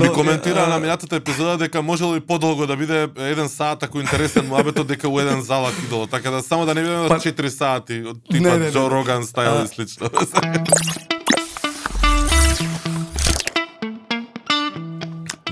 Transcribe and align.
Ми 0.00 0.08
коментира 0.08 0.66
на 0.66 0.78
минатата 0.78 1.16
епизода 1.16 1.58
дека 1.58 1.82
можело 1.82 2.16
и 2.16 2.20
подолго 2.20 2.66
да 2.66 2.76
биде 2.76 3.08
еден 3.18 3.48
саат 3.48 3.82
ако 3.82 4.00
интересен 4.00 4.48
муабетот 4.48 4.86
дека 4.86 5.08
у 5.08 5.20
еден 5.20 5.42
залак 5.42 5.74
идоло, 5.84 6.06
така 6.06 6.30
да 6.30 6.42
само 6.42 6.66
да 6.66 6.74
не 6.74 6.80
биде 6.80 7.08
Па- 7.08 7.20
4 7.20 7.48
сати 7.48 8.02
од 8.06 8.16
типа 8.30 8.48
не, 8.48 8.58
не, 8.58 8.70
Джо. 8.72 8.90
Роган 8.90 9.24
стайл 9.24 9.52
А- 9.52 9.64
и 9.64 9.68
слично. 9.68 10.08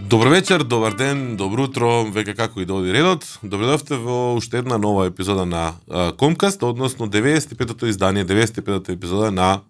Добро 0.01 0.31
вечер, 0.31 0.63
добар 0.63 0.97
ден, 0.97 1.37
добро 1.37 1.69
утро, 1.69 1.87
веќе 2.09 2.35
како 2.35 2.61
и 2.61 2.65
да 2.65 2.75
оди 2.81 2.93
редот. 2.93 3.39
Добредовте 3.43 3.95
во 3.95 4.35
уште 4.35 4.59
една 4.59 4.79
нова 4.79 5.07
епизода 5.07 5.45
на 5.47 5.73
Комкаст, 6.19 6.63
односно 6.63 7.07
95-то 7.07 7.87
издание, 7.87 8.25
95-та 8.25 8.93
епизода 8.93 9.31
на 9.31 9.61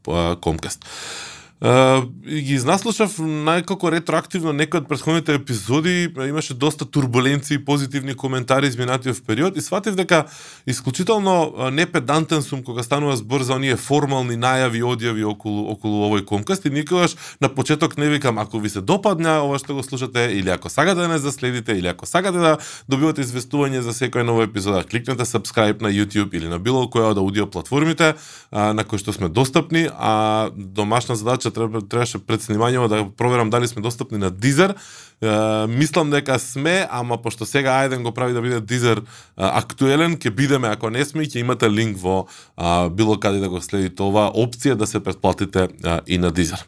Комкаст. 0.41 0.85
Uh, 0.85 1.40
и 1.61 2.41
ги 2.41 2.55
изнаслушав 2.57 3.19
најкако 3.21 3.91
ретроактивно 3.93 4.53
некои 4.57 4.81
од 4.81 4.87
претходните 4.89 5.35
епизоди, 5.37 6.09
имаше 6.29 6.55
доста 6.55 6.87
турбуленции, 6.89 7.59
позитивни 7.59 8.15
коментари 8.15 8.67
изминатиот 8.67 9.21
период 9.27 9.57
и 9.57 9.61
сватив 9.61 9.95
дека 9.95 10.25
исклучително 10.67 11.53
непедантен 11.73 12.43
сум 12.43 12.63
кога 12.65 12.83
станува 12.83 13.17
збор 13.17 13.43
за 13.43 13.55
оние 13.61 13.77
формални 13.77 14.39
најави, 14.41 14.81
одјави 14.81 15.27
околу 15.29 15.69
околу 15.75 16.09
овој 16.09 16.25
комкаст 16.25 16.65
и 16.65 16.71
никогаш 16.71 17.17
на 17.41 17.53
почеток 17.53 17.99
не 17.99 18.09
викам 18.09 18.39
ако 18.39 18.59
ви 18.59 18.69
се 18.69 18.81
допадна 18.81 19.45
ова 19.45 19.59
што 19.59 19.77
го 19.77 19.83
слушате 19.83 20.31
или 20.33 20.49
ако 20.49 20.69
сакате 20.73 21.01
да 21.01 21.09
не 21.09 21.19
заследите 21.19 21.73
или 21.73 21.93
ако 21.93 22.07
сакате 22.07 22.39
да 22.39 22.57
добивате 22.89 23.21
известување 23.21 23.85
за 23.85 23.93
секоја 23.93 24.25
нова 24.25 24.49
епизода, 24.49 24.81
кликнете 24.85 25.29
subscribe 25.29 25.83
на 25.83 25.93
YouTube 25.93 26.33
или 26.33 26.49
на 26.49 26.59
било 26.59 26.89
која 26.89 27.13
од 27.13 27.19
аудио 27.21 27.51
платформите 27.51 28.15
а, 28.51 28.73
на 28.73 28.85
кои 28.85 28.99
што 28.99 29.13
сме 29.13 29.29
достапни, 29.29 29.89
а 29.93 30.49
домашна 30.57 31.17
задача 31.17 31.50
треба 31.51 31.81
требаше 31.81 32.19
пред 32.19 32.41
снимањето 32.41 32.89
да 32.89 33.05
проверам 33.17 33.51
дали 33.51 33.69
сме 33.69 33.83
достапни 33.83 34.19
на 34.19 34.31
Дизер. 34.31 34.75
Е, 35.21 35.67
мислам 35.67 36.11
дека 36.11 36.39
сме, 36.39 36.87
ама 36.91 37.19
пошто 37.23 37.47
сега 37.47 37.83
Ајден 37.83 38.03
го 38.03 38.13
прави 38.13 38.33
да 38.33 38.41
биде 38.41 38.61
Дизер 38.61 39.03
актуелен, 39.37 40.17
ќе 40.17 40.31
бидеме, 40.31 40.69
ако 40.69 40.91
не 40.91 41.05
сме, 41.05 41.29
ќе 41.29 41.45
имате 41.45 41.69
линк 41.71 41.99
во 42.01 42.27
а, 42.57 42.89
било 42.89 43.19
каде 43.21 43.41
да 43.41 43.49
го 43.49 43.61
следите 43.61 44.03
ова 44.03 44.31
опција 44.33 44.75
да 44.75 44.87
се 44.87 45.01
претплатите 45.01 45.69
а, 45.85 46.01
и 46.07 46.19
на 46.19 46.31
Дизер. 46.31 46.65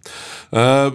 Е, 0.53 0.91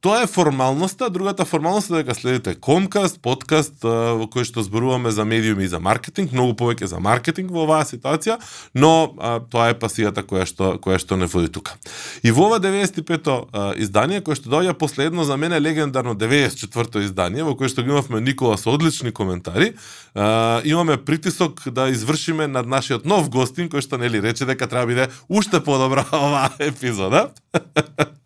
Тоа 0.00 0.22
е 0.22 0.26
формалноста, 0.26 1.10
другата 1.10 1.44
формалност 1.44 1.90
е 1.90 1.94
дека 2.00 2.14
следите 2.14 2.54
Комкаст, 2.56 3.18
подкаст 3.20 3.82
во 3.84 4.24
кој 4.32 4.46
што 4.48 4.62
зборуваме 4.64 5.10
за 5.12 5.26
медиуми 5.28 5.66
и 5.66 5.68
за 5.68 5.76
маркетинг, 5.76 6.32
многу 6.32 6.54
повеќе 6.56 6.86
за 6.88 7.00
маркетинг 7.04 7.50
во 7.52 7.66
оваа 7.66 7.84
ситуација, 7.84 8.38
но 8.72 9.12
а, 9.20 9.34
тоа 9.44 9.66
е 9.68 9.74
пасијата 9.76 10.24
која 10.24 10.46
што 10.48 10.70
која 10.80 10.96
што 10.96 11.18
не 11.20 11.28
води 11.28 11.52
тука. 11.52 11.76
И 12.24 12.32
во 12.32 12.46
ова 12.48 12.56
95-то 12.64 13.76
издание 13.76 14.22
кое 14.24 14.40
што 14.40 14.48
доаѓа 14.48 14.72
последно 14.72 15.26
за 15.28 15.36
мене 15.36 15.60
легендарно 15.60 16.16
94-то 16.16 17.04
издание 17.04 17.44
во 17.44 17.52
кое 17.52 17.68
што 17.68 17.84
ги 17.84 17.92
имавме 17.92 18.24
Никола 18.24 18.56
со 18.56 18.72
одлични 18.72 19.12
коментари, 19.12 19.74
а, 20.14 20.62
имаме 20.64 20.96
притисок 20.96 21.60
да 21.68 21.90
извршиме 21.92 22.48
над 22.48 22.64
нашиот 22.64 23.04
нов 23.04 23.28
гостин 23.28 23.68
кој 23.68 23.84
што 23.84 24.00
нели 24.00 24.24
рече 24.24 24.48
дека 24.48 24.64
треба 24.64 24.88
да 24.88 24.92
биде 24.94 25.10
уште 25.28 25.60
подобра 25.60 26.08
оваа 26.12 26.56
епизода. 26.56 27.34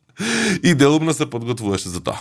и 0.62 0.75
делумно 0.75 1.15
се 1.15 1.27
подготвуваше 1.31 1.89
за 1.89 2.01
тоа. 2.01 2.20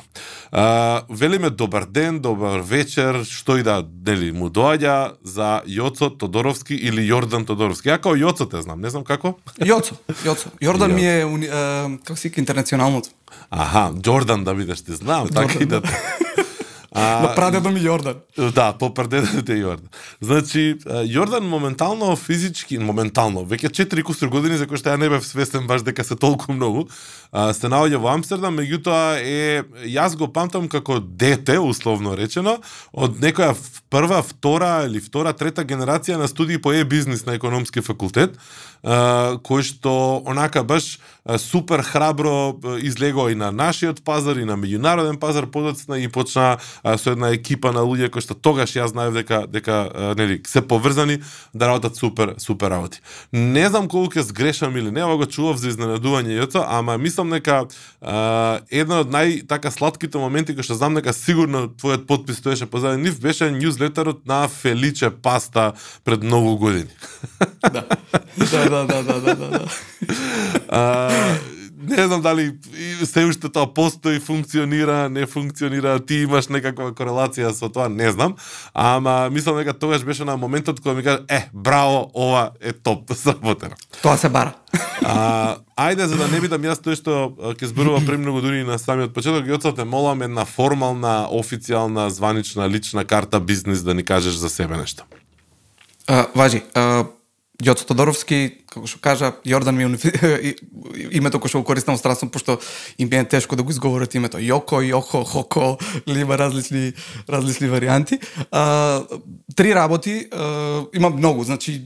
А, 0.52 1.02
велиме 1.10 1.50
добар 1.50 1.86
ден, 1.86 2.20
добар 2.20 2.60
вечер, 2.60 3.24
што 3.24 3.58
и 3.58 3.64
да 3.64 3.84
нели 4.06 4.32
му 4.32 4.50
доаѓа 4.50 5.14
за 5.24 5.62
Јоцо 5.68 6.10
Тодоровски 6.18 6.76
или 6.76 7.06
Јордан 7.06 7.46
Тодоровски. 7.46 7.90
Ја 7.90 8.00
као 8.02 8.18
Јоцо 8.18 8.50
те 8.50 8.62
знам, 8.62 8.82
не 8.82 8.90
знам 8.90 9.04
како. 9.04 9.38
Јоцо, 9.60 9.98
Јоцо. 10.26 10.54
Јордан 10.62 10.94
ми 10.94 11.06
е 11.06 11.26
уни, 11.26 11.46
е, 11.46 11.98
како 12.04 12.18
си 12.18 12.34
интернационалното. 12.38 13.10
Аха, 13.50 13.92
Џордан 13.94 14.44
да 14.44 14.54
бидеш 14.54 14.82
ти 14.82 14.94
знам, 14.94 15.30
така 15.30 15.60
и 15.62 15.66
да. 15.66 15.82
А, 16.96 17.22
На 17.22 17.36
прадедо 17.36 17.72
ми 17.74 17.82
Јордан. 17.82 18.22
Да, 18.54 18.74
по 18.78 18.92
прадедите 18.94 19.56
Јордан. 19.58 19.90
Значи, 20.22 20.78
Јордан 20.86 21.42
моментално 21.50 22.14
физички, 22.16 22.78
моментално, 22.78 23.42
веќе 23.50 23.72
4 23.74 24.04
кусур 24.06 24.30
години 24.30 24.60
за 24.62 24.68
кои 24.70 24.78
што 24.78 24.94
ја 24.94 25.00
не 25.02 25.10
бев 25.10 25.26
свестен 25.26 25.66
баш 25.68 25.82
дека 25.82 26.06
се 26.06 26.16
толку 26.16 26.54
многу, 26.54 26.86
а, 27.32 27.50
се 27.54 27.66
наоѓа 27.66 27.98
во 27.98 28.14
Амстердам, 28.14 28.60
меѓутоа 28.62 29.18
е 29.18 29.64
јас 29.90 30.14
го 30.18 30.30
памтам 30.30 30.70
како 30.70 31.00
дете, 31.02 31.58
условно 31.58 32.14
речено, 32.14 32.60
од 32.94 33.18
некоја 33.18 33.58
прва, 33.90 34.22
втора 34.22 34.86
или 34.86 35.02
втора, 35.02 35.34
трета 35.34 35.66
генерација 35.66 36.22
на 36.22 36.30
студии 36.30 36.62
по 36.62 36.74
е-бизнис 36.74 37.26
на 37.26 37.34
економски 37.42 37.82
факултет, 37.82 38.38
а, 38.84 39.42
кој 39.42 39.66
што 39.66 40.22
онака 40.30 40.62
баш 40.64 41.00
супер 41.42 41.82
храбро 41.82 42.54
а, 42.54 42.78
излегува 42.78 43.32
и 43.32 43.36
на 43.36 43.50
нашиот 43.52 44.04
пазар 44.04 44.38
и 44.38 44.46
на 44.46 44.58
меѓународен 44.62 45.18
пазар 45.18 45.50
подоцна 45.50 45.98
и 45.98 46.08
почна 46.08 46.58
а, 46.84 46.98
со 46.98 47.12
една 47.12 47.32
екипа 47.34 47.72
на 47.72 47.82
луѓе 47.88 48.10
кои 48.10 48.22
што 48.22 48.36
тогаш 48.36 48.76
јас 48.76 48.92
знаев 48.94 49.14
дека 49.14 49.44
дека 49.48 49.78
а, 49.88 50.14
нели 50.20 50.42
се 50.48 50.62
поврзани 50.62 51.20
да 51.54 51.68
работат 51.68 51.96
супер 51.96 52.36
супер 52.38 52.70
работи. 52.70 53.00
Не 53.32 53.70
знам 53.70 53.88
колку 53.88 54.20
ќе 54.20 54.28
сгрешам 54.28 54.78
или 54.78 54.92
не, 54.92 55.04
ова 55.04 55.18
го 55.18 55.26
чував 55.26 55.58
за 55.58 55.72
изненадување 55.72 56.38
јоцо, 56.42 56.66
ама 56.68 56.98
мислам 56.98 57.32
дека 57.34 57.64
а, 58.02 58.60
еден 58.70 59.00
од 59.00 59.12
нај 59.14 59.48
така 59.48 59.72
сладките 59.72 60.18
моменти 60.18 60.56
кои 60.56 60.64
што 60.64 60.76
знам 60.76 61.00
дека 61.00 61.14
сигурно 61.14 61.68
твојот 61.72 62.06
подпис 62.06 62.44
стоеше 62.44 62.68
позади 62.68 63.02
нив 63.02 63.20
беше 63.22 63.52
ньюзлетерот 63.52 64.26
на 64.28 64.48
Феличе 64.48 65.10
Паста 65.10 65.74
пред 66.04 66.24
многу 66.24 66.58
години. 66.58 66.92
Да. 67.74 67.86
Да, 68.38 68.70
да, 68.70 68.86
да, 68.86 69.04
да, 69.04 69.22
да, 69.22 69.36
да, 69.36 69.50
да. 69.50 69.66
А, 70.68 71.10
не 71.88 72.08
знам 72.08 72.22
дали 72.22 72.52
се 73.06 73.26
уште 73.26 73.50
тоа 73.50 73.68
постои, 73.74 74.20
функционира, 74.20 75.10
не 75.10 75.26
функционира, 75.26 76.00
ти 76.00 76.24
имаш 76.24 76.48
некаква 76.48 76.92
корелација 76.96 77.52
со 77.52 77.70
тоа, 77.70 77.90
не 77.90 78.12
знам, 78.12 78.36
ама 78.74 79.30
мислам 79.32 79.58
дека 79.60 79.74
тогаш 79.74 80.04
беше 80.04 80.26
на 80.26 80.38
моментот 80.38 80.80
кога 80.80 80.96
ми 80.96 81.04
кажа, 81.04 81.26
е, 81.30 81.50
браво, 81.54 82.12
ова 82.14 82.52
е 82.62 82.74
топ, 82.74 83.12
сработено. 83.16 83.76
Тоа 84.02 84.18
се 84.18 84.30
бара. 84.30 84.54
А, 85.06 85.58
ајде 85.78 86.06
за 86.06 86.18
да 86.18 86.28
не 86.32 86.40
бидам 86.42 86.64
јас 86.64 86.82
тој 86.82 86.98
што 86.98 87.34
ќе 87.60 87.70
зборува 87.70 88.02
премногу 88.06 88.42
дури 88.42 88.64
на 88.64 88.80
самиот 88.80 89.14
почеток, 89.14 89.46
Јоцо 89.46 89.76
те 89.76 89.84
молам 89.84 90.22
една 90.24 90.46
формална, 90.46 91.28
официјална, 91.30 92.08
званична, 92.08 92.70
лична 92.70 93.06
карта 93.06 93.40
бизнис 93.40 93.84
да 93.84 93.94
ни 93.94 94.04
кажеш 94.04 94.34
за 94.34 94.50
себе 94.50 94.78
нешто. 94.78 95.04
А, 96.08 96.28
важи, 96.36 96.64
а, 96.74 97.06
Јоцо 97.64 97.86
Тодоровски, 97.88 98.63
како 98.74 98.90
што 98.90 99.00
кажа, 99.04 99.34
Јордан 99.46 99.78
ми 99.78 99.86
името 101.20 101.40
кој 101.40 101.50
што 101.52 101.62
го 101.62 101.68
користам 101.70 101.98
страшно, 101.98 102.30
пошто 102.34 102.60
им 102.98 103.10
е 103.12 103.24
тешко 103.24 103.56
да 103.56 103.64
го 103.64 103.72
изговорат 103.72 104.16
името. 104.16 104.38
Јоко, 104.38 104.82
Јохо, 104.82 105.24
Хоко, 105.26 105.78
или 106.08 106.22
има 106.22 106.38
различни, 106.38 106.94
различни 107.30 107.68
варианти. 107.68 108.20
А, 108.52 109.04
три 109.56 109.76
работи, 109.76 110.28
а, 110.32 110.86
има 110.94 111.10
многу, 111.10 111.44
значи, 111.44 111.82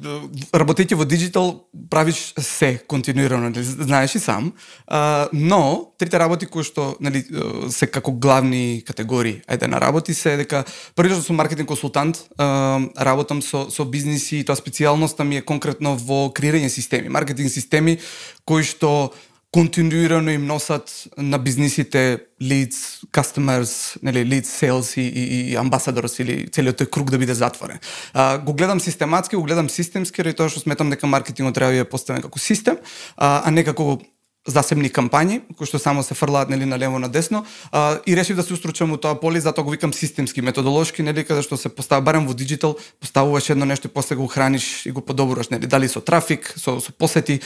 работејќи 0.53 0.95
во 0.95 1.05
дигитал 1.05 1.67
правиш 1.89 2.33
се 2.39 2.77
континуирано, 2.87 3.49
нели, 3.49 3.63
знаеш 3.63 4.15
и 4.15 4.19
сам, 4.19 4.53
а, 4.87 5.27
но 5.33 5.93
трите 5.97 6.19
работи 6.19 6.45
кои 6.45 6.63
што 6.63 6.95
нели, 7.01 7.23
се 7.69 7.87
како 7.87 8.11
главни 8.11 8.83
категории 8.87 9.41
ајде 9.47 9.67
на 9.67 9.81
работи 9.81 10.13
се 10.13 10.37
дека 10.37 10.63
првично 10.95 11.21
сум 11.21 11.37
маркетинг 11.37 11.67
консултант, 11.67 12.23
а, 12.37 12.79
работам 12.97 13.41
со 13.41 13.67
со 13.71 13.85
бизниси 13.85 14.39
и 14.39 14.45
тоа 14.45 14.55
специјалноста 14.55 15.23
ми 15.23 15.37
е 15.37 15.45
конкретно 15.45 15.95
во 15.97 16.29
креирање 16.31 16.69
системи, 16.77 17.09
маркетинг 17.09 17.51
системи 17.51 17.97
кои 18.45 18.63
што 18.63 19.09
континуирано 19.51 20.31
им 20.31 20.45
носат 20.45 21.07
на 21.17 21.39
бизнисите 21.39 22.19
leads, 22.41 23.01
customers, 23.11 23.97
нели 24.03 24.25
leads, 24.25 24.45
sales 24.45 24.97
и, 24.97 25.01
и, 25.01 25.51
и 25.51 25.55
ambassadors 25.57 26.19
или 26.21 26.45
целиот 26.51 26.81
тој 26.81 26.91
круг 26.91 27.09
да 27.11 27.17
биде 27.17 27.33
затворен. 27.33 27.79
А, 28.13 28.37
го 28.37 28.53
гледам 28.53 28.79
систематски, 28.79 29.35
го 29.35 29.43
гледам 29.47 29.69
системски, 29.69 30.21
ради 30.21 30.35
тоа 30.35 30.51
што 30.51 30.59
сметам 30.59 30.91
дека 30.91 31.07
маркетингот 31.07 31.55
треба 31.55 31.71
да 31.71 31.87
е 31.87 31.89
поставен 31.89 32.21
како 32.21 32.39
систем, 32.39 32.77
а, 33.15 33.41
а 33.47 33.51
не 33.51 33.63
како 33.63 33.97
засебни 34.47 34.89
кампањи 34.89 35.41
кои 35.57 35.67
што 35.67 35.79
само 35.79 36.03
се 36.03 36.15
фрлаат 36.15 36.49
нели 36.49 36.65
на 36.65 36.79
лево 36.79 36.99
на 36.99 37.09
десно 37.09 37.43
а, 37.71 37.99
и 38.07 38.15
решив 38.15 38.35
да 38.35 38.43
се 38.43 38.53
устручам 38.53 38.91
у 38.91 38.97
тоа 38.97 39.19
поле 39.19 39.39
затоа 39.39 39.63
го 39.63 39.71
викам 39.71 39.93
системски 39.93 40.41
методолошки 40.41 41.03
нели 41.03 41.25
каде 41.27 41.43
што 41.43 41.57
се 41.57 41.69
постава 41.69 42.01
барем 42.01 42.27
во 42.27 42.33
диджитал 42.33 42.77
поставуваш 42.99 43.49
едно 43.49 43.65
нешто 43.65 43.87
и 43.87 43.91
после 43.91 44.15
го 44.15 44.27
храниш 44.27 44.85
и 44.85 44.91
го 44.91 45.01
подобруваш 45.01 45.49
нели 45.49 45.67
дали 45.67 45.87
со 45.87 46.01
трафик 46.01 46.53
со 46.55 46.79
со 46.79 46.91
посети 46.91 47.41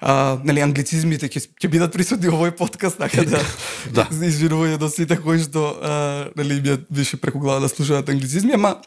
а, 0.00 0.38
нели 0.44 0.60
англицизмите 0.60 1.28
ќе 1.28 1.44
ќе 1.60 1.68
бидат 1.68 1.92
присутни 1.92 2.28
во 2.28 2.40
овој 2.40 2.56
подкаст 2.56 2.98
така 2.98 3.24
да 3.24 3.42
Да. 3.96 4.08
извинување 4.32 4.78
до 4.78 4.88
сите 4.88 5.16
кои 5.16 5.38
што 5.38 5.76
а, 5.82 6.30
нели 6.36 6.60
ми 6.60 6.78
више 6.90 7.16
преку 7.16 7.38
глава 7.38 7.60
да 7.60 7.68
слушаат 7.68 8.08
англицизми 8.08 8.54
ама 8.54 8.80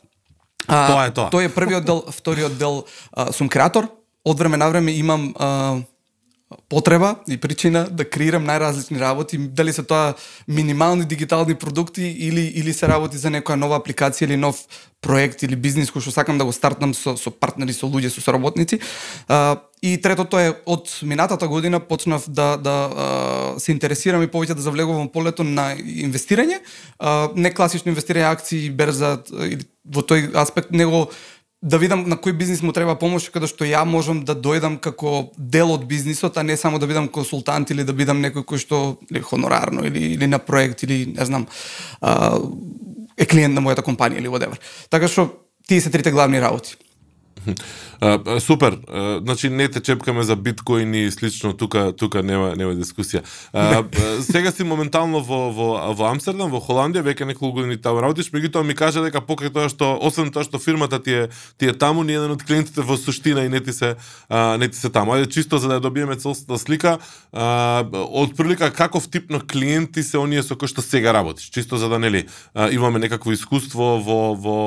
а, 0.68 0.88
Тоа 0.88 1.06
е 1.06 1.12
тоа. 1.13 1.30
Тој 1.33 1.50
е 1.50 1.53
првиот 1.53 1.86
дел, 1.86 2.03
вториот 2.09 2.57
дел 2.57 2.86
а, 3.12 3.31
сум 3.33 3.50
креатор. 3.50 3.89
Од 4.25 4.38
време 4.38 4.57
на 4.57 4.69
време 4.69 4.94
имам 4.94 5.33
а, 5.39 5.81
потреба 6.69 7.15
и 7.27 7.38
причина 7.38 7.88
да 7.92 8.06
креирам 8.06 8.45
најразлични 8.45 9.00
работи, 9.00 9.38
дали 9.38 9.74
се 9.74 9.83
тоа 9.83 10.13
минимални 10.48 11.06
дигитални 11.06 11.56
продукти 11.56 12.03
или 12.03 12.45
или 12.56 12.74
се 12.74 12.88
работи 12.88 13.18
за 13.18 13.30
некоја 13.30 13.56
нова 13.56 13.80
апликација 13.80 14.24
или 14.24 14.38
нов 14.38 14.63
проект 15.01 15.44
или 15.44 15.56
бизнис 15.56 15.92
кој 15.92 16.01
што 16.06 16.12
сакам 16.12 16.38
да 16.38 16.45
го 16.45 16.53
стартнам 16.53 16.94
со 16.94 17.15
со 17.18 17.31
партнери, 17.31 17.74
со 17.74 17.86
луѓе, 17.86 18.09
со 18.09 18.21
соработници. 18.21 18.80
А, 19.27 19.57
и 19.81 19.98
третото 19.98 20.39
е 20.39 20.53
од 20.65 20.92
минатата 21.01 21.48
година 21.48 21.80
почнав 21.80 22.30
да 22.30 22.57
да 22.57 22.75
а, 22.86 23.59
се 23.59 23.71
интересирам 23.71 24.24
и 24.24 24.30
повеќе 24.30 24.53
да 24.53 24.62
завлегувам 24.62 25.09
полето 25.09 25.44
на 25.44 25.75
инвестирање, 25.77 26.62
а, 27.00 27.30
не 27.36 27.53
класично 27.53 27.92
инвестирање 27.92 28.30
акции, 28.31 28.69
берза 28.69 29.18
или 29.31 29.65
во 29.86 30.01
тој 30.06 30.36
аспект, 30.38 30.71
него 30.71 31.09
да 31.62 31.78
видам 31.78 32.08
на 32.10 32.18
кој 32.18 32.34
бизнис 32.34 32.63
му 32.66 32.74
треба 32.74 32.96
помош 32.98 33.30
каде 33.30 33.46
што 33.50 33.68
ја 33.69 33.84
можам 33.86 34.24
да 34.25 34.34
дојдам 34.34 34.80
како 34.81 35.30
дел 35.38 35.74
од 35.75 35.86
бизнисот, 35.86 36.38
а 36.38 36.44
не 36.44 36.58
само 36.58 36.80
да 36.81 36.88
бидам 36.90 37.08
консултант 37.08 37.69
или 37.69 37.86
да 37.86 37.94
бидам 37.94 38.22
некој 38.22 38.46
кој 38.46 38.63
што 38.63 38.80
или 39.12 39.22
хонорарно 39.22 39.86
или 39.86 40.13
или 40.16 40.28
на 40.28 40.40
проект 40.40 40.84
или 40.84 41.13
не 41.13 41.25
знам 41.25 41.48
а, 42.02 42.40
е 43.18 43.25
клиент 43.25 43.54
на 43.54 43.62
мојата 43.62 43.86
компанија 43.86 44.18
или 44.18 44.31
whatever. 44.31 44.58
Така 44.90 45.08
што 45.08 45.30
тие 45.68 45.81
се 45.81 45.94
трите 45.94 46.12
главни 46.12 46.42
работи. 46.42 46.75
Uh, 47.45 48.39
супер. 48.39 48.77
Uh, 48.77 49.23
значи 49.23 49.49
не 49.49 49.67
те 49.67 49.79
чепкаме 49.79 50.23
за 50.23 50.35
биткоин 50.35 50.93
и 50.93 51.11
слично, 51.11 51.53
тука 51.53 51.93
тука 51.97 52.23
нема 52.23 52.55
нема 52.57 52.73
дискусија. 52.73 53.21
Uh, 53.53 54.21
сега 54.21 54.51
си 54.51 54.63
моментално 54.63 55.21
во 55.21 55.51
во 55.53 55.93
во 55.93 56.05
Амстердам, 56.09 56.49
во 56.49 56.61
Холандија, 56.61 57.01
веќе 57.05 57.25
неколку 57.25 57.61
години 57.61 57.77
таму 57.81 58.01
работиш, 58.01 58.31
меѓутоа 58.33 58.63
ми 58.65 58.73
кажа 58.73 59.01
дека 59.01 59.21
покрај 59.21 59.53
тоа 59.53 59.69
што 59.69 59.97
освен 60.01 60.31
тоа 60.31 60.43
што 60.43 60.59
фирмата 60.59 60.99
ти 61.01 61.13
е 61.13 61.29
ти 61.57 61.69
е 61.69 61.73
таму, 61.73 62.03
ни 62.03 62.13
еден 62.13 62.31
од 62.31 62.43
клиентите 62.45 62.81
во 62.81 62.97
суштина 62.97 63.45
и 63.45 63.49
не 63.49 63.59
ти 63.61 63.73
се 63.73 63.95
uh, 64.29 64.57
не 64.57 64.67
ти 64.69 64.77
се 64.77 64.89
таму. 64.89 65.13
Ајде 65.13 65.29
чисто 65.29 65.57
за 65.57 65.67
да 65.67 65.79
добиеме 65.79 66.15
целата 66.15 66.57
слика, 66.57 66.97
uh, 67.33 67.85
од 67.93 68.38
прилика 68.38 68.71
каков 68.73 69.09
тип 69.09 69.29
на 69.29 69.41
клиенти 69.41 70.03
се 70.03 70.17
оние 70.17 70.43
со 70.43 70.57
кои 70.57 70.69
што 70.69 70.81
сега 70.81 71.13
работиш, 71.13 71.49
чисто 71.49 71.77
за 71.77 71.89
да 71.89 71.99
нели 71.99 72.27
имаме 72.71 72.99
некакво 72.99 73.31
искуство 73.31 73.97
во 74.01 74.33
во 74.33 74.57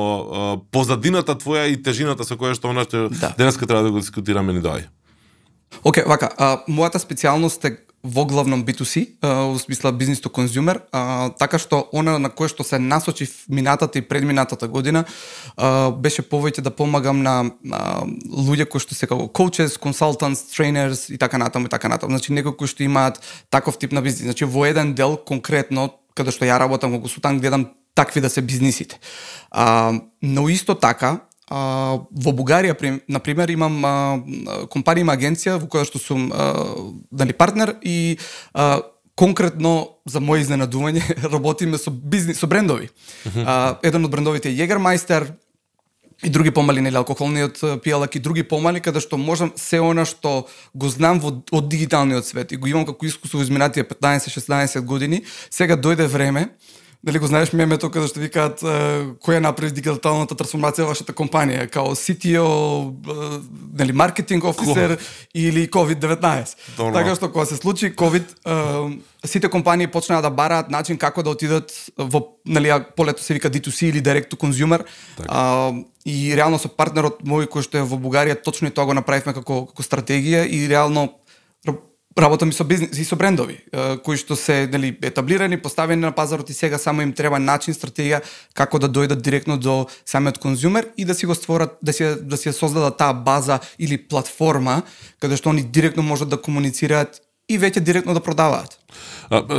позадината 0.70 1.34
твоја 1.34 1.66
и 1.70 1.82
тежината 1.82 2.24
со 2.24 2.38
која 2.38 2.54
што 2.54 2.63
она 2.68 2.84
што 2.84 3.08
да. 3.08 3.34
денеска 3.38 3.66
треба 3.66 3.82
да 3.82 3.90
го 3.90 4.00
дискутираме 4.00 4.52
ни 4.52 4.62
доаѓа. 4.62 4.90
Океј, 5.82 6.04
okay, 6.04 6.08
вака, 6.08 6.30
а, 6.38 6.62
мојата 6.68 7.00
специјалност 7.02 7.64
е 7.66 7.76
во 8.04 8.26
главном 8.28 8.64
B2C, 8.64 9.16
а, 9.24 9.48
во 9.48 9.58
смисла 9.58 9.92
бизнес 9.92 10.20
to 10.20 10.28
consumer, 10.28 10.82
а, 10.92 11.30
така 11.40 11.58
што 11.58 11.88
она 11.92 12.18
на 12.20 12.28
кое 12.28 12.52
што 12.52 12.64
се 12.64 12.78
насочи 12.78 13.26
минатата 13.48 13.98
и 13.98 14.04
предминатата 14.04 14.68
година 14.68 15.04
а, 15.56 15.90
беше 15.90 16.22
повеќе 16.22 16.60
да 16.60 16.70
помагам 16.70 17.22
на 17.24 17.50
а, 17.72 18.04
луѓе 18.28 18.68
кои 18.68 18.80
што 18.80 18.94
се 18.94 19.08
како 19.08 19.26
coaches, 19.32 19.80
consultants, 19.80 20.44
trainers 20.52 21.08
и 21.08 21.18
така 21.18 21.38
натаму 21.38 21.66
и 21.66 21.72
така 21.72 21.88
натаму. 21.88 22.12
Значи 22.12 22.32
некои 22.32 22.52
кои 22.52 22.68
што 22.68 22.84
имаат 22.84 23.20
таков 23.50 23.78
тип 23.78 23.92
на 23.92 24.02
бизнес. 24.04 24.28
Значи 24.28 24.44
во 24.44 24.68
еден 24.68 24.94
дел 24.94 25.16
конкретно 25.16 25.88
каде 26.14 26.30
што 26.30 26.44
ја 26.44 26.60
работам 26.60 26.92
во 26.92 27.00
консултант 27.00 27.40
гледам 27.40 27.72
такви 27.94 28.20
да 28.20 28.28
се 28.28 28.42
бизнисите. 28.42 29.00
А, 29.50 29.96
но 30.20 30.48
исто 30.48 30.74
така 30.74 31.24
А, 31.50 32.00
во 32.10 32.32
Бугарија, 32.32 32.74
на 33.08 33.20
пример, 33.20 33.50
имам 33.52 33.84
а, 33.84 33.92
компанија, 34.72 35.04
има 35.04 35.12
агенција 35.12 35.58
во 35.60 35.68
која 35.68 35.84
што 35.84 36.00
сум 36.00 36.30
а, 36.32 36.50
дали 37.12 37.36
партнер 37.36 37.76
и 37.82 38.16
а, 38.54 38.80
конкретно 39.14 40.00
за 40.08 40.20
моје 40.24 40.46
изненадување 40.46 41.04
работиме 41.34 41.78
со 41.78 41.90
бизнис 41.90 42.40
со 42.40 42.46
брендови. 42.46 42.88
Uh 43.26 43.32
-huh. 43.32 43.44
а, 43.46 43.78
еден 43.82 44.04
од 44.04 44.10
брендовите 44.10 44.48
е 44.48 44.56
Jägermeister 44.56 45.32
и 46.24 46.30
други 46.30 46.50
помали 46.50 46.80
нели 46.80 46.96
алкохолниот 46.96 47.58
пијалак 47.84 48.16
и 48.16 48.20
други 48.20 48.42
помали 48.42 48.80
каде 48.80 49.00
што 49.00 49.16
можам 49.16 49.52
се 49.56 49.80
она 49.80 50.04
што 50.04 50.46
го 50.74 50.88
знам 50.88 51.20
во, 51.20 51.42
од 51.52 51.68
дигиталниот 51.68 52.26
свет 52.26 52.52
и 52.52 52.56
го 52.56 52.66
имам 52.66 52.86
како 52.86 53.06
искуство 53.06 53.38
во 53.38 53.44
изминатите 53.44 53.84
15-16 53.84 54.80
години, 54.80 55.24
сега 55.50 55.76
дојде 55.76 56.06
време 56.06 56.48
Дали 57.04 57.18
го 57.18 57.26
знаеш 57.26 57.52
мемето 57.52 57.90
каде 57.92 58.08
што 58.08 58.20
викаат 58.22 58.62
кој 59.20 59.36
е 59.36 59.40
направи 59.44 59.76
дигиталната 59.76 60.32
трансформација 60.32 60.86
во 60.86 60.94
вашата 60.94 61.12
компанија, 61.12 61.66
као 61.68 61.92
CTO, 61.92 62.46
нели 63.76 63.92
маркетинг 63.92 64.46
офисер 64.48 64.96
или 65.36 65.66
COVID-19. 65.68 66.54
Така 66.80 67.12
што 67.12 67.28
кога 67.28 67.44
се 67.44 67.60
случи 67.60 67.92
COVID, 67.92 68.32
сите 69.20 69.50
компании 69.52 69.86
почнаа 69.86 70.22
да 70.24 70.30
бараат 70.30 70.70
начин 70.72 70.96
како 70.96 71.22
да 71.22 71.36
отидат 71.36 71.76
во 71.98 72.24
нели 72.48 72.72
полето 72.96 73.20
се 73.20 73.36
вика 73.36 73.50
D2C 73.52 73.92
или 73.92 74.00
direct 74.00 74.32
to 74.32 74.40
consumer. 74.40 74.80
Так. 75.16 75.26
А, 75.28 75.72
и 76.04 76.36
реално 76.36 76.56
со 76.56 76.68
партнерот 76.68 77.20
мој 77.20 77.52
кој 77.52 77.68
што 77.68 77.80
е 77.80 77.84
во 77.84 78.00
Бугарија 78.00 78.40
точно 78.40 78.68
и 78.68 78.72
тоа 78.72 78.88
го 78.88 78.96
направивме 78.96 79.36
како 79.36 79.66
како 79.68 79.84
стратегија 79.84 80.48
и 80.48 80.68
реално 80.68 81.10
работам 82.18 82.48
и 82.48 82.52
со 82.52 82.64
бизнес 82.64 82.98
и 82.98 83.04
со 83.04 83.16
брендови 83.16 83.58
кои 84.04 84.16
што 84.16 84.36
се 84.36 84.66
нели 84.70 84.94
етаблирани, 85.02 85.58
поставени 85.58 86.00
на 86.00 86.12
пазарот 86.12 86.50
и 86.50 86.54
сега 86.54 86.78
само 86.78 87.02
им 87.02 87.12
треба 87.12 87.38
начин, 87.38 87.74
стратегија 87.74 88.22
како 88.54 88.78
да 88.78 88.88
дојдат 88.88 89.22
директно 89.22 89.58
до 89.58 89.86
самиот 90.06 90.38
конзумер 90.38 90.88
и 90.96 91.04
да 91.04 91.14
си 91.14 91.26
го 91.26 91.34
створат, 91.34 91.78
да 91.82 91.92
си 91.92 92.14
да 92.20 92.36
си 92.36 92.52
создадат 92.52 92.98
таа 92.98 93.12
база 93.12 93.60
или 93.78 93.98
платформа 93.98 94.82
каде 95.18 95.36
што 95.36 95.50
они 95.50 95.62
директно 95.62 96.02
можат 96.02 96.28
да 96.28 96.36
комуницираат 96.40 97.20
и 97.48 97.58
веќе 97.58 97.80
директно 97.80 98.14
да 98.14 98.20
продаваат. 98.20 98.78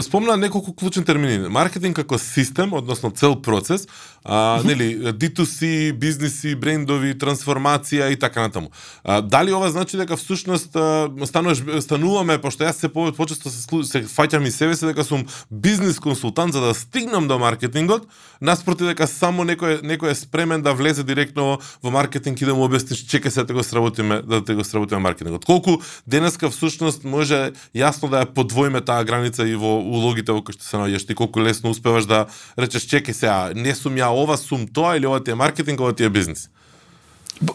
Спомна 0.01 0.37
неколку 0.37 0.73
клучни 0.73 1.05
термини. 1.05 1.49
Маркетинг 1.49 1.95
како 1.95 2.17
систем, 2.17 2.73
односно 2.73 3.11
цел 3.11 3.35
процес, 3.41 3.87
а, 4.23 4.61
нели, 4.65 5.13
D2C, 5.13 5.93
бизниси, 5.93 6.55
брендови, 6.55 7.13
трансформација 7.17 8.11
и 8.11 8.19
така 8.19 8.41
натаму. 8.41 8.71
А, 9.03 9.21
дали 9.21 9.53
ова 9.53 9.71
значи 9.71 9.97
дека 9.97 10.17
всушност 10.17 10.77
стануваш 11.25 11.61
стануваме 11.81 12.37
пошто 12.41 12.65
јас 12.65 12.81
се 12.81 12.89
повеќе 12.89 13.15
почесто 13.17 13.49
се 13.49 13.61
се 13.83 14.03
фаќам 14.09 14.45
и 14.47 14.51
себе 14.51 14.75
се 14.75 14.91
дека 14.91 15.03
сум 15.03 15.25
бизнис 15.51 15.99
консултант 15.99 16.53
за 16.53 16.61
да 16.61 16.73
стигнам 16.73 17.27
до 17.27 17.39
маркетингот, 17.39 18.07
наспроти 18.41 18.85
дека 18.85 19.07
само 19.07 19.45
некој 19.45 19.81
некој 19.81 20.11
е 20.11 20.15
спремен 20.15 20.61
да 20.61 20.73
влезе 20.73 21.03
директно 21.03 21.59
во 21.83 21.91
маркетинг 21.91 22.41
и 22.41 22.45
да 22.45 22.55
му 22.55 22.65
обясниш 22.65 23.05
чека 23.05 23.31
се 23.31 23.43
да 23.43 23.53
го 23.53 23.63
сработиме 23.63 24.21
да 24.21 24.43
те 24.45 24.53
го 24.53 24.63
сработиме 24.63 25.01
маркетингот. 25.01 25.45
Колку 25.45 25.81
денеска 26.07 26.49
всушност 26.49 27.03
може 27.03 27.53
јасно 27.75 28.09
да 28.09 28.25
ја 28.25 28.33
подвоиме 28.33 28.81
таа 28.81 29.03
граница 29.03 29.24
и 29.25 29.55
во 29.55 29.79
улогите 29.79 30.31
во 30.31 30.43
кои 30.43 30.53
што 30.53 30.63
се 30.65 30.77
наоѓаш, 30.77 31.07
ти 31.07 31.15
колку 31.15 31.41
лесно 31.41 31.71
успеваш 31.71 32.05
да 32.05 32.25
речеш 32.57 32.85
чеки 32.85 33.13
сега, 33.13 33.51
не 33.55 33.75
сум 33.75 33.95
ја 33.95 34.11
ова, 34.11 34.37
сум 34.37 34.67
тоа 34.67 34.97
или 34.97 35.07
ова 35.07 35.23
ти 35.23 35.31
е 35.31 35.35
маркетинг, 35.35 35.81
ова 35.81 35.93
ти 35.93 36.03
е 36.03 36.09
бизнис. 36.09 36.49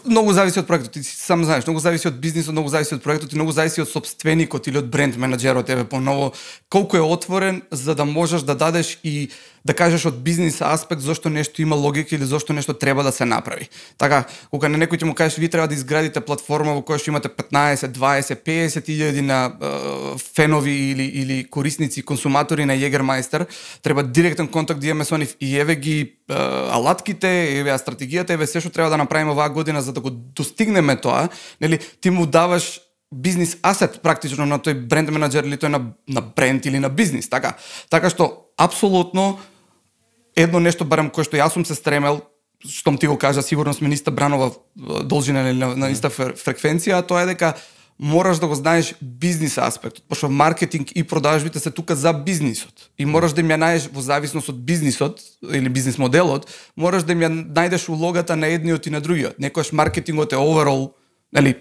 Многу 0.05 0.33
зависи 0.33 0.59
од 0.61 0.67
проектот, 0.67 0.93
ти 0.93 1.01
сам 1.03 1.41
знаеш, 1.45 1.65
многу 1.65 1.81
зависи 1.81 2.05
од 2.07 2.19
бизнисот, 2.21 2.53
многу 2.53 2.69
зависи 2.69 2.93
од 2.95 3.01
проектот 3.01 3.33
и 3.33 3.39
многу 3.39 3.51
зависи 3.51 3.81
од 3.81 3.89
собственикот 3.89 4.67
или 4.69 4.77
од 4.77 4.91
бренд 4.93 5.17
менаџерот 5.17 5.69
еве 5.73 5.87
поново 5.89 6.33
колку 6.69 6.97
е 6.97 7.01
отворен 7.01 7.63
за 7.71 7.95
да 7.95 8.05
можеш 8.05 8.45
да 8.45 8.53
дадеш 8.53 8.99
и 9.03 9.31
да 9.65 9.73
кажеш 9.73 10.05
од 10.05 10.17
бизнис 10.23 10.61
аспект 10.61 11.01
зошто 11.01 11.29
нешто 11.29 11.61
има 11.61 11.75
логика 11.75 12.15
или 12.15 12.25
зошто 12.25 12.53
нешто 12.53 12.73
треба 12.73 13.03
да 13.03 13.11
се 13.11 13.25
направи. 13.25 13.69
Така, 13.97 14.23
кога 14.49 14.69
на 14.69 14.77
некој 14.77 14.99
ти 14.99 15.05
му 15.05 15.13
кажеш 15.13 15.37
ви 15.37 15.49
треба 15.49 15.67
да 15.67 15.73
изградите 15.77 16.21
платформа 16.21 16.73
во 16.73 16.81
која 16.81 16.97
што 16.97 17.13
имате 17.13 17.29
15, 17.29 17.93
20, 17.93 18.41
50 18.45 18.89
илјади 18.89 19.21
на 19.21 19.39
е, 19.53 20.17
фенови 20.17 20.73
или 20.91 21.05
или 21.21 21.43
корисници, 21.49 22.01
консуматори 22.01 22.65
на 22.65 22.73
Jägermeister, 22.73 23.45
треба 23.81 24.03
директен 24.03 24.47
контакт 24.47 24.79
да 24.81 24.87
имаме 24.87 25.05
со 25.05 25.17
нив 25.17 25.35
и 25.39 25.57
еве 25.59 25.75
ги 25.75 25.99
е, 26.01 26.33
алатките, 26.71 27.59
еве 27.59 27.77
стратегијата, 27.77 28.33
еве 28.33 28.47
се 28.47 28.61
што 28.61 28.69
треба 28.69 28.89
да 28.89 28.97
направиме 28.97 29.31
оваа 29.31 29.49
година 29.49 29.81
за 29.81 29.93
да 29.93 30.01
го 30.01 30.09
достигнеме 30.09 30.97
тоа, 30.97 31.29
нели 31.61 31.79
ти 32.01 32.09
му 32.09 32.25
даваш 32.25 32.81
бизнис 33.11 33.57
асет 33.61 33.99
практично 34.01 34.45
на 34.45 34.57
тој 34.59 34.87
бренд 34.87 35.11
менеджер 35.11 35.43
или 35.43 35.59
тој 35.59 35.67
на, 35.67 35.81
на 36.07 36.21
бренд 36.21 36.65
или 36.65 36.79
на 36.79 36.89
бизнис, 36.89 37.29
така. 37.29 37.57
Така 37.91 38.09
што 38.09 38.50
апсолутно 38.63 39.39
едно 40.35 40.59
нешто 40.59 40.85
барем 40.85 41.09
кое 41.09 41.25
што 41.25 41.37
јас 41.37 41.57
сум 41.57 41.65
се 41.65 41.75
стремел 41.75 42.21
штом 42.67 42.97
ти 42.97 43.07
го 43.07 43.17
кажа, 43.17 43.41
сигурно 43.41 43.73
сме 43.73 43.89
ниста 43.89 44.11
бранова 44.11 44.51
должина 45.03 45.53
на, 45.53 45.75
на 45.75 45.89
иста 45.89 46.09
фреквенција, 46.09 47.01
тоа 47.07 47.23
е 47.23 47.33
дека 47.33 47.55
мораш 48.01 48.39
да 48.39 48.47
го 48.47 48.55
знаеш 48.55 48.95
бизнис 49.01 49.57
аспектот, 49.57 50.03
пошто 50.09 50.29
маркетинг 50.29 50.91
и 50.95 51.03
продажбите 51.03 51.59
се 51.59 51.71
тука 51.71 51.95
за 51.95 52.13
бизнисот. 52.13 52.89
И 52.97 53.05
мораш 53.05 53.33
да 53.33 53.41
им 53.41 53.49
ја 53.49 53.59
најдеш 53.61 53.89
во 53.93 54.01
зависност 54.01 54.49
од 54.49 54.57
бизнисот 54.65 55.21
или 55.41 55.69
бизнис 55.69 55.97
моделот, 55.97 56.47
мораш 56.75 57.03
да 57.03 57.13
им 57.13 57.21
ја 57.21 57.29
најдеш 57.29 57.89
улогата 57.89 58.35
на 58.35 58.47
едниот 58.47 58.87
и 58.87 58.93
на 58.93 59.01
другиот. 59.01 59.37
Некојаш 59.37 59.73
маркетингот 59.73 60.33
е 60.33 60.41
overall, 60.41 60.93
нели, 61.33 61.57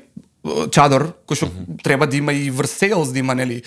чадор 0.70 1.12
кој 1.26 1.37
што 1.37 1.47
mm 1.47 1.50
-hmm. 1.50 1.82
треба 1.82 2.06
да 2.06 2.16
има 2.16 2.32
и 2.32 2.50
врз 2.50 2.80
sales 2.80 3.12
да 3.12 3.18
има 3.18 3.35
нели 3.35 3.62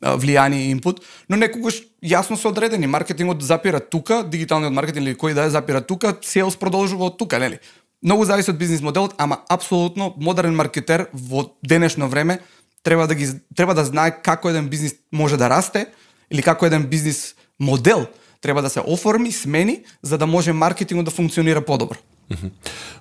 влијание 0.00 0.66
и 0.66 0.70
инпут, 0.70 1.00
но 1.28 1.36
некогаш 1.36 1.82
јасно 2.02 2.36
се 2.36 2.48
одредени 2.48 2.86
маркетингот 2.86 3.42
запира 3.42 3.80
тука, 3.80 4.24
дигиталниот 4.24 4.72
маркетинг 4.72 5.06
или 5.06 5.16
кој 5.16 5.34
да 5.34 5.44
е 5.44 5.50
запира 5.50 5.80
тука, 5.80 6.16
sales 6.22 6.58
продолжува 6.58 7.04
од 7.04 7.18
тука, 7.18 7.38
нели? 7.38 7.58
Многу 8.02 8.24
зависи 8.24 8.50
од 8.50 8.58
бизнис 8.58 8.80
моделот, 8.80 9.14
ама 9.18 9.38
апсолутно 9.48 10.14
модерен 10.16 10.54
маркетер 10.54 11.08
во 11.12 11.56
денешно 11.62 12.08
време 12.08 12.40
треба 12.82 13.06
да 13.06 13.14
ги 13.14 13.28
треба 13.56 13.74
да 13.74 13.84
знае 13.84 14.22
како 14.22 14.48
еден 14.48 14.68
бизнис 14.68 14.94
може 15.12 15.36
да 15.36 15.48
расте 15.48 15.86
или 16.30 16.42
како 16.42 16.66
еден 16.66 16.86
бизнис 16.86 17.34
модел 17.58 18.06
треба 18.40 18.62
да 18.62 18.70
се 18.70 18.80
оформи, 18.80 19.32
смени 19.32 19.84
за 20.02 20.18
да 20.18 20.26
може 20.26 20.52
маркетингот 20.52 21.04
да 21.04 21.10
функционира 21.10 21.60
подобро. 21.60 21.98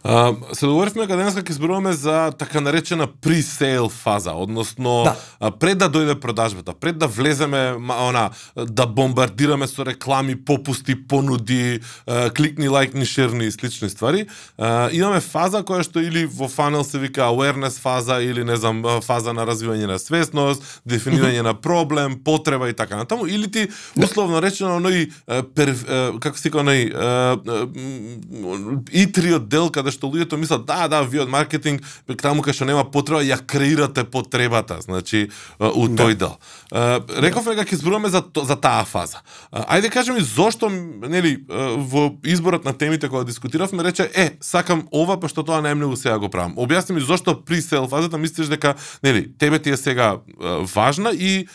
А, 0.03 0.33
се 0.53 0.65
договоривме 0.65 1.03
кога 1.03 1.17
денеска 1.19 1.43
ќе 1.43 1.53
зборуваме 1.53 1.91
за 1.93 2.31
така 2.31 2.61
наречена 2.63 3.07
pre-sale 3.07 3.89
фаза, 3.91 4.31
односно 4.31 5.03
Да. 5.03 5.15
а, 5.39 5.51
пред 5.51 5.77
да 5.77 5.89
дојде 5.89 6.15
продажбата, 6.19 6.73
пред 6.73 6.97
да 6.97 7.07
влеземе 7.07 7.75
она 7.77 8.29
да 8.55 8.87
бомбардираме 8.87 9.67
со 9.67 9.85
реклами, 9.85 10.35
попусти, 10.35 10.95
понуди, 10.95 11.79
а, 12.07 12.29
кликни, 12.29 12.69
лайкни, 12.69 13.05
шерни 13.05 13.45
и 13.45 13.51
слични 13.51 13.89
ствари, 13.89 14.25
а, 14.57 14.89
имаме 14.91 15.19
фаза 15.19 15.61
која 15.63 15.83
што 15.83 15.99
или 15.99 16.25
во 16.25 16.47
фанел 16.47 16.83
се 16.83 16.97
вика 16.99 17.21
awareness 17.27 17.79
фаза 17.79 18.21
или 18.23 18.43
не 18.43 18.55
знам 18.55 18.83
фаза 19.03 19.33
на 19.33 19.45
развивање 19.45 19.85
на 19.85 19.99
свесност, 19.99 20.63
дефинирање 20.87 21.41
на 21.43 21.53
проблем, 21.53 22.17
потреба 22.23 22.69
и 22.69 22.73
така 22.73 22.95
натаму, 22.95 23.27
или 23.27 23.51
ти 23.51 23.67
условно 23.99 24.41
речено 24.41 24.79
оној 24.79 25.11
како 26.19 26.37
се 26.37 26.49
вика 26.49 26.63
оној 26.63 26.81
а, 26.95 27.37
итриот 29.19 29.47
дел 29.49 29.69
каде 29.71 29.91
што 29.91 30.07
луѓето 30.07 30.37
мислат 30.39 30.65
да, 30.65 30.87
да, 30.87 31.01
ви 31.03 31.19
од 31.19 31.29
маркетинг 31.29 31.83
таму 32.21 32.43
кај 32.45 32.55
што 32.55 32.67
нема 32.67 32.85
потреба 32.87 33.21
ја 33.23 33.39
креирате 33.45 34.03
потребата, 34.03 34.79
значи 34.81 35.29
у 35.59 35.87
тој 35.87 36.15
дел. 36.15 36.37
А, 36.71 36.99
Рековме 37.21 37.55
дека 37.55 37.69
ќе 37.69 37.81
зборуваме 37.81 38.09
за 38.09 38.23
за 38.23 38.55
таа 38.55 38.85
фаза. 38.85 39.21
Ајде 39.51 39.91
кажеме 39.91 40.23
зошто 40.23 40.69
нели 40.69 41.37
во 41.49 42.09
изборот 42.23 42.65
на 42.65 42.73
темите 42.73 43.09
кога 43.09 43.23
дискутиравме 43.23 43.83
рече 43.83 44.09
е 44.15 44.37
сакам 44.41 44.87
ова 44.91 45.19
пошто 45.19 45.43
тоа 45.43 45.61
најмногу 45.65 45.95
сега 45.99 46.17
го 46.19 46.29
правам. 46.29 46.55
Објасни 46.55 46.95
ми 46.95 47.01
зошто 47.01 47.35
при 47.35 47.61
сел 47.61 47.87
фазата 47.87 48.17
мислиш 48.17 48.47
дека 48.47 48.75
нели 49.03 49.27
тебе 49.37 49.59
ти 49.59 49.69
е 49.69 49.77
сега 49.77 50.17
важна 50.73 51.11
и 51.13 51.47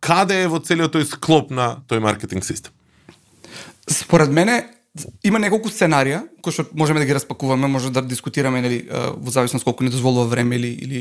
каде 0.00 0.42
е 0.44 0.48
во 0.48 0.60
целиот 0.60 0.94
тој 0.94 1.04
склоп 1.10 1.50
на 1.50 1.76
тој 1.88 2.00
маркетинг 2.00 2.44
систем. 2.44 2.72
Според 3.88 4.30
мене 4.30 4.75
има 5.24 5.40
неколку 5.42 5.70
сценарија 5.72 6.22
кои 6.42 6.54
што 6.54 6.66
можеме 6.74 7.00
да 7.02 7.06
ги 7.06 7.14
распакуваме, 7.14 7.68
може 7.68 7.90
да 7.90 8.02
дискутираме 8.02 8.62
нели 8.62 8.84
во 8.90 9.30
зависност 9.30 9.64
колку 9.64 9.84
ни 9.84 9.90
дозволува 9.90 10.26
време 10.30 10.56
или 10.56 10.72
или 10.72 11.00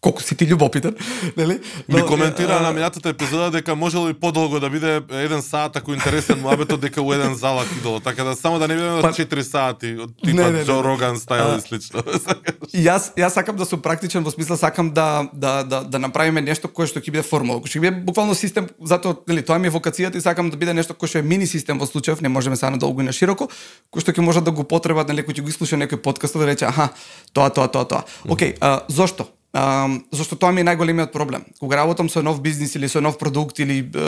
колку 0.00 0.22
си 0.22 0.36
ти 0.36 0.46
љубопитен, 0.46 0.94
нели? 1.36 1.58
Ми 1.88 2.02
коментира 2.06 2.60
на 2.60 2.72
минатата 2.72 3.08
епизода 3.08 3.50
дека 3.50 3.74
можело 3.74 4.08
и 4.08 4.14
подолго 4.14 4.60
да 4.60 4.70
биде 4.70 5.02
еден 5.10 5.42
саат 5.42 5.76
ако 5.76 5.94
интересен 5.94 6.40
муабетот 6.40 6.80
дека 6.80 7.02
у 7.02 7.12
еден 7.12 7.34
залак 7.34 7.66
идоло, 7.78 8.00
така 8.00 8.24
да 8.24 8.36
само 8.36 8.58
да 8.58 8.68
не 8.68 8.74
бидеме 8.74 9.02
Па- 9.02 9.12
4 9.12 9.40
сати 9.40 9.96
од 9.98 10.10
типа 10.24 10.42
не, 10.42 10.50
не, 10.50 10.64
Джо. 10.64 10.82
Роган 10.84 11.18
стайл 11.18 11.50
А, 11.50 11.56
и 11.58 11.60
слично. 11.60 12.02
И 12.72 12.84
јас 12.84 13.10
јас 13.16 13.34
сакам 13.34 13.56
да 13.56 13.64
сум 13.64 13.80
практичен 13.82 14.22
во 14.22 14.30
смисла 14.30 14.56
сакам 14.56 14.90
да 14.94 15.28
да 15.32 15.64
да 15.64 15.82
да 15.84 15.98
направиме 15.98 16.40
нешто 16.40 16.68
кое 16.68 16.86
што 16.86 17.00
ќе 17.00 17.10
биде 17.10 17.22
формула, 17.26 17.58
кој 17.58 17.74
ќе 17.74 17.80
биде 17.80 18.04
буквално 18.04 18.34
систем, 18.38 18.68
затоа 18.78 19.16
нели 19.26 19.42
тоа 19.42 19.58
ми 19.58 19.66
е 19.66 19.74
вокацијата 19.74 20.16
и 20.16 20.20
сакам 20.20 20.50
да 20.50 20.56
биде 20.56 20.74
нешто 20.74 20.94
кое 20.94 21.08
што 21.08 21.18
е 21.18 21.26
мини 21.26 21.46
систем 21.46 21.78
во 21.78 21.86
случајов, 21.90 22.22
не 22.22 22.28
можеме 22.28 22.56
сега 22.56 22.70
на 22.70 22.78
долго 22.78 23.00
и 23.00 23.08
на 23.08 23.12
широко, 23.12 23.48
кој 23.90 24.04
што 24.04 24.12
ќе 24.12 24.22
може 24.22 24.44
да 24.46 24.54
го 24.54 24.62
потребат 24.62 25.08
нели 25.08 25.26
кој 25.26 25.40
ќе 25.40 25.42
го 25.42 25.50
слуша 25.50 25.80
некој 25.80 25.98
подкаст 25.98 26.38
да 26.38 26.46
рече 26.46 26.68
аха, 26.70 26.90
тоа 27.32 27.50
тоа 27.50 27.66
тоа 27.66 27.84
тоа. 27.88 28.04
Океј, 28.28 28.58
а, 28.60 28.84
зошто? 28.88 29.37
Um, 29.54 30.04
зашто 30.12 30.36
тоа 30.36 30.52
ми 30.52 30.60
е 30.60 30.64
најголемиот 30.68 31.08
проблем. 31.08 31.46
Кога 31.56 31.78
работам 31.80 32.10
со 32.12 32.20
нов 32.22 32.42
бизнис 32.44 32.74
или 32.76 32.88
со 32.88 33.00
нов 33.00 33.16
продукт 33.16 33.56
или 33.58 33.78
е, 33.80 34.04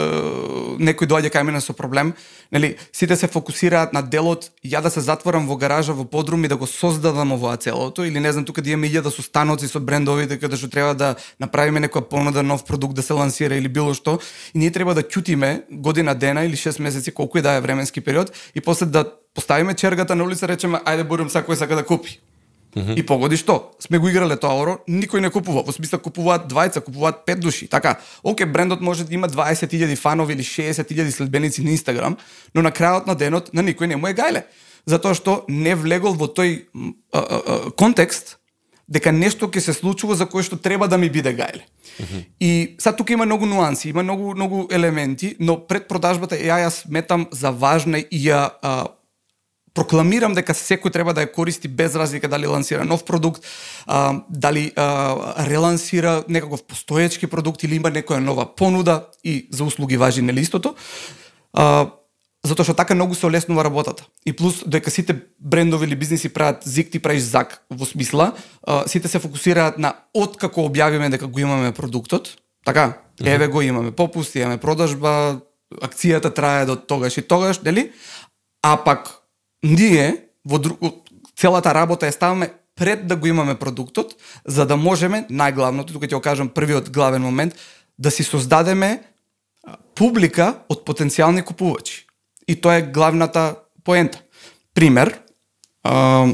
некој 0.77 1.09
доаѓа 1.09 1.31
кај 1.33 1.43
мене 1.49 1.61
со 1.65 1.73
проблем, 1.73 2.13
нели 2.53 2.77
сите 2.93 3.17
се 3.17 3.25
фокусираат 3.27 3.89
на 3.93 4.03
делот 4.05 4.51
ја 4.61 4.83
да 4.85 4.91
се 4.93 5.01
затворам 5.01 5.47
во 5.49 5.57
гаража 5.57 5.97
во 5.97 6.05
подрум 6.05 6.45
и 6.45 6.47
да 6.47 6.57
го 6.61 6.69
создадам 6.69 7.33
овоа 7.33 7.57
целото 7.57 8.05
или 8.05 8.19
не 8.19 8.31
знам 8.31 8.45
тука 8.45 8.61
да 8.61 8.69
имаме 8.69 8.93
илјада 8.93 9.09
состаноци 9.09 9.65
со 9.65 9.81
брендовите 9.81 10.37
каде 10.37 10.53
да 10.53 10.61
што 10.61 10.69
треба 10.69 10.93
да 10.93 11.15
направиме 11.39 11.81
некоја 11.81 12.05
понуда 12.05 12.43
нов 12.43 12.63
продукт 12.63 12.93
да 12.95 13.01
се 13.01 13.13
лансира 13.13 13.57
или 13.57 13.67
било 13.67 13.97
што 13.97 14.19
и 14.53 14.59
ние 14.59 14.69
треба 14.69 14.93
да 14.93 15.01
ќутиме 15.01 15.65
година 15.71 16.13
дена 16.13 16.45
или 16.45 16.55
6 16.55 16.79
месеци 16.79 17.11
колку 17.11 17.37
и 17.37 17.41
да 17.41 17.57
е 17.57 17.61
временски 17.61 18.01
период 18.01 18.29
и 18.53 18.61
после 18.61 18.85
да 18.85 19.09
поставиме 19.33 19.73
чергата 19.73 20.15
на 20.15 20.23
улица 20.23 20.47
речеме 20.47 20.85
ајде 20.85 21.03
бурам 21.03 21.33
сакој 21.33 21.57
сака 21.57 21.75
да 21.75 21.83
купи. 21.83 22.21
И 22.75 23.03
погоди 23.03 23.35
што? 23.35 23.75
Сме 23.79 23.99
го 23.99 24.07
играле 24.07 24.37
тоа 24.39 24.55
оро, 24.55 24.77
никој 24.87 25.19
не 25.19 25.29
купува. 25.29 25.63
Во 25.67 25.73
смисла 25.75 25.99
купуваат 25.99 26.47
двајца, 26.47 26.79
купуваат 26.79 27.25
пет 27.25 27.41
души. 27.43 27.67
Така, 27.67 27.99
оке, 28.23 28.45
брендот 28.45 28.81
може 28.81 29.03
да 29.03 29.13
има 29.13 29.27
20.000 29.27 29.95
фанови 29.97 30.33
или 30.33 30.43
60.000 30.43 31.09
следбеници 31.09 31.63
на 31.63 31.71
Инстаграм, 31.71 32.17
но 32.55 32.61
на 32.61 32.71
крајот 32.71 33.07
на 33.07 33.15
денот 33.15 33.53
на 33.53 33.63
никој 33.63 33.91
не 33.91 33.95
му 33.95 34.07
е 34.07 34.15
гајле. 34.15 34.45
Затоа 34.85 35.13
што 35.13 35.43
не 35.49 35.75
влегол 35.75 36.15
во 36.15 36.31
тој 36.31 36.63
а, 37.11 37.19
а, 37.19 37.19
а, 37.19 37.71
контекст 37.75 38.37
дека 38.91 39.11
нешто 39.11 39.47
ќе 39.47 39.59
се 39.59 39.73
случува 39.75 40.15
за 40.15 40.25
кое 40.25 40.43
што 40.43 40.55
треба 40.55 40.87
да 40.87 40.97
ми 40.97 41.09
биде 41.09 41.35
гајле. 41.35 41.67
И 42.39 42.75
сад 42.79 42.97
тука 42.97 43.13
има 43.13 43.25
многу 43.25 43.45
нуанси, 43.45 43.89
има 43.89 44.03
многу 44.03 44.35
многу 44.35 44.67
елементи, 44.71 45.35
но 45.39 45.59
пред 45.59 45.87
продажбата 45.87 46.39
ја 46.39 46.63
ја 46.63 46.71
сметам 46.71 47.27
за 47.31 47.51
важна 47.51 47.99
и 47.99 48.27
ја 48.27 48.49
а, 48.61 48.87
прокламирам 49.73 50.33
дека 50.35 50.53
секој 50.57 50.91
треба 50.91 51.13
да 51.15 51.23
ја 51.23 51.31
користи 51.31 51.67
без 51.67 51.95
разлика 51.95 52.27
дали 52.27 52.47
лансира 52.47 52.83
нов 52.85 53.05
продукт, 53.05 53.45
а, 53.85 54.23
дали 54.29 54.71
а, 54.75 55.45
релансира 55.47 56.23
некаков 56.27 56.63
постоечки 56.63 57.27
продукт 57.27 57.63
или 57.63 57.75
има 57.75 57.91
некоја 57.91 58.19
нова 58.19 58.45
понуда 58.55 59.07
и 59.23 59.47
за 59.51 59.63
услуги 59.63 59.97
важи 59.97 60.21
нели 60.21 60.41
истото. 60.41 60.75
А, 61.53 61.91
затоа 62.43 62.65
што 62.65 62.75
така 62.75 62.95
многу 62.95 63.15
се 63.15 63.29
олеснува 63.29 63.63
работата. 63.63 64.03
И 64.25 64.33
плюс 64.33 64.63
дека 64.65 64.91
сите 64.91 65.15
брендови 65.39 65.87
или 65.87 65.95
бизниси 65.95 66.29
прават 66.29 66.63
зик 66.65 66.91
ти 66.91 66.99
правиш 66.99 67.23
зак 67.23 67.63
во 67.69 67.85
смисла, 67.85 68.33
а, 68.67 68.83
сите 68.87 69.07
се 69.07 69.19
фокусираат 69.19 69.77
на 69.77 69.93
откако 70.13 70.67
објавиме 70.67 71.09
дека 71.09 71.27
го 71.27 71.39
имаме 71.39 71.71
продуктот, 71.71 72.35
така, 72.65 72.97
еве 73.23 73.47
го 73.47 73.61
имаме 73.61 73.91
попуст, 73.91 74.35
имаме 74.35 74.57
продажба, 74.57 75.39
акцијата 75.71 76.33
трае 76.35 76.65
до 76.65 76.75
тогаш 76.75 77.17
и 77.17 77.21
тогаш, 77.21 77.61
нели? 77.63 77.91
А 78.61 78.77
пак 78.83 79.20
ние 79.63 80.27
во 80.45 80.59
друг, 80.59 80.79
целата 81.37 81.73
работа 81.73 82.09
ја 82.09 82.15
ставаме 82.15 82.51
пред 82.75 83.07
да 83.07 83.15
го 83.15 83.27
имаме 83.27 83.55
продуктот, 83.55 84.15
за 84.45 84.65
да 84.65 84.77
можеме, 84.77 85.25
најглавното, 85.29 85.93
тука 85.93 86.07
ќе 86.07 86.17
го 86.17 86.21
кажам 86.21 86.49
првиот 86.49 86.89
главен 86.89 87.21
момент, 87.21 87.55
да 87.97 88.11
си 88.11 88.23
создадеме 88.23 89.03
публика 89.95 90.63
од 90.69 90.85
потенцијални 90.87 91.43
купувачи. 91.45 92.07
И 92.47 92.55
тоа 92.55 92.79
е 92.81 92.89
главната 92.89 93.55
поента. 93.83 94.23
Пример, 94.73 95.13
а, 95.83 96.25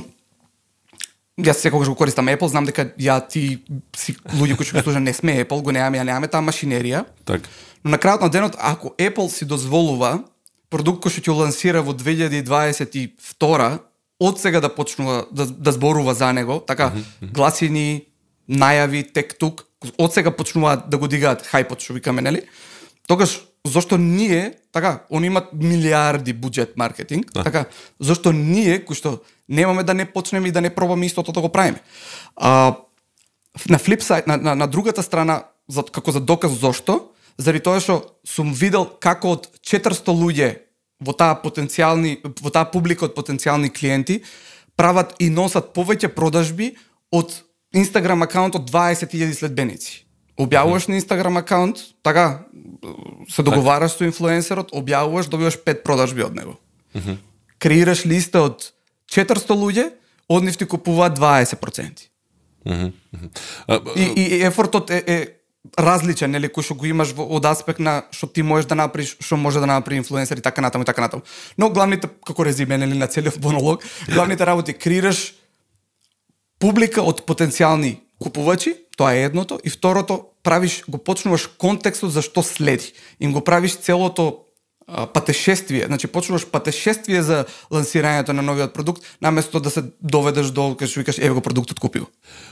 јас 1.38 1.60
секогаш 1.60 1.90
го 1.90 1.96
користам 1.96 2.30
Apple, 2.32 2.48
знам 2.48 2.66
дека 2.66 2.88
ја 2.96 3.20
ти 3.28 3.60
си 3.96 4.16
луѓе 4.38 4.56
кои 4.56 4.66
што 4.66 4.82
служат 4.82 5.04
не 5.04 5.14
сме 5.14 5.42
Apple, 5.44 5.62
го 5.62 5.72
немаме, 5.72 6.00
ја 6.00 6.08
немаме 6.08 6.32
таа 6.32 6.42
машинерија, 6.46 7.04
така. 7.26 7.50
Но 7.84 7.92
на 7.92 8.00
крајот 8.00 8.22
на 8.22 8.30
денот, 8.30 8.56
ако 8.60 8.96
Apple 8.98 9.28
си 9.30 9.46
дозволува 9.46 10.24
продукт 10.70 11.04
кој 11.04 11.14
што 11.14 11.22
ќе 11.32 11.38
лансира 11.38 11.82
во 11.82 11.94
2022 11.94 13.80
од 14.20 14.40
сега 14.42 14.62
да 14.62 14.70
почнува 14.74 15.26
да, 15.32 15.46
да 15.46 15.72
зборува 15.72 16.14
за 16.18 16.32
него, 16.34 16.60
така, 16.60 16.92
гласини, 17.22 18.08
најави, 18.50 19.04
тек 19.14 19.38
тук, 19.38 19.68
од 19.98 20.14
сега 20.14 20.32
почнуваат 20.34 20.90
да 20.90 20.98
го 20.98 21.08
дигаат 21.08 21.46
хајпот, 21.46 21.84
што 21.84 21.94
викаме, 21.94 22.22
нели? 22.26 22.42
Тогаш, 23.08 23.38
зошто 23.66 23.98
ние, 23.98 24.58
така, 24.72 25.06
они 25.14 25.28
имат 25.28 25.54
милиарди 25.54 26.34
буџет 26.34 26.78
маркетинг, 26.78 27.32
Да. 27.34 27.44
така, 27.44 27.66
зошто 28.00 28.34
ние, 28.34 28.80
кои 28.86 28.96
што 28.96 29.22
немаме 29.50 29.84
да 29.84 29.94
не 29.94 30.06
почнеме 30.06 30.48
и 30.48 30.52
да 30.52 30.62
не 30.62 30.74
пробаме 30.74 31.06
истото 31.06 31.32
да 31.32 31.42
го 31.42 31.50
правиме. 31.50 31.82
А, 32.36 32.76
на 33.70 33.78
флип 33.78 34.02
сайт, 34.02 34.28
на, 34.28 34.38
на, 34.38 34.56
на 34.56 34.68
другата 34.68 35.04
страна, 35.04 35.44
за, 35.70 35.84
како 35.84 36.12
за 36.12 36.20
доказ 36.20 36.52
зошто, 36.52 37.12
заради 37.38 37.64
тоа 37.64 37.80
што 37.84 38.02
сум 38.26 38.54
видел 38.54 38.86
како 38.86 39.38
од 39.38 39.50
400 39.62 40.14
луѓе 40.14 40.50
во 41.00 41.14
таа 41.14 41.38
потенцијални 41.42 42.18
во 42.42 42.50
таа 42.54 42.66
публика 42.74 43.06
од 43.06 43.16
потенцијални 43.18 43.70
клиенти 43.74 44.22
прават 44.78 45.16
и 45.20 45.30
носат 45.30 45.74
повеќе 45.78 46.14
продажби 46.14 46.76
од 47.14 47.34
Инстаграм 47.76 48.22
акаунт 48.24 48.56
од 48.56 48.70
20.000 48.72 49.34
следбеници. 49.36 50.06
Објавуваш 50.40 50.88
на 50.88 50.96
Инстаграм 50.96 51.38
акаунт, 51.38 51.82
така 52.02 52.46
се 53.30 53.44
договараш 53.44 53.98
со 53.98 54.06
инфлуенсерот, 54.06 54.72
објавуваш, 54.72 55.28
добиваш 55.30 55.58
5 55.66 55.82
продажби 55.84 56.24
од 56.24 56.38
него. 56.38 56.56
Креираш 57.60 58.06
листа 58.06 58.46
од 58.46 58.70
400 59.12 59.58
луѓе, 59.58 59.90
од 60.30 60.46
нив 60.46 60.58
ти 60.58 60.66
купуваат 60.66 61.18
20%. 61.18 62.08
Мгм, 62.68 62.94
мгм. 63.12 63.30
А, 63.68 63.82
И, 63.96 64.04
и, 64.16 64.24
и 64.38 64.44
ефортот 64.44 64.92
е, 64.92 65.04
е 65.08 65.37
различен, 65.78 66.32
нели, 66.32 66.48
кој 66.48 66.64
што 66.64 66.76
го 66.78 66.88
имаш 66.88 67.12
во, 67.18 67.26
од 67.38 67.46
аспект 67.50 67.80
на 67.84 68.08
што 68.16 68.30
ти 68.32 68.44
можеш 68.44 68.70
да 68.70 68.78
направиш, 68.80 69.18
што 69.20 69.38
може 69.38 69.60
да 69.60 69.68
направи 69.68 70.00
инфлуенсер 70.02 70.38
и 70.38 70.46
така 70.46 70.62
натаму 70.62 70.84
и 70.84 70.90
така 70.90 71.02
натаму. 71.02 71.24
Но 71.58 71.70
главните, 71.70 72.10
како 72.26 72.46
резиме, 72.46 72.78
нели, 72.78 72.98
на 72.98 73.08
целиот 73.08 73.42
монолог, 73.44 73.84
главните 74.08 74.46
работи 74.46 74.74
креираш 74.74 75.34
публика 76.60 77.04
од 77.04 77.26
потенцијални 77.28 77.98
купувачи, 78.20 78.74
тоа 78.98 79.14
е 79.14 79.30
едното, 79.30 79.60
и 79.64 79.70
второто, 79.70 80.34
правиш, 80.44 80.84
го 80.88 80.98
почнуваш 80.98 81.48
контекстот 81.58 82.12
за 82.12 82.22
што 82.22 82.42
следи. 82.44 82.94
Им 83.20 83.34
го 83.34 83.42
правиш 83.42 83.78
целото 83.78 84.47
патешествие, 84.88 85.86
значи 85.88 86.08
почнуваш 86.08 86.46
патешествие 86.48 87.22
за 87.22 87.46
лансирањето 87.72 88.32
на 88.32 88.42
новиот 88.42 88.74
продукт, 88.74 89.04
наместо 89.22 89.60
да 89.60 89.70
се 89.70 89.84
доведеш 90.00 90.48
до 90.56 90.72
кај 90.80 90.88
што 90.88 91.04
викаш 91.04 91.20
еве 91.20 91.36
го 91.36 91.42
продуктот 91.44 91.80
купи. 91.80 92.08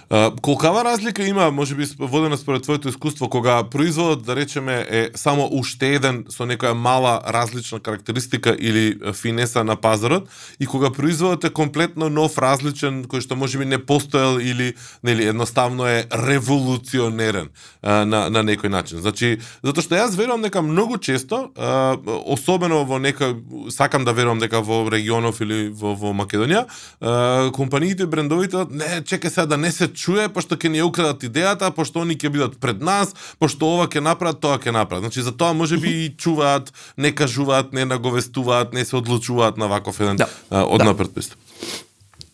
А, 0.10 0.32
колкава 0.42 0.84
разлика 0.84 1.24
има, 1.24 1.52
може 1.52 1.76
би 1.76 1.88
водена 2.00 2.38
според 2.38 2.64
твоето 2.64 2.90
искуство, 2.90 3.30
кога 3.30 3.64
производот, 3.64 4.26
да 4.26 4.36
речеме, 4.36 4.86
е 4.90 5.10
само 5.16 5.48
уште 5.48 5.96
еден 5.96 6.26
со 6.28 6.44
некоја 6.44 6.74
мала 6.74 7.22
различна 7.24 7.80
карактеристика 7.80 8.56
или 8.60 9.00
финеса 9.14 9.64
на 9.64 9.76
пазарот 9.76 10.28
и 10.60 10.66
кога 10.66 10.92
производот 10.92 11.44
е 11.44 11.50
комплетно 11.50 12.10
нов, 12.10 12.38
различен, 12.38 13.06
кој 13.08 13.24
што 13.24 13.40
можеби 13.40 13.66
не 13.66 13.80
постоел 13.80 14.44
или 14.44 14.74
нели 15.04 15.24
едноставно 15.24 15.88
е 15.88 16.04
револуционерен 16.12 17.48
а, 17.82 18.04
на 18.06 18.28
на 18.30 18.44
некој 18.44 18.68
начин. 18.68 19.00
Значи, 19.00 19.40
затоа 19.64 19.84
што 19.84 19.96
јас 19.96 20.20
верувам 20.20 20.44
дека 20.44 20.62
многу 20.62 20.98
често, 21.00 21.56
а, 21.56 21.96
особено 22.26 22.84
во 22.86 22.98
нека 23.00 23.36
сакам 23.70 24.06
да 24.06 24.14
верувам 24.14 24.40
дека 24.40 24.62
во 24.62 24.90
регионов 24.90 25.42
или 25.42 25.70
во 25.70 25.94
во 25.96 26.14
Македонија, 26.14 26.66
а, 27.02 27.52
компаниите 27.52 28.06
брендовите 28.06 28.66
не 28.70 29.02
чекај 29.06 29.30
сега 29.30 29.46
да 29.46 29.58
не 29.58 29.72
се 29.72 29.88
чуе 29.88 30.30
пошто 30.30 30.56
ќе 30.58 30.70
ни 30.70 30.82
ја 30.82 30.90
украдат 30.90 31.24
идејата, 31.24 31.72
пошто 31.72 32.02
они 32.02 32.18
ќе 32.18 32.30
бидат 32.30 32.58
пред 32.60 32.82
нас, 32.82 33.14
пошто 33.40 33.66
ова 33.76 33.88
ќе 33.88 34.02
направат, 34.02 34.40
тоа 34.42 34.58
ќе 34.58 34.72
направат. 34.74 35.04
Значи 35.06 35.22
за 35.22 35.32
тоа 35.32 35.54
можеби 35.54 36.06
и 36.06 36.14
чуваат, 36.18 36.74
не 36.98 37.12
кажуваат, 37.12 37.74
не 37.74 37.86
наговестуваат, 37.86 38.74
не 38.74 38.86
се 38.86 38.96
одлучуваат 38.96 39.58
на 39.58 39.68
ваков 39.68 40.00
еден 40.00 40.18
Да. 40.18 40.28
однапред 40.66 41.14
пристап. 41.14 41.40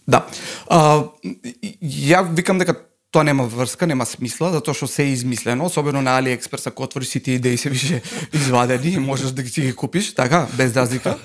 Да. 0.08 0.26
А, 0.70 1.04
ја 1.82 2.24
викам 2.36 2.58
дека 2.58 2.76
тоа 3.12 3.24
нема 3.24 3.44
врска, 3.44 3.88
нема 3.88 4.06
смисла, 4.08 4.54
затоа 4.56 4.74
што 4.74 4.88
се 4.88 5.04
е 5.04 5.12
измислено, 5.12 5.68
особено 5.68 6.02
на 6.02 6.16
AliExpress, 6.22 6.68
ако 6.68 6.84
отвориш 6.84 7.12
сите 7.12 7.32
идеи 7.32 7.58
се 7.58 7.70
више 7.70 8.02
извадени 8.34 8.96
и 8.96 9.00
можеш 9.00 9.32
да 9.32 9.44
ги 9.44 9.74
купиш, 9.76 10.16
така, 10.16 10.48
без 10.56 10.76
разлика. 10.76 11.18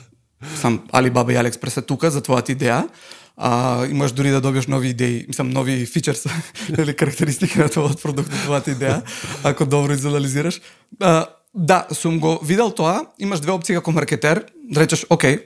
Сам 0.61 0.83
Alibaba 0.93 1.33
и 1.33 1.39
AliExpress 1.39 1.79
е 1.79 1.87
тука 1.87 2.11
за 2.11 2.21
твојата 2.23 2.59
идеја. 2.59 2.89
А, 3.37 3.87
имаш 3.87 4.13
дури 4.13 4.31
да 4.31 4.41
добиеш 4.41 4.67
нови 4.67 4.89
идеи, 4.89 5.25
мислам 5.29 5.51
нови 5.51 5.87
фичерс 5.87 6.27
или 6.79 6.97
карактеристики 6.97 7.59
на 7.59 7.69
твојот 7.69 8.03
продукт, 8.03 8.33
на 8.33 8.39
твојата 8.45 8.75
идеја, 8.75 9.03
ако 9.45 9.67
добро 9.67 9.93
изанализираш. 9.93 10.61
А, 11.01 11.27
да, 11.55 11.87
сум 11.93 12.19
го 12.21 12.41
видел 12.43 12.71
тоа, 12.71 13.07
имаш 13.19 13.41
две 13.41 13.53
опции 13.53 13.79
како 13.79 13.93
маркетер, 13.93 14.45
да 14.71 14.81
речеш, 14.81 15.07
окей, 15.11 15.39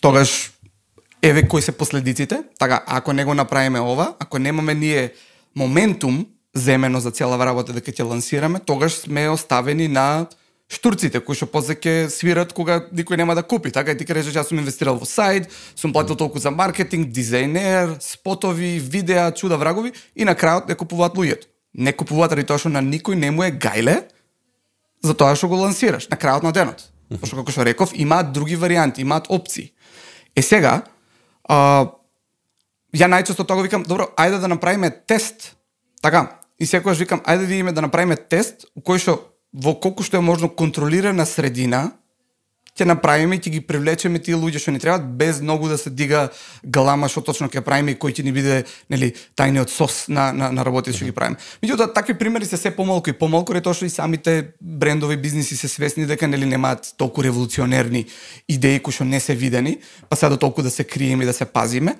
тогаш 0.00 0.52
еве 1.22 1.48
кои 1.48 1.62
се 1.62 1.72
последиците. 1.72 2.42
Така, 2.58 2.84
ако 2.86 3.12
не 3.12 3.24
го 3.24 3.34
направиме 3.34 3.80
ова, 3.80 4.14
ако 4.18 4.38
немаме 4.38 4.74
ние 4.74 5.12
моментум 5.56 6.26
земено 6.54 7.00
за 7.00 7.10
целава 7.10 7.46
работа 7.46 7.72
дека 7.72 7.92
ќе 7.92 8.04
лансираме, 8.04 8.60
тогаш 8.60 9.04
сме 9.04 9.28
оставени 9.28 9.88
на 9.88 10.26
штурците 10.68 11.20
кои 11.20 11.36
што 11.38 11.46
после 11.50 11.76
ќе 11.78 12.08
свират 12.10 12.52
кога 12.56 12.80
никој 12.90 13.20
нема 13.20 13.34
да 13.34 13.42
купи. 13.42 13.70
Така 13.72 13.92
и 13.92 13.98
ти 13.98 14.04
кажеш 14.04 14.34
јас 14.34 14.50
сум 14.50 14.60
инвестирал 14.60 14.98
во 14.98 15.06
сајт, 15.06 15.48
сум 15.74 15.92
платил 15.92 16.16
толку 16.16 16.38
за 16.38 16.50
маркетинг, 16.50 17.08
дизајнер, 17.08 17.96
спотови, 18.00 18.78
видеа, 18.78 19.30
чуда 19.32 19.56
врагови 19.56 19.92
и 20.14 20.24
на 20.24 20.34
крајот 20.34 20.68
не 20.68 20.74
купуваат 20.74 21.14
луѓето. 21.14 21.46
Не 21.74 21.92
купуваат 21.92 22.32
ради 22.32 22.46
тоа 22.48 22.58
што 22.58 22.72
на 22.72 22.82
никој 22.82 23.14
не 23.14 23.30
му 23.30 23.44
е 23.44 23.52
гајле 23.52 24.08
за 25.02 25.14
тоа 25.14 25.36
што 25.36 25.48
го 25.48 25.60
лансираш 25.62 26.08
на 26.10 26.16
крајот 26.16 26.42
на 26.42 26.52
денот. 26.52 26.88
Пошто 27.20 27.38
како 27.38 27.52
што 27.54 27.64
реков, 27.64 27.94
имаат 27.94 28.32
други 28.32 28.56
варијанти, 28.58 29.04
имаат 29.06 29.30
опции. 29.30 29.70
Е 30.34 30.42
сега, 30.42 30.82
а, 31.48 31.86
ја 32.96 33.08
најчесто 33.12 33.44
тоа 33.44 33.58
го 33.60 33.66
викам, 33.66 33.84
добро, 33.84 34.08
ајде 34.16 34.40
да 34.40 34.48
направиме 34.48 34.90
тест. 34.90 35.52
Така, 36.02 36.40
и 36.58 36.66
секогаш 36.66 36.98
викам, 36.98 37.20
ајде 37.20 37.44
да 37.44 37.46
видиме 37.46 37.72
да 37.72 37.84
направиме 37.84 38.16
тест 38.16 38.66
у 38.74 38.80
кој 38.80 39.02
што 39.02 39.18
во 39.52 39.76
колку 39.80 40.04
што 40.04 40.16
е 40.16 40.24
можно 40.24 40.48
контролирана 40.48 41.26
средина 41.26 41.90
ќе 42.76 42.84
направиме 42.84 43.38
и 43.38 43.40
ќе 43.40 43.50
ги 43.54 43.60
привлечеме 43.64 44.20
тие 44.20 44.36
луѓе 44.36 44.60
што 44.60 44.72
ни 44.74 44.80
требаат 44.80 45.06
без 45.16 45.40
многу 45.40 45.68
да 45.68 45.78
се 45.80 45.90
дига 45.90 46.28
галама 46.62 47.08
што 47.08 47.22
точно 47.24 47.48
ќе 47.48 47.62
правиме 47.64 47.94
и 47.94 47.98
кој 48.00 48.12
ќе 48.18 48.24
ни 48.26 48.34
биде 48.36 48.58
нели 48.92 49.12
тајниот 49.36 49.72
сос 49.72 50.06
на 50.12 50.28
на, 50.36 50.50
на 50.52 50.64
работите 50.64 50.96
што 50.96 51.08
ги 51.08 51.16
правиме. 51.16 51.40
Меѓутоа 51.64 51.94
такви 51.96 52.18
примери 52.18 52.44
се 52.44 52.60
се 52.60 52.70
помалку 52.76 53.10
и 53.10 53.16
помалку 53.16 53.56
ретоа 53.56 53.74
што 53.74 53.88
и 53.88 53.92
самите 53.92 54.52
брендови 54.60 55.16
бизниси 55.16 55.56
се 55.56 55.68
свесни 55.68 56.06
дека 56.06 56.28
нели 56.28 56.44
немаат 56.44 56.92
толку 56.96 57.24
револуционерни 57.24 58.06
идеи 58.48 58.80
кои 58.80 58.92
што 58.92 59.04
не 59.04 59.20
се 59.20 59.34
видени, 59.34 59.78
па 60.08 60.16
сега 60.16 60.36
до 60.36 60.36
толку 60.36 60.62
да 60.62 60.70
се 60.70 60.84
криеме 60.84 61.24
и 61.24 61.26
да 61.26 61.32
се 61.32 61.44
пазиме. 61.44 61.96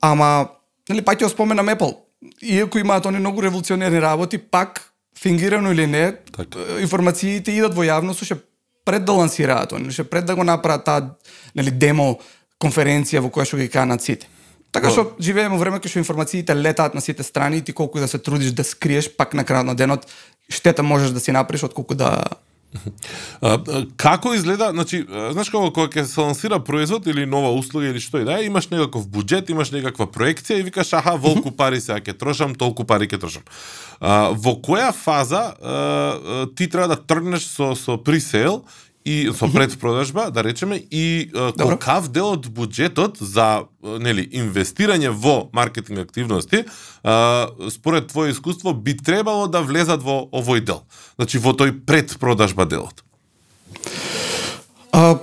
Ама 0.00 0.48
нели 0.88 1.02
пак 1.02 1.20
ќе 1.20 1.28
споменам 1.28 1.68
Apple. 1.68 1.96
Иако 2.42 2.78
имаат 2.78 3.06
они 3.06 3.18
многу 3.18 3.42
револуционерни 3.42 4.00
работи, 4.00 4.38
пак 4.38 4.92
фингирано 5.18 5.72
или 5.72 5.86
не, 5.86 6.16
Така. 6.36 6.58
информациите 6.80 7.52
идат 7.52 7.74
во 7.74 7.84
јавност 7.84 8.22
уште 8.22 8.36
пред 8.84 9.04
да 9.04 9.12
лансираат 9.12 9.72
они, 9.72 9.88
уште 9.88 10.04
пред 10.04 10.26
да 10.26 10.34
го 10.34 10.44
направат 10.44 10.84
таа 10.84 11.16
нели 11.54 11.70
демо 11.70 12.18
конференција 12.60 13.20
во 13.20 13.28
која 13.28 13.44
што 13.44 13.56
ги 13.56 13.68
канат 13.68 14.02
сите. 14.02 14.28
Така 14.72 14.90
што 14.90 15.16
живееме 15.20 15.56
во 15.56 15.60
време 15.60 15.80
кога 15.80 15.88
што 15.88 15.98
информациите 15.98 16.54
летаат 16.54 16.94
на 16.94 17.00
сите 17.00 17.22
страни 17.22 17.58
и 17.58 17.62
ти 17.62 17.72
колку 17.72 17.98
да 17.98 18.08
се 18.08 18.18
трудиш 18.18 18.52
да 18.52 18.64
скриеш, 18.64 19.10
пак 19.16 19.34
на 19.34 19.44
крајот 19.44 19.66
на 19.66 19.74
денот 19.74 20.06
штета 20.48 20.82
можеш 20.82 21.10
да 21.10 21.20
си 21.20 21.32
направиш 21.32 21.64
отколку 21.64 21.94
да 21.94 22.20
А, 22.20 22.22
а, 22.22 22.49
како 23.96 24.34
изгледа, 24.34 24.70
значи, 24.70 25.02
знаеш 25.08 25.50
како 25.50 25.72
кога 25.74 25.88
ќе 25.90 26.04
се 26.06 26.20
лансира 26.20 26.60
производ 26.62 27.06
или 27.10 27.26
нова 27.26 27.50
услуга 27.56 27.90
или 27.90 28.02
што 28.02 28.20
и 28.20 28.26
да 28.28 28.38
е, 28.38 28.46
имаш 28.46 28.70
некаков 28.70 29.08
буџет, 29.10 29.50
имаш 29.50 29.72
некаква 29.74 30.06
проекција 30.06 30.60
и 30.60 30.66
викаш 30.68 30.92
аха, 31.00 31.16
волку 31.18 31.50
пари 31.50 31.80
сега 31.82 31.98
ќе 31.98 32.18
трошам, 32.18 32.54
толку 32.54 32.86
пари 32.86 33.10
ќе 33.10 33.18
трошам. 33.20 33.42
А, 33.98 34.30
во 34.30 34.54
која 34.62 34.92
фаза 34.94 35.42
а, 35.50 36.46
ти 36.54 36.70
треба 36.70 36.94
да 36.94 37.00
тргнеш 37.00 37.48
со 37.50 37.74
со 37.74 37.98
пресейл 37.98 38.62
и 39.04 39.30
со 39.38 39.48
предпродажба, 39.52 40.30
да 40.30 40.44
речеме, 40.44 40.76
и 40.76 41.30
Добро. 41.32 41.78
колкав 41.78 42.08
дел 42.12 42.34
од 42.36 42.46
буџетот 42.46 43.16
за 43.20 43.64
нели 43.80 44.26
инвестирање 44.28 45.08
во 45.08 45.48
маркетинг 45.52 45.98
активности, 46.04 46.64
а, 47.02 47.48
според 47.70 48.08
твое 48.12 48.32
искуство 48.32 48.72
би 48.72 48.96
требало 48.96 49.48
да 49.48 49.62
влезат 49.62 50.02
во 50.02 50.28
овој 50.32 50.60
дел. 50.60 50.84
Значи 51.16 51.38
во 51.38 51.56
тој 51.56 51.80
предпродажба 51.86 52.66
делот. 52.66 53.04
А, 54.92 55.16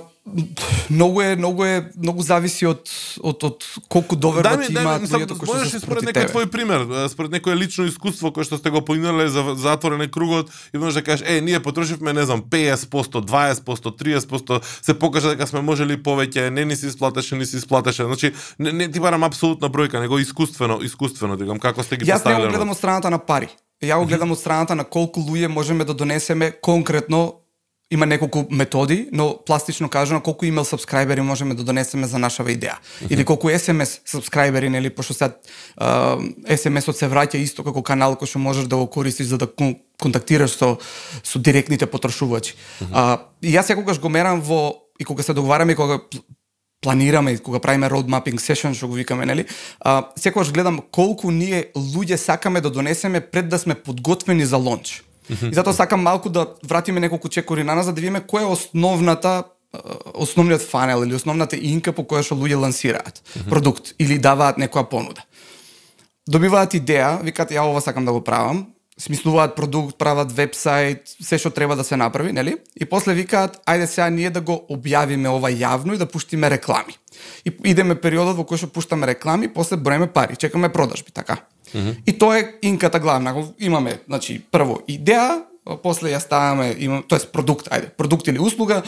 многу 0.90 1.22
е 1.22 1.36
многу 1.36 1.64
е 1.64 1.90
многу 1.96 2.22
зависи 2.22 2.66
од 2.66 2.90
од 3.22 3.44
од 3.44 3.64
колку 3.88 4.16
доверба 4.16 4.56
ти 4.62 4.72
имаат 4.72 5.02
луѓето 5.02 5.38
кои 5.38 5.48
што 5.48 5.70
се 5.70 5.80
според 5.80 6.08
некој 6.08 6.28
твој 6.32 6.46
пример, 6.52 6.84
според 7.08 7.32
некое 7.32 7.56
лично 7.56 7.86
искуство 7.88 8.32
кое 8.32 8.44
што 8.44 8.58
сте 8.58 8.70
го 8.70 8.82
поинале 8.84 9.28
за 9.28 9.54
затворен 9.56 10.04
кругот 10.10 10.50
и 10.74 10.78
можеш 10.78 11.00
да 11.00 11.02
кажеш 11.02 11.26
е 11.28 11.40
ние 11.40 11.60
потрошивме 11.60 12.12
не 12.12 12.24
знам 12.24 12.42
50%, 12.42 13.24
20%, 13.24 13.64
30%, 13.64 14.62
се 14.82 14.98
покажа 14.98 15.34
дека 15.34 15.46
сме 15.46 15.60
можели 15.60 15.96
повеќе, 16.02 16.50
не 16.50 16.64
ни 16.64 16.76
се 16.76 16.86
исплатеше, 16.88 17.36
ни 17.36 17.46
се 17.46 17.56
исплатеше. 17.56 18.04
Значи 18.04 18.32
не, 18.58 18.72
не 18.72 18.90
ти 18.90 19.00
барам 19.00 19.24
апсолутна 19.24 19.70
бројка, 19.70 20.00
него 20.00 20.18
искуствено, 20.18 20.80
искуствено 20.82 21.36
дигам 21.36 21.58
како 21.58 21.82
сте 21.82 21.96
ги 21.96 22.04
Јас 22.04 22.24
не 22.24 22.34
поставиле. 22.34 22.46
го 22.46 22.52
гледам 22.52 22.70
од 22.70 22.78
страната 22.78 23.10
на 23.10 23.18
пари. 23.18 23.48
Ја 23.82 23.98
го 23.98 24.06
гледам 24.06 24.32
од 24.32 24.38
страната 24.38 24.74
на 24.74 24.84
колку 24.84 25.20
луѓе 25.20 25.46
можеме 25.46 25.84
да 25.84 25.94
донесеме 25.94 26.52
конкретно 26.62 27.37
има 27.90 28.06
неколку 28.06 28.44
методи, 28.50 29.08
но 29.12 29.38
пластично 29.46 29.88
кажано 29.88 30.20
колку 30.20 30.44
имейл 30.44 30.64
сабскрајбери 30.64 31.20
можеме 31.20 31.54
да 31.54 31.64
донесеме 31.64 32.06
за 32.06 32.18
нашава 32.18 32.52
идеја. 32.52 32.76
Или 33.08 33.24
колку 33.24 33.48
SMS 33.48 34.04
сабскрајбери, 34.04 34.68
нели, 34.68 34.90
пошто 34.90 35.14
сега 35.14 35.32
SMS-от 36.44 37.00
се 37.00 37.08
враќа 37.08 37.40
исто 37.40 37.64
како 37.64 37.82
канал 37.82 38.18
кој 38.20 38.28
што 38.28 38.38
можеш 38.38 38.68
да 38.68 38.76
го 38.76 38.86
користиш 38.86 39.32
за 39.32 39.38
да 39.38 39.46
кон 39.48 39.76
контактираш 40.00 40.52
со 40.60 40.76
со 41.24 41.38
директните 41.38 41.86
потрошувачи. 41.86 42.54
А, 42.92 43.24
и 43.40 43.56
јас 43.56 43.72
секогаш 43.72 44.00
го 44.00 44.08
мерам 44.08 44.40
во 44.40 44.84
и 45.00 45.04
кога 45.04 45.22
се 45.22 45.32
договараме 45.32 45.72
и 45.72 45.76
кога 45.76 45.98
пл- 45.98 46.22
планираме 46.80 47.32
и 47.32 47.38
кога 47.38 47.58
правиме 47.58 47.88
road 47.88 48.06
mapping 48.06 48.36
session 48.36 48.74
што 48.74 48.88
го 48.88 48.94
викаме, 48.94 49.26
нели? 49.26 49.46
А, 49.80 50.12
секогаш 50.16 50.52
гледам 50.52 50.80
колку 50.92 51.30
ние 51.30 51.72
луѓе 51.74 52.16
сакаме 52.16 52.60
да 52.60 52.70
донесеме 52.70 53.20
пред 53.20 53.48
да 53.48 53.58
сме 53.58 53.74
подготвени 53.74 54.44
за 54.44 54.56
лонч. 54.56 55.07
И 55.30 55.54
затоа 55.54 55.72
сакам 55.72 56.02
малку 56.02 56.28
да 56.28 56.46
вратиме 56.62 57.00
неколку 57.00 57.28
чекори 57.28 57.64
на 57.64 57.74
назад 57.74 57.94
да 57.94 58.00
видиме 58.00 58.20
која 58.20 58.48
е 58.48 58.52
основната 58.52 59.44
а, 59.72 59.80
основниот 60.14 60.62
фанел 60.62 61.04
или 61.04 61.14
основната 61.14 61.56
инка 61.56 61.92
по 61.92 62.02
која 62.02 62.22
што 62.22 62.34
луѓе 62.34 62.56
лансираат 62.56 63.22
продукт 63.48 63.94
или 63.98 64.18
даваат 64.18 64.58
некоја 64.58 64.88
понуда. 64.88 65.24
Добиваат 66.28 66.74
идеја, 66.74 67.22
викаат 67.22 67.50
ја 67.50 67.68
ова 67.68 67.80
сакам 67.80 68.04
да 68.04 68.12
го 68.12 68.20
правам, 68.24 68.66
смислуваат 68.98 69.56
продукт, 69.56 69.98
прават 69.98 70.32
вебсайт, 70.32 71.06
се 71.06 71.38
што 71.38 71.50
треба 71.54 71.76
да 71.78 71.84
се 71.84 71.96
направи, 71.96 72.32
нели? 72.32 72.56
И 72.76 72.84
после 72.84 73.14
викаат, 73.14 73.60
ајде 73.64 73.86
сега 73.86 74.10
ние 74.10 74.30
да 74.30 74.40
го 74.40 74.58
објавиме 74.70 75.30
ова 75.30 75.50
јавно 75.50 75.94
и 75.94 75.98
да 75.98 76.06
пуштиме 76.06 76.50
реклами. 76.50 76.98
И 77.46 77.54
идеме 77.70 77.94
периодот 77.94 78.36
во 78.36 78.44
кој 78.44 78.58
што 78.58 78.72
пуштаме 78.74 79.06
реклами, 79.06 79.48
после 79.48 79.76
броеме 79.76 80.10
пари, 80.10 80.36
чекаме 80.36 80.68
продажби, 80.68 81.14
така. 81.14 81.38
И 82.06 82.18
тоа 82.18 82.38
е 82.38 82.54
инката 82.62 83.00
главна. 83.00 83.34
Имаме, 83.58 84.00
значи, 84.06 84.40
прво 84.50 84.80
идеја, 84.88 85.42
после 85.82 86.12
ја 86.14 86.20
ставаме, 86.20 86.72
имам, 86.78 87.02
тоест 87.08 87.32
продукт, 87.32 87.68
ајде, 87.68 87.90
продукт 87.96 88.28
или 88.28 88.38
услуга, 88.38 88.82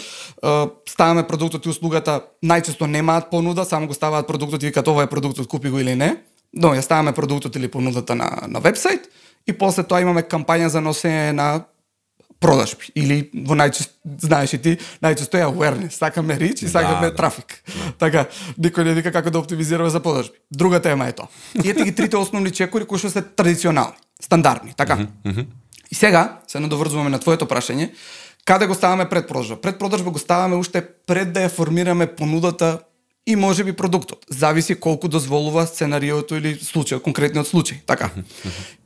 ставаме 0.89 1.27
продуктот 1.29 1.67
и 1.67 1.69
услугата, 1.69 2.21
најчесто 2.45 2.87
немаат 2.87 3.31
понуда, 3.31 3.65
само 3.65 3.87
го 3.87 3.95
ставаат 3.95 4.27
продуктот 4.27 4.63
и 4.63 4.67
викаат 4.67 4.89
ова 4.89 5.03
е 5.03 5.11
продуктот, 5.11 5.49
купи 5.49 5.71
го 5.71 5.79
или 5.79 5.95
не. 5.95 6.17
Но 6.53 6.75
ја 6.75 6.81
ставаме 6.81 7.13
продуктот 7.13 7.57
или 7.57 7.69
понудата 7.69 8.15
на, 8.15 8.31
на 8.49 8.61
вебсайт 8.61 9.07
и 9.47 9.53
после 9.53 9.85
тоа 9.85 10.01
имаме 10.01 10.23
кампања 10.23 10.67
за 10.67 10.81
носење 10.81 11.33
на 11.33 11.65
продажби 12.41 12.89
или 12.97 13.31
во 13.47 13.55
најчесто 13.55 13.93
знаеш 14.25 14.55
и 14.57 14.59
ти 14.59 14.73
најчесто 15.05 15.37
е 15.37 15.45
awareness, 15.45 16.01
сакаме 16.01 16.39
рич 16.41 16.63
и 16.63 16.69
сакаме 16.69 17.07
Да, 17.07 17.11
да. 17.11 17.17
трафик. 17.17 17.63
Така, 17.99 18.27
никој 18.59 18.85
не 18.85 18.95
вика 18.95 19.13
како 19.13 19.31
да 19.31 19.39
оптимизираме 19.39 19.91
за 19.91 20.01
продажби. 20.01 20.41
Друга 20.51 20.81
тема 20.81 21.09
е 21.09 21.13
тоа. 21.13 21.29
И 21.65 21.71
ете 21.71 21.85
ги 21.85 21.95
трите 21.95 22.17
основни 22.17 22.51
чекори 22.51 22.85
кои 22.85 22.99
што 22.99 23.11
се 23.11 23.23
традиционални, 23.23 23.97
стандардни, 24.23 24.73
така. 24.77 25.07
И 25.91 25.95
сега 25.95 26.41
се 26.49 26.61
надоврзуваме 26.61 27.11
на 27.11 27.19
твоето 27.19 27.47
прашање, 27.47 27.91
каде 28.45 28.67
го 28.67 28.75
ставаме 28.75 29.09
пред 29.09 29.29
продажба? 29.29 29.61
Пред 29.61 29.79
продажба 29.79 30.11
го 30.11 30.19
ставаме 30.19 30.57
уште 30.57 30.81
пред 31.07 31.33
да 31.33 31.45
ја 31.45 31.53
формираме 31.53 32.07
понудата 32.07 32.79
и 33.27 33.37
може 33.37 33.65
би 33.65 33.73
продуктот. 33.73 34.25
Зависи 34.31 34.75
колку 34.75 35.09
дозволува 35.09 35.67
сценариото 35.67 36.37
или 36.37 36.57
случајот, 36.57 37.03
конкретниот 37.05 37.47
случај, 37.47 37.85
така. 37.87 38.11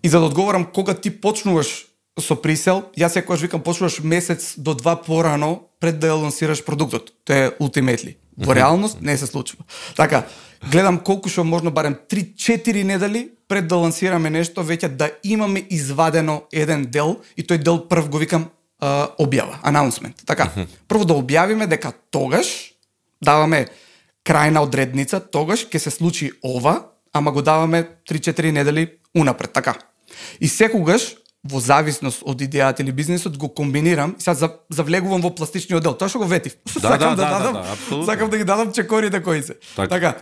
И 0.03 0.09
за 0.09 0.19
да 0.19 0.27
одговорам 0.27 0.65
кога 0.65 0.95
ти 0.95 1.11
почнуваш 1.11 1.87
со 2.21 2.37
присел, 2.39 2.85
јас 2.95 3.17
секогаш 3.19 3.43
викам 3.43 3.63
почнуваш 3.63 3.99
месец 4.03 4.55
до 4.57 4.75
два 4.75 4.95
порано 4.97 5.71
пред 5.81 5.99
да 5.99 6.13
ја 6.13 6.21
лансираш 6.23 6.63
продуктот. 6.65 7.11
Тоа 7.25 7.37
е 7.37 7.51
ultimately. 7.59 8.17
Во 8.37 8.55
реалност 8.55 9.01
не 9.01 9.17
се 9.19 9.27
случува. 9.27 9.65
Така, 9.97 10.27
гледам 10.71 10.99
колку 10.99 11.29
што 11.29 11.45
можно 11.45 11.71
барем 11.71 11.97
3-4 12.11 12.83
недели 12.83 13.31
пред 13.49 13.67
да 13.69 13.77
лансираме 13.77 14.31
нешто, 14.31 14.63
веќе 14.63 14.89
да 14.89 15.11
имаме 15.23 15.67
извадено 15.71 16.45
еден 16.53 16.87
дел 16.87 17.19
и 17.37 17.43
тој 17.43 17.63
дел 17.63 17.83
прв 17.89 18.09
го 18.09 18.19
викам 18.19 18.51
а, 18.79 19.11
објава, 19.19 19.59
announcement. 19.63 20.15
Така, 20.27 20.51
прво 20.89 21.05
да 21.05 21.15
објавиме 21.15 21.67
дека 21.67 21.93
тогаш 22.11 22.75
даваме 23.23 23.67
крајна 24.25 24.63
одредница, 24.63 25.21
тогаш 25.21 25.67
ќе 25.67 25.79
се 25.79 25.91
случи 25.91 26.31
ова, 26.43 26.91
ама 27.13 27.33
го 27.33 27.43
даваме 27.43 27.85
3-4 28.07 28.51
недели 28.51 28.89
унапред, 29.15 29.53
така. 29.53 29.75
И 30.41 30.49
секогаш 30.49 31.17
во 31.45 31.61
зависност 31.61 32.23
од 32.25 32.41
идејата 32.41 32.81
или 32.81 32.93
бизнисот 32.93 33.37
го 33.39 33.49
комбинирам 33.49 34.15
и 34.19 34.23
сега 34.23 34.35
за- 34.35 34.57
завлегувам 34.71 35.21
во 35.21 35.31
пластичниот 35.31 35.83
дел. 35.83 35.95
Тоа 35.95 36.09
што 36.09 36.19
го 36.19 36.27
ветив. 36.27 36.57
Да, 36.81 36.97
да, 36.97 37.15
да, 37.15 37.17
да, 37.17 37.53
да, 37.53 37.73
апсолутно. 37.73 38.07
сакам 38.07 38.31
да 38.31 38.39
ги 38.39 38.45
дадам 38.45 38.73
чекорите 38.73 39.23
кои 39.23 39.43
се. 39.43 39.55
Така. 39.77 39.89
така. 39.89 40.15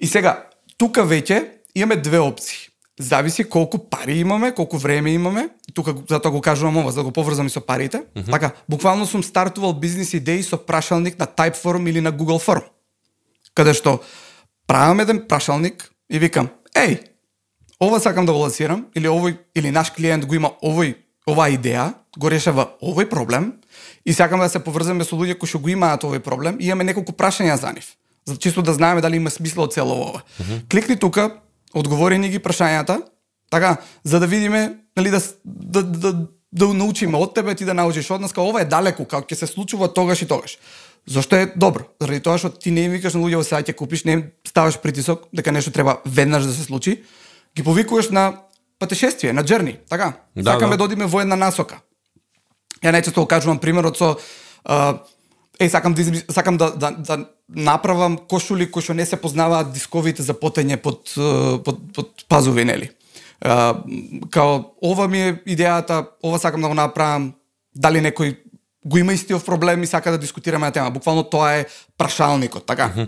И 0.00 0.06
сега, 0.06 0.48
тука 0.78 1.04
веќе 1.04 1.48
имаме 1.74 1.96
две 1.96 2.18
опции. 2.18 2.68
Зависи 3.00 3.44
колку 3.44 3.78
пари 3.78 4.18
имаме, 4.18 4.52
колку 4.54 4.78
време 4.78 5.12
имаме. 5.12 5.48
Тука 5.74 5.94
затоа 6.08 6.30
го 6.30 6.40
кажувам 6.40 6.76
ова, 6.76 6.90
за 6.92 7.00
да 7.00 7.04
го 7.04 7.12
поврзам 7.12 7.46
и 7.46 7.50
со 7.50 7.60
парите. 7.60 8.02
Така, 8.30 8.50
буквално 8.68 9.06
сум 9.06 9.22
стартувал 9.24 9.72
бизнис 9.72 10.14
идеи 10.14 10.42
со 10.42 10.56
прашалник 10.56 11.18
на 11.18 11.26
Typeform 11.26 11.90
или 11.90 12.00
на 12.00 12.12
Google 12.12 12.40
Form. 12.40 12.62
Каде 13.54 13.74
што 13.74 14.00
правам 14.66 15.00
еден 15.00 15.24
прашалник 15.28 15.90
и 16.10 16.18
викам, 16.18 16.48
еј, 16.76 17.00
ова 17.82 18.00
сакам 18.00 18.26
да 18.26 18.32
го 18.32 18.38
лансирам, 18.38 18.86
или 18.94 19.10
овој, 19.10 19.36
или 19.54 19.70
наш 19.70 19.90
клиент 19.90 20.26
го 20.26 20.34
има 20.34 20.52
овој, 20.62 20.94
оваа 21.26 21.50
идеја, 21.50 21.92
го 22.18 22.30
решава 22.30 22.68
овој 22.82 23.08
проблем, 23.10 23.52
и 24.06 24.12
сакам 24.14 24.40
да 24.40 24.48
се 24.48 24.62
поврземе 24.62 25.04
со 25.04 25.16
луѓе 25.16 25.38
кои 25.38 25.48
што 25.48 25.58
го 25.58 25.68
имаат 25.68 26.04
овој 26.06 26.22
проблем, 26.22 26.56
и 26.60 26.70
имаме 26.70 26.84
неколку 26.84 27.12
прашања 27.12 27.58
за 27.58 27.72
нив. 27.72 27.96
За 28.24 28.36
чисто 28.36 28.62
да 28.62 28.74
знаеме 28.74 29.00
дали 29.00 29.16
има 29.16 29.30
смисла 29.30 29.64
од 29.64 29.74
цело 29.74 29.94
ова. 29.94 30.22
Кликни 30.70 30.96
тука, 30.96 31.42
одговори 31.74 32.18
ни 32.18 32.28
ги 32.30 32.38
прашањата, 32.38 33.02
така, 33.50 33.76
за 34.04 34.20
да 34.20 34.26
видиме, 34.26 34.78
нели 34.96 35.10
да, 35.10 35.20
с- 35.20 35.34
да, 35.44 35.82
да, 35.82 36.26
да 36.52 36.68
научиме 36.74 37.18
од 37.18 37.34
тебе, 37.34 37.54
ти 37.54 37.64
да 37.64 37.74
научиш 37.74 38.10
од 38.10 38.20
нас, 38.20 38.32
ова 38.36 38.60
е 38.60 38.64
далеку, 38.64 39.04
како 39.04 39.26
ќе 39.26 39.34
се 39.34 39.46
случува 39.46 39.88
тогаш 39.88 40.22
и 40.22 40.28
тогаш. 40.28 40.58
Зошто 41.06 41.36
е 41.36 41.50
добро? 41.56 41.82
Заради 42.00 42.20
тоа 42.22 42.38
што 42.38 42.50
ти 42.50 42.70
не 42.70 42.86
им 42.86 42.92
викаш 42.94 43.14
на 43.14 43.20
луѓе 43.26 43.42
сега 43.42 43.62
ќе 43.62 43.74
купиш, 43.74 44.04
не 44.04 44.12
им 44.12 44.22
ставаш 44.46 44.78
притисок 44.78 45.26
дека 45.34 45.52
нешто 45.52 45.74
треба 45.74 45.98
веднаш 46.06 46.46
да 46.46 46.52
се 46.54 46.62
случи, 46.62 47.02
ги 47.56 47.62
повикуваш 47.62 48.08
на 48.08 48.36
патешествие, 48.78 49.32
на 49.32 49.44
джерни, 49.44 49.78
така? 49.88 50.12
Да, 50.36 50.52
Сакаме 50.52 50.70
да. 50.70 50.76
да 50.76 50.84
одиме 50.84 51.06
во 51.06 51.20
една 51.20 51.36
насока. 51.36 51.80
Ја 52.82 52.90
најчесто 52.90 53.22
го 53.22 53.26
кажувам 53.30 53.60
примерот 53.62 53.96
со 53.96 54.16
а, 54.64 54.98
Еј, 55.60 55.68
сакам 55.68 55.94
да, 55.94 56.02
сакам 56.32 56.56
да, 56.56 56.70
да, 56.70 56.90
да 56.90 57.28
направам 57.48 58.16
кошули 58.28 58.70
кои 58.70 58.82
што 58.82 58.94
не 58.96 59.04
се 59.06 59.20
познаваат 59.20 59.70
дисковите 59.72 60.24
за 60.24 60.34
потење 60.34 60.80
под, 60.80 61.12
е, 61.14 61.58
под, 61.62 61.78
под 61.94 62.24
пазуви, 62.28 62.64
нели? 62.64 62.90
А, 63.40 63.76
као, 64.30 64.72
ова 64.82 65.06
ми 65.08 65.20
е 65.20 65.34
идејата, 65.46 66.06
ова 66.24 66.38
сакам 66.38 66.62
да 66.62 66.68
го 66.72 66.74
направам, 66.74 67.34
дали 67.76 68.00
некој 68.00 68.36
го 68.84 68.98
има 68.98 69.12
истиот 69.12 69.44
проблем 69.46 69.82
и 69.82 69.86
сака 69.86 70.10
да 70.10 70.18
дискутираме 70.18 70.66
на 70.66 70.72
тема. 70.72 70.90
Буквално 70.90 71.22
тоа 71.22 71.52
е 71.60 71.66
прашалникот, 71.98 72.66
така? 72.66 73.06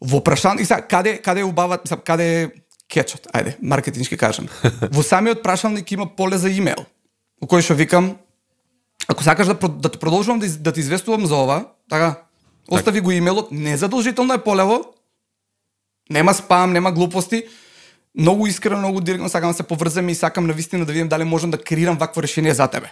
Во 0.00 0.20
прашалник, 0.24 0.62
и 0.62 0.64
сега, 0.64 0.86
каде, 0.86 1.18
каде 1.18 1.40
е 1.40 1.44
убават, 1.44 1.80
сега, 1.88 2.00
каде 2.00 2.42
е 2.42 2.48
кечот, 2.90 3.28
ајде, 3.32 3.54
маркетиншки 3.62 4.18
кажам. 4.18 4.48
Во 4.94 5.02
самиот 5.02 5.42
прашалник 5.42 5.90
има 5.92 6.08
поле 6.16 6.38
за 6.38 6.50
имейл, 6.50 6.84
во 7.40 7.46
кој 7.46 7.62
што 7.62 7.78
викам, 7.78 8.16
ако 9.08 9.22
сакаш 9.24 9.46
да, 9.46 9.54
да 9.54 9.88
те 9.88 9.98
продолжувам 9.98 10.40
да, 10.42 10.48
да 10.48 10.72
ти 10.72 10.80
известувам 10.80 11.26
за 11.26 11.36
ова, 11.36 11.64
така, 11.88 12.26
остави 12.68 13.00
го 13.00 13.10
имейлот, 13.10 13.52
незадолжително 13.52 14.34
е 14.34 14.42
полево, 14.42 14.84
нема 16.10 16.34
спам, 16.34 16.72
нема 16.72 16.92
глупости, 16.92 17.44
многу 18.18 18.46
искрено, 18.46 18.78
многу 18.78 19.00
директно 19.00 19.28
сакам 19.28 19.50
да 19.50 19.56
се 19.56 19.62
поврземе 19.62 20.12
и 20.12 20.14
сакам 20.14 20.46
на 20.46 20.52
вистина 20.52 20.84
да 20.84 20.92
видам 20.92 21.08
дали 21.08 21.24
можам 21.24 21.50
да 21.50 21.58
креирам 21.58 21.96
вакво 21.96 22.22
решение 22.22 22.54
за 22.54 22.68
тебе. 22.68 22.90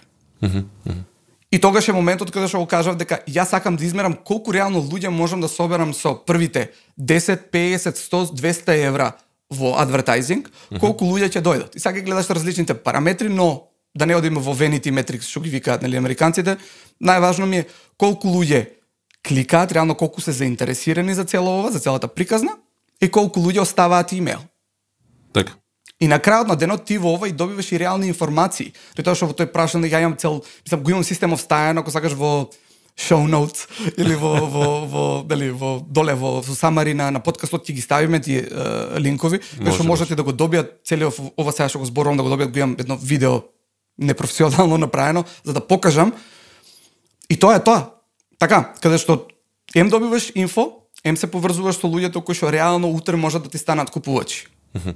И 1.51 1.59
тогаш 1.59 1.87
е 1.87 1.93
моментот 1.93 2.29
каде 2.31 2.47
што 2.47 2.61
го 2.61 2.67
кажав 2.69 2.93
дека 2.93 3.23
јас 3.25 3.49
сакам 3.49 3.73
да 3.75 3.85
измерам 3.85 4.13
колку 4.13 4.53
реално 4.53 4.83
луѓе 4.85 5.09
можам 5.09 5.41
да 5.41 5.49
соберам 5.49 5.93
со 5.97 6.13
првите 6.13 6.69
10, 6.99 7.49
50, 7.49 7.97
100, 7.97 8.37
200 8.37 8.85
евра 8.85 9.13
во 9.49 9.73
адвертайзинг, 9.81 10.49
колку 10.79 11.05
луѓе 11.09 11.29
ќе 11.33 11.41
дојдат. 11.41 11.75
И 11.75 11.79
сега 11.81 12.01
гледаш 12.01 12.29
различните 12.29 12.73
параметри, 12.73 13.29
но 13.29 13.69
да 13.95 14.05
не 14.05 14.15
одиме 14.15 14.39
во 14.39 14.53
Vanity 14.53 14.93
Metrics, 14.93 15.29
што 15.29 15.41
ги 15.41 15.49
викаат 15.49 15.81
нели 15.81 15.97
американците, 15.97 16.57
најважно 17.01 17.45
ми 17.49 17.63
е 17.63 17.67
колку 17.97 18.29
луѓе 18.29 18.67
кликаат, 19.27 19.71
реално 19.71 19.95
колку 19.95 20.21
се 20.21 20.31
заинтересирани 20.31 21.13
за 21.13 21.25
цело 21.25 21.59
ова, 21.59 21.71
за 21.71 21.79
целата 21.79 22.07
приказна, 22.07 22.57
и 23.01 23.09
колку 23.09 23.39
луѓе 23.39 23.61
оставаат 23.61 24.11
имейл. 24.11 24.39
Така. 25.33 25.53
И 25.99 26.07
на 26.07 26.19
крајот 26.19 26.47
на 26.47 26.55
денот 26.55 26.85
ти 26.85 26.97
во 26.97 27.15
ова 27.17 27.27
и 27.27 27.31
добиваш 27.35 27.71
и 27.71 27.79
реални 27.79 28.07
информации. 28.07 28.71
При 28.95 29.03
тоа 29.03 29.17
што 29.17 29.27
во 29.27 29.35
тој 29.35 29.51
прашалник 29.51 29.91
ја 29.91 30.05
имам 30.05 30.15
цел, 30.15 30.43
мислам, 30.63 30.83
го 30.83 30.91
имам 30.91 31.03
систем 31.03 31.33
встајано, 31.35 31.81
ако 31.81 31.91
сакаш 31.91 32.13
во 32.13 32.49
show 32.99 33.23
notes 33.23 33.67
или 33.97 34.15
во 34.19 34.33
во 34.45 34.65
во 34.85 35.03
дали 35.23 35.49
во 35.49 35.79
доле 35.79 36.15
во 36.15 36.43
со 36.43 36.55
самари 36.55 36.93
на, 36.93 37.09
на 37.11 37.23
подкастот 37.23 37.63
ќе 37.63 37.73
ги 37.77 37.81
ставиме 37.81 38.19
ти 38.19 38.41
е, 38.41 38.47
линкови, 38.99 39.39
кај 39.39 39.71
што 39.71 39.87
Може, 39.87 39.87
можете 39.87 40.19
да 40.19 40.23
го 40.27 40.35
добијат 40.35 40.83
целиот 40.83 41.15
ова 41.39 41.55
сега 41.55 41.69
што 41.71 41.79
го 41.79 41.87
зборувам 41.87 42.19
да 42.19 42.27
го 42.27 42.33
добијат, 42.35 42.51
го 42.51 42.59
имам 42.59 42.75
едно 42.79 42.99
видео 42.99 43.41
непрофесионално 43.97 44.77
направено 44.77 45.23
за 45.43 45.53
да 45.53 45.63
покажам 45.63 46.13
И 47.29 47.37
тоа 47.37 47.55
е 47.55 47.63
тоа. 47.63 47.93
Така, 48.41 48.73
каде 48.81 48.97
што 48.97 49.29
ем 49.77 49.89
добиваш 49.89 50.31
инфо, 50.35 50.89
ем 51.05 51.17
се 51.17 51.29
поврзуваш 51.29 51.77
со 51.77 51.87
луѓето 51.87 52.23
кои 52.25 52.35
што 52.35 52.49
реално 52.49 52.89
утре 52.89 53.15
можат 53.15 53.45
да 53.45 53.49
ти 53.49 53.61
станат 53.61 53.93
купувачи. 53.93 54.47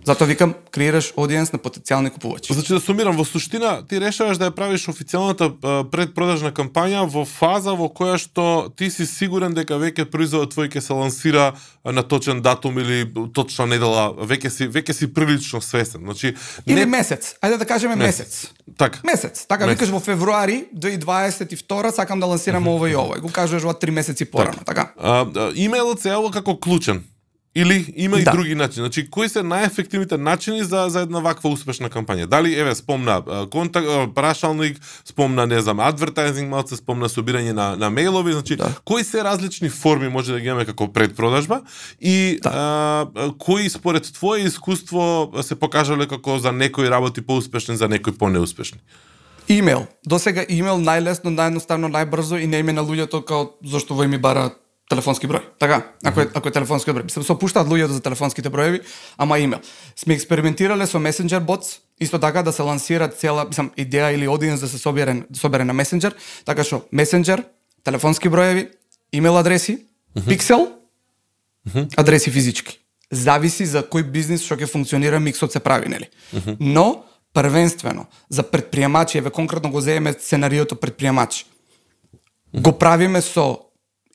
Затоа 0.05 0.27
викам, 0.27 0.53
креираш 0.71 1.13
одиенс 1.17 1.51
на 1.53 1.59
потенцијални 1.59 2.11
купувачи. 2.13 2.53
Значи 2.53 2.73
да 2.73 2.79
сумирам, 2.79 3.17
во 3.17 3.25
суштина 3.25 3.81
ти 3.89 3.97
решаваш 3.99 4.37
да 4.37 4.51
ја 4.51 4.55
правиш 4.55 4.85
официјалната 4.85 5.49
предпродажна 5.89 6.51
кампања 6.53 7.07
во 7.09 7.25
фаза 7.25 7.73
во 7.73 7.89
која 7.89 8.19
што 8.21 8.69
ти 8.77 8.91
си 8.93 9.07
сигурен 9.09 9.57
дека 9.57 9.79
веќе 9.81 10.05
производот 10.05 10.53
твој 10.53 10.69
ќе 10.69 10.79
се 10.79 10.93
лансира 10.93 11.45
на 11.85 12.03
точен 12.03 12.41
датум 12.41 12.77
или 12.79 13.09
точна 13.33 13.65
недела, 13.65 14.13
веќе 14.13 14.49
си 14.53 14.67
веќе 14.69 14.93
си 14.93 15.09
прилично 15.13 15.61
свесен. 15.61 16.05
Значи 16.05 16.35
Или 16.67 16.79
не 16.79 16.85
месец. 16.85 17.33
Ајде 17.41 17.57
да 17.57 17.65
кажеме 17.65 17.95
месец. 17.95 18.51
така. 18.77 18.99
Месец. 19.03 19.45
Така 19.47 19.65
Месец. 19.65 19.79
викаш 19.79 19.89
во 19.89 19.99
февруари 19.99 20.65
2022 20.75 21.91
сакам 21.91 22.19
да 22.19 22.25
лансирам 22.25 22.65
и 22.65 22.95
ово. 22.95 23.17
И 23.17 23.19
го 23.19 23.29
кажеш 23.29 23.63
во 23.63 23.73
3 23.73 23.89
месеци 23.89 24.25
порано, 24.25 24.61
така. 24.65 24.93
А, 24.97 25.25
а, 25.35 25.51
имейлот 25.55 26.01
се 26.01 26.09
јавува 26.09 26.31
како 26.31 26.59
клучен. 26.59 27.03
Или 27.55 27.93
има 27.95 28.19
и 28.19 28.23
Да. 28.23 28.31
други 28.31 28.55
начини. 28.55 28.83
Значи, 28.85 29.09
кои 29.09 29.29
се 29.29 29.39
најефективните 29.39 30.17
начини 30.17 30.63
за 30.63 30.85
за 30.89 30.99
една 31.01 31.19
ваква 31.19 31.49
успешна 31.49 31.89
кампања? 31.89 32.25
Дали 32.25 32.55
еве 32.59 32.75
спомна 32.75 33.21
контакт, 33.51 33.87
прашалник, 34.15 34.77
спомна 35.05 35.45
не 35.47 35.61
знам 35.61 35.79
адвертайзинг, 35.79 36.49
малце 36.49 36.75
спомна 36.75 37.09
собирање 37.09 37.51
на 37.53 37.75
на 37.77 37.91
мејлови, 37.91 38.31
значи 38.31 38.55
Да. 38.55 38.73
кои 38.85 39.03
се 39.03 39.23
различни 39.23 39.69
форми 39.69 40.09
може 40.09 40.33
да 40.33 40.39
ги 40.39 40.47
имаме 40.47 40.65
како 40.65 40.93
предпродажба 40.93 41.61
и 42.01 42.39
Да. 42.43 42.49
а, 43.15 43.31
кои 43.37 43.69
според 43.69 44.13
твое 44.13 44.41
искуство 44.41 45.31
се 45.41 45.55
покажале 45.55 46.07
како 46.07 46.39
за 46.39 46.51
некои 46.51 46.89
работи 46.89 47.21
поуспешни, 47.21 47.77
за 47.77 47.87
некои 47.87 48.13
понеуспешни? 48.13 48.79
Имейл. 49.49 49.85
До 50.07 50.19
сега 50.19 50.45
имейл 50.49 50.77
најлесно, 50.79 51.29
наједноставно, 51.29 51.91
најбрзо 51.91 52.41
и 52.43 52.47
не 52.47 52.59
име 52.59 52.73
на 52.73 52.81
луѓето 52.81 53.23
као 53.25 53.49
зашто 53.65 53.93
во 53.93 54.07
ми 54.07 54.17
бара 54.17 54.51
телефонски 54.93 55.27
број. 55.27 55.43
Така, 55.59 55.81
ако 56.03 56.21
е, 56.21 56.27
ако 56.33 56.49
е 56.49 56.51
телефонски 56.51 56.93
број. 56.93 57.09
Се 57.09 57.33
опуштаат 57.33 57.67
луѓето 57.67 57.97
за 57.97 58.01
телефонските 58.01 58.49
броеви, 58.49 58.81
ама 59.17 59.39
имейл. 59.39 59.61
Сме 59.95 60.13
експериментирале 60.13 60.87
со 60.87 61.01
Messenger 61.01 61.41
bots, 61.41 61.79
исто 61.99 62.19
така 62.19 62.43
да 62.43 62.53
се 62.53 62.61
лансира 62.61 63.09
цела, 63.09 63.45
мислам, 63.45 63.71
идеја 63.77 64.13
или 64.13 64.27
одиенс 64.27 64.61
да 64.61 64.67
се 64.67 64.77
собере, 64.77 65.23
собере 65.33 65.65
на 65.65 65.73
Messenger, 65.73 66.13
така 66.45 66.63
што 66.63 66.85
Messenger, 66.93 67.43
телефонски 67.83 68.29
броеви, 68.29 68.69
имейл 69.11 69.37
адреси, 69.37 69.79
пиксел, 70.27 70.71
адреси 71.97 72.31
физички. 72.31 72.79
Зависи 73.11 73.65
за 73.65 73.83
кој 73.85 74.03
бизнис 74.09 74.45
што 74.45 74.57
ќе 74.57 74.69
функционира 74.69 75.19
миксот 75.19 75.51
се 75.51 75.59
прави, 75.59 75.89
нели? 75.89 76.09
Но 76.59 77.05
првенствено 77.33 78.05
за 78.29 78.43
предприемачи, 78.43 79.17
еве 79.17 79.29
конкретно 79.29 79.71
го 79.71 79.81
земеме 79.81 80.13
сценариото 80.13 80.75
предприемач. 80.75 81.45
Го 82.53 82.77
правиме 82.77 83.21
со 83.21 83.59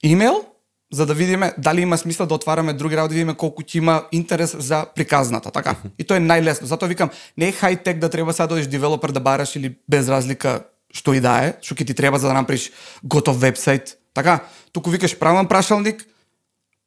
имейл, 0.03 0.45
за 0.93 1.07
да 1.07 1.15
видиме 1.15 1.53
дали 1.59 1.81
има 1.81 1.99
смисла 1.99 2.27
да 2.27 2.35
отвараме 2.35 2.73
други 2.73 2.97
работи, 2.97 3.15
да 3.15 3.19
видиме 3.19 3.35
колку 3.35 3.63
ќе 3.63 3.77
има 3.77 4.03
интерес 4.13 4.57
за 4.59 4.87
приказната, 4.95 5.51
така? 5.51 5.77
И 5.99 6.05
тоа 6.05 6.17
е 6.17 6.25
најлесно. 6.25 6.65
Затоа 6.65 6.89
викам, 6.89 7.11
не 7.37 7.49
е 7.49 7.53
хай-тек 7.53 7.99
да 7.99 8.09
треба 8.09 8.33
сега 8.33 8.47
да 8.47 8.55
одиш 8.55 8.67
девелопер 8.67 9.13
да 9.13 9.21
бараш 9.21 9.57
или 9.57 9.77
без 9.89 10.09
разлика 10.09 10.65
што 10.89 11.13
и 11.13 11.21
да 11.21 11.45
е, 11.45 11.57
што 11.61 11.77
ќе 11.77 11.87
ти 11.87 11.95
треба 11.95 12.19
за 12.19 12.29
да 12.29 12.35
направиш 12.35 12.73
готов 13.05 13.37
вебсайт, 13.41 13.99
така? 14.15 14.41
Туку 14.73 14.91
викаш 14.91 15.19
правам 15.19 15.49
прашалник, 15.49 16.07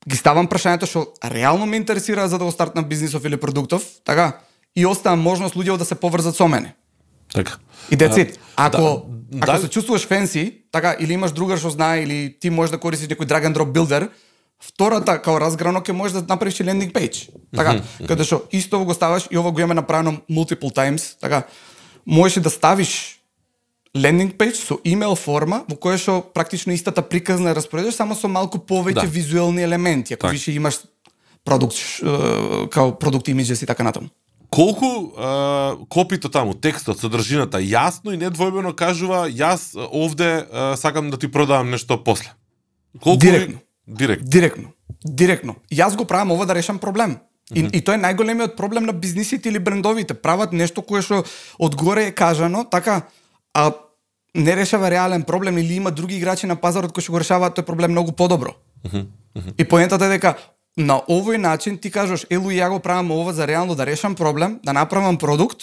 ги 0.10 0.18
ставам 0.18 0.50
прашањето 0.50 0.90
што 0.90 1.14
реално 1.22 1.66
ме 1.66 1.78
интересира 1.78 2.28
за 2.28 2.42
да 2.42 2.46
го 2.46 2.52
стартнам 2.52 2.86
бизнисов 2.86 3.26
или 3.26 3.38
продуктов, 3.38 3.86
така? 4.06 4.42
И 4.76 4.86
оставам 4.86 5.22
можност 5.22 5.56
луѓето 5.56 5.78
да 5.78 5.86
се 5.86 5.96
поврзат 5.96 6.36
со 6.36 6.48
мене. 6.48 6.74
Така. 7.34 7.58
И 7.92 7.98
it. 7.98 8.38
Ако, 8.56 8.82
да, 8.82 9.02
ако 9.36 9.46
да- 9.46 9.58
се 9.60 9.70
чувствуваш 9.70 10.08
фенси, 10.08 10.54
така, 10.72 10.96
или 11.00 11.14
имаш 11.14 11.32
другар 11.32 11.58
што 11.58 11.70
знае, 11.70 12.04
или 12.04 12.38
ти 12.40 12.50
можеш 12.50 12.72
да 12.72 12.78
користиш 12.80 13.08
некој 13.08 13.26
drag 13.26 13.48
and 13.48 13.56
drop 13.56 13.72
builder, 13.72 14.10
втората 14.64 15.22
као 15.22 15.40
разграно 15.40 15.82
ќе 15.82 15.92
можеш 15.92 16.14
да 16.14 16.26
направиш 16.28 16.60
и 16.60 16.64
лендинг 16.64 16.94
пејдж. 16.94 17.30
Така, 17.56 17.82
каде 18.08 18.24
што 18.24 18.42
исто 18.52 18.84
го 18.86 18.94
ставаш 18.94 19.28
и 19.32 19.38
ова 19.38 19.52
го 19.52 19.60
имаме 19.60 19.74
направено 19.74 20.18
multiple 20.30 20.76
times, 20.76 21.20
така. 21.22 21.44
Можеш 22.06 22.44
да 22.44 22.50
ставиш 22.50 23.18
лендинг 23.98 24.36
пејдж 24.36 24.56
со 24.56 24.80
имейл 24.84 25.16
форма 25.16 25.64
во 25.70 25.76
која 25.76 25.98
што 25.98 26.22
практично 26.34 26.74
истата 26.74 27.02
приказна 27.02 27.52
ја 27.52 27.56
распоредиш 27.56 27.96
само 27.96 28.16
со 28.16 28.28
малку 28.28 28.58
повеќе 28.58 28.94
Да. 28.94 29.08
визуелни 29.08 29.62
елементи, 29.64 30.14
ако 30.14 30.22
Така. 30.22 30.32
више 30.32 30.52
имаш 30.52 30.80
продукт 31.46 31.76
е, 31.76 32.06
као 32.70 33.00
продукт 33.00 33.28
имиджес 33.28 33.62
и 33.62 33.66
така 33.66 33.84
натаму. 33.84 34.08
Колку 34.52 35.14
а, 35.18 35.78
копито 35.88 36.30
таму, 36.30 36.54
текстот, 36.54 37.00
содржината, 37.00 37.62
јасно 37.64 38.12
и 38.12 38.20
недвојбено 38.20 38.74
кажува, 38.76 39.30
јас 39.32 39.72
овде 39.80 40.44
а, 40.44 40.76
сакам 40.76 41.10
да 41.10 41.18
ти 41.18 41.32
продавам 41.32 41.72
нешто 41.72 41.96
после. 42.04 42.34
Колку 43.00 43.20
Директно. 43.20 43.60
Директно. 43.88 44.28
Директно. 44.28 44.72
Директно. 45.06 45.56
Јас 45.72 45.96
го 45.96 46.06
правам 46.06 46.32
ова 46.32 46.46
да 46.46 46.56
решам 46.56 46.80
проблем. 46.80 47.18
И, 47.56 47.64
и 47.64 47.80
тоа 47.80 47.96
е 47.96 48.04
најголемиот 48.04 48.58
проблем 48.60 48.86
на 48.88 48.94
бизнисите 48.94 49.50
или 49.50 49.60
брендовите. 49.60 50.14
Прават 50.14 50.52
нешто 50.52 50.84
кое 50.84 51.02
што 51.02 51.24
одгоре 51.60 52.10
е 52.12 52.12
кажано, 52.12 52.64
така, 52.64 53.08
а 53.54 53.72
не 54.36 54.56
решава 54.56 54.92
реален 54.92 55.24
проблем 55.24 55.58
или 55.58 55.80
има 55.80 55.92
други 55.92 56.16
играчи 56.16 56.48
на 56.48 56.56
пазарот 56.56 56.92
кои 56.92 57.04
што 57.04 57.16
го 57.16 57.24
решаваат 57.24 57.56
тој 57.60 57.68
проблем 57.68 57.92
многу 57.92 58.12
подобро. 58.12 58.56
И 59.58 59.64
поентата 59.64 60.06
е 60.06 60.20
дека 60.20 60.36
на 60.78 61.02
овој 61.10 61.38
начин 61.38 61.78
ти 61.78 61.92
кажеш, 61.92 62.26
елу 62.30 62.52
ја 62.52 62.70
го 62.70 62.80
правам 62.80 63.12
ова 63.12 63.34
за 63.34 63.48
реално 63.48 63.76
да 63.76 63.86
решам 63.86 64.16
проблем, 64.16 64.60
да 64.66 64.74
направам 64.74 65.18
продукт, 65.18 65.58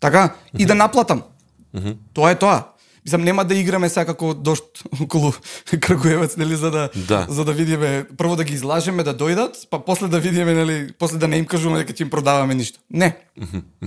така, 0.00 0.34
и 0.58 0.66
да 0.66 0.74
наплатам. 0.74 1.22
Тоа 2.14 2.30
е 2.30 2.38
тоа. 2.38 2.62
Мислам, 3.04 3.22
нема 3.22 3.44
да 3.44 3.54
играме 3.54 3.88
сега 3.88 4.04
како 4.04 4.34
дошт 4.34 4.82
околу 5.02 5.32
Крагуевец, 5.80 6.36
нели, 6.36 6.56
за 6.56 6.70
да, 6.70 6.88
Да. 7.08 7.26
за 7.28 7.44
да 7.44 7.52
видиме, 7.52 8.04
прво 8.16 8.36
да 8.36 8.44
ги 8.44 8.54
излажеме 8.54 9.02
да 9.02 9.14
дојдат, 9.14 9.68
па 9.70 9.78
после 9.78 10.08
да 10.08 10.20
видиме, 10.20 10.54
нели, 10.54 10.92
после 10.98 11.18
да 11.18 11.28
не 11.28 11.38
им 11.38 11.46
кажуваме 11.46 11.84
дека 11.84 11.92
ќе 11.92 12.02
им 12.02 12.10
продаваме 12.10 12.54
ништо. 12.54 12.80
Не. 12.90 13.16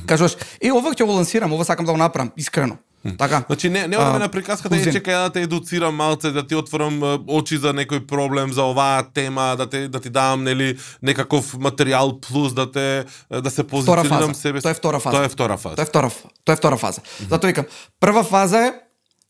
Кажуваш, 0.07 0.37
е, 0.61 0.71
ова 0.71 0.93
ќе 0.95 1.03
го 1.03 1.11
лансирам, 1.11 1.53
ова 1.53 1.65
сакам 1.65 1.85
да 1.85 1.91
го 1.91 1.97
направам, 1.97 2.31
искрено. 2.37 2.77
Така. 3.17 3.43
Значи 3.47 3.69
не 3.69 3.87
не 3.87 3.97
одиме 3.97 4.15
А, 4.15 4.19
на 4.19 4.29
приказката 4.29 4.75
и 4.75 4.83
чекај 4.83 5.27
да 5.27 5.29
те 5.29 5.41
едуцирам 5.41 5.95
малце, 5.95 6.31
да 6.31 6.47
ти 6.47 6.55
отворам 6.55 6.99
очи 7.27 7.57
за 7.57 7.71
некој 7.71 8.03
проблем, 8.05 8.51
за 8.51 8.63
оваа 8.67 9.07
тема, 9.13 9.55
да 9.55 9.69
те 9.69 9.87
да 9.87 9.99
ти 9.99 10.09
дам 10.09 10.43
нели 10.43 10.77
некаков 11.01 11.55
материјал 11.55 12.19
плюс 12.19 12.53
да 12.53 12.71
те 12.71 13.05
да 13.31 13.51
се 13.51 13.63
позиционирам 13.63 14.35
себе. 14.35 14.61
Тоа 14.61 14.71
е 14.71 14.73
втора 14.73 14.99
фаза. 14.99 15.15
Тоа 15.15 15.25
е 15.25 15.29
втора 15.29 15.57
фаза. 15.57 15.75
Тоа 15.75 15.83
е 15.83 15.85
втора, 15.85 16.11
тоа 16.45 16.53
е 16.53 16.55
втора 16.55 16.77
фаза. 16.77 17.01
Затоа 17.29 17.47
викам, 17.47 17.65
прва 17.99 18.23
фаза 18.23 18.67
е 18.67 18.73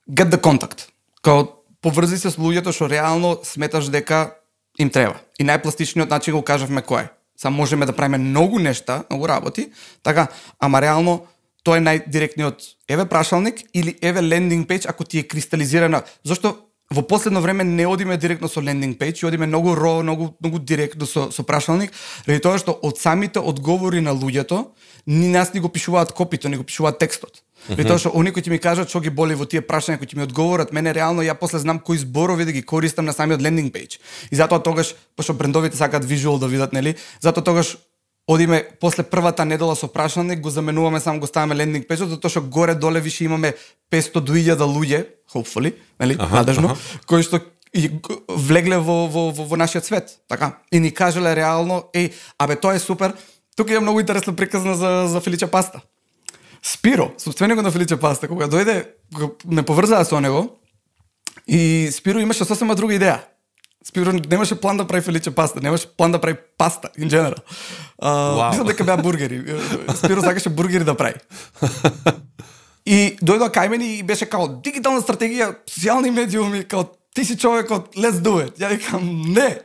get 0.09 0.33
the 0.33 0.41
contact. 0.41 0.89
Као 1.21 1.45
поврзи 1.81 2.17
се 2.17 2.33
со 2.33 2.41
луѓето 2.41 2.73
што 2.73 2.89
реално 2.89 3.37
сметаш 3.43 3.93
дека 3.93 4.33
им 4.79 4.89
треба. 4.89 5.21
И 5.39 5.45
најпластичниот 5.45 6.09
начин 6.09 6.33
го 6.33 6.41
кажавме 6.41 6.81
кој 6.81 7.05
е. 7.05 7.09
Само 7.39 7.57
можеме 7.57 7.85
да 7.85 7.93
правиме 7.95 8.17
многу 8.17 8.59
нешта, 8.59 9.03
многу 9.09 9.27
работи, 9.27 9.69
така, 10.03 10.27
ама 10.59 10.81
реално 10.81 11.25
тоа 11.63 11.77
е 11.79 11.83
најдиректниот 11.83 12.71
еве 12.89 13.05
прашалник 13.05 13.61
или 13.73 13.97
еве 14.01 14.21
лендинг 14.21 14.69
пејдж 14.69 14.89
ако 14.89 15.03
ти 15.03 15.19
е 15.19 15.27
кристализирана. 15.27 16.03
Зошто 16.23 16.55
во 16.91 17.03
последно 17.03 17.41
време 17.41 17.63
не 17.63 17.87
одиме 17.87 18.17
директно 18.17 18.47
со 18.49 18.61
лендинг 18.61 18.97
пејдж, 18.97 19.27
одиме 19.27 19.47
многу 19.47 19.75
ро, 19.75 20.01
многу 20.01 20.33
многу 20.41 20.59
директно 20.59 21.05
со 21.05 21.31
со 21.31 21.43
прашалник, 21.43 21.91
ради 22.27 22.39
тоа 22.41 22.57
што 22.57 22.73
од 22.81 22.97
самите 22.97 23.39
одговори 23.39 24.01
на 24.01 24.11
луѓето 24.11 24.65
ни 25.05 25.29
нас 25.29 25.53
ни 25.53 25.59
го 25.59 25.69
пишуваат 25.69 26.11
копито, 26.13 26.49
ни 26.49 26.57
го 26.57 26.63
пишуваат 26.63 26.99
текстот. 26.99 27.43
Ради 27.69 27.85
тоа 27.85 27.99
што 27.99 28.11
они 28.15 28.31
кои 28.31 28.41
ќе 28.41 28.49
ми 28.49 28.59
кажат 28.59 28.89
што 28.89 29.03
ги 29.05 29.13
боли 29.13 29.35
во 29.35 29.45
тие 29.45 29.61
прашања 29.61 29.99
кои 29.99 30.07
ќе 30.07 30.17
ми 30.17 30.25
одговорат, 30.25 30.73
мене 30.73 30.93
реално 30.93 31.21
ја 31.21 31.37
после 31.37 31.59
знам 31.59 31.79
кои 31.79 31.97
зборови 31.97 32.45
да 32.45 32.51
ги 32.51 32.65
користам 32.65 33.05
на 33.05 33.13
самиот 33.13 33.41
лендинг 33.41 33.73
пејдж. 33.75 33.99
И 34.31 34.35
затоа 34.35 34.63
тогаш, 34.63 34.95
пошто 35.15 35.33
брендовите 35.33 35.77
сакаат 35.77 36.05
визуал 36.05 36.39
да 36.39 36.47
видат, 36.47 36.73
нели? 36.73 36.95
Затоа 37.21 37.43
тогаш 37.43 37.77
одиме 38.29 38.63
после 38.79 39.03
првата 39.03 39.45
недела 39.45 39.75
со 39.75 39.87
прашалник, 39.87 40.39
го 40.39 40.49
заменуваме 40.49 40.99
само 40.99 41.19
го 41.19 41.27
ставаме 41.27 41.55
лендинг 41.57 41.87
пејџот, 41.89 42.13
затоа 42.13 42.29
што 42.29 42.41
горе 42.45 42.75
доле 42.77 43.01
више 43.01 43.25
имаме 43.25 43.55
500 43.89 44.21
до 44.21 44.33
1000 44.37 44.67
луѓе, 44.69 44.99
hopefully, 45.33 45.73
нели, 45.99 46.13
надежно, 46.15 46.77
кои 47.09 47.25
што 47.25 47.41
и 47.73 47.89
влегле 48.29 48.77
во, 48.77 49.07
во, 49.09 49.29
во, 49.33 49.45
во 49.49 49.57
нашиот 49.57 49.85
свет, 49.85 50.19
така? 50.29 50.59
И 50.71 50.79
ни 50.79 50.93
кажале 50.93 51.33
реално, 51.33 51.89
еј, 51.93 52.13
абе 52.37 52.55
тоа 52.55 52.77
е 52.77 52.79
супер. 52.79 53.17
Тука 53.57 53.73
има 53.73 53.81
многу 53.81 53.99
интересна 53.99 54.35
приказна 54.35 54.75
за 54.75 55.07
за 55.09 55.21
Феличе 55.21 55.47
Паста. 55.47 55.81
Спиро, 56.61 57.11
собственикот 57.17 57.63
на 57.63 57.71
Феличе 57.71 57.97
Паста, 57.97 58.27
кога 58.27 58.45
дојде, 58.45 58.93
ме 59.45 59.63
поврзаа 59.63 60.05
со 60.05 60.19
него, 60.21 60.59
и 61.47 61.89
Спиро 61.91 62.19
имаше 62.21 62.45
сосема 62.45 62.75
друга 62.75 62.93
идеја. 62.93 63.25
Спиро 63.85 64.11
немаше 64.11 64.59
план 64.59 64.77
да 64.77 64.87
прави 64.87 65.01
Феличе 65.01 65.31
паста, 65.31 65.61
немаше 65.61 65.87
план 65.97 66.11
да 66.11 66.19
прави 66.21 66.37
паста, 66.57 66.89
in 66.99 67.09
general. 67.09 67.39
Uh, 68.01 68.35
Вау. 68.35 68.49
Мислам 68.49 68.67
дека 68.67 68.83
беа 68.83 68.97
бургери. 68.97 69.39
Спиро 69.95 70.21
сакаше 70.21 70.49
бургери 70.49 70.83
да 70.83 70.95
прави. 70.95 71.19
И 72.85 73.15
дојдоа 73.21 73.51
кај 73.53 73.69
мене 73.69 73.85
и 73.95 74.03
беше 74.03 74.25
као 74.25 74.47
дигитална 74.65 75.01
стратегија, 75.01 75.53
социјални 75.69 76.11
медиуми, 76.11 76.63
као 76.67 76.87
ти 77.15 77.25
си 77.25 77.37
човекот, 77.37 77.95
let's 77.95 78.19
do 78.19 78.39
it. 78.43 78.59
Ја 78.59 78.69
викам, 78.75 79.03
не. 79.33 79.61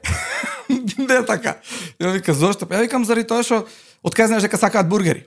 не 0.98 1.14
е 1.14 1.26
така. 1.26 1.58
Ја 2.00 2.12
вика, 2.12 2.34
зошто? 2.34 2.66
Ја 2.66 2.84
викам, 2.86 3.04
заради 3.04 3.26
тоа 3.26 3.42
што 3.42 3.64
од 4.04 4.14
кај 4.14 4.30
знаеш 4.30 4.46
дека 4.46 4.60
сакаат 4.60 4.88
бургери. 4.88 5.26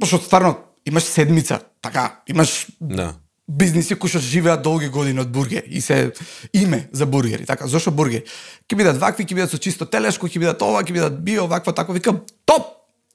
Пошто 0.00 0.18
стварно 0.18 0.56
имаш 0.84 1.04
седмица, 1.04 1.60
така, 1.82 2.22
имаш 2.26 2.66
Да. 2.80 3.14
Бизниси 3.50 3.96
кои 3.98 4.10
што 4.10 4.22
живеат 4.22 4.62
долги 4.62 4.88
години 4.88 5.20
од 5.24 5.32
бургери 5.32 5.66
и 5.66 5.80
се 5.80 6.12
име 6.54 6.88
за 6.92 7.06
бургери, 7.06 7.46
така, 7.46 7.66
зошто 7.66 7.90
бургери? 7.90 8.22
Ќе 8.70 8.78
бидат 8.78 9.00
вакви, 9.02 9.26
ќе 9.26 9.34
бидат 9.34 9.50
со 9.50 9.58
чисто 9.58 9.88
телешко, 9.90 10.30
ќе 10.30 10.38
бидат 10.38 10.62
ова, 10.62 10.84
ќе 10.86 10.94
бидат 10.94 11.18
био, 11.24 11.48
вакво, 11.50 11.74
тако, 11.74 11.92
викам, 11.92 12.22
топ, 12.46 12.68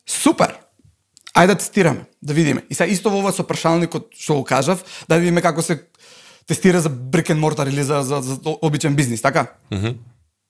супер. 0.08 0.58
Ајде 1.36 1.56
да 1.56 1.60
тестираме, 1.60 2.06
да 2.22 2.34
видиме. 2.34 2.64
И 2.70 2.76
сега 2.76 2.92
исто 2.92 3.12
во 3.12 3.20
ова 3.24 3.32
со 3.32 3.44
прашалникот 3.48 4.12
што 4.16 4.40
го 4.40 4.44
кажав, 4.44 4.84
да 5.08 5.20
видиме 5.20 5.44
како 5.44 5.62
се 5.62 5.82
тестира 6.48 6.82
за 6.82 6.90
brick 6.90 7.32
and 7.32 7.40
mortar 7.40 7.68
или 7.70 7.84
за, 7.84 8.04
за, 8.04 8.22
за 8.22 8.40
обичен 8.62 8.96
бизнис, 8.96 9.22
така? 9.22 9.48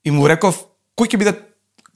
И 0.05 0.11
му 0.11 0.27
реков, 0.29 0.65
кои 0.95 1.07
ќе 1.07 1.17
бидат 1.17 1.41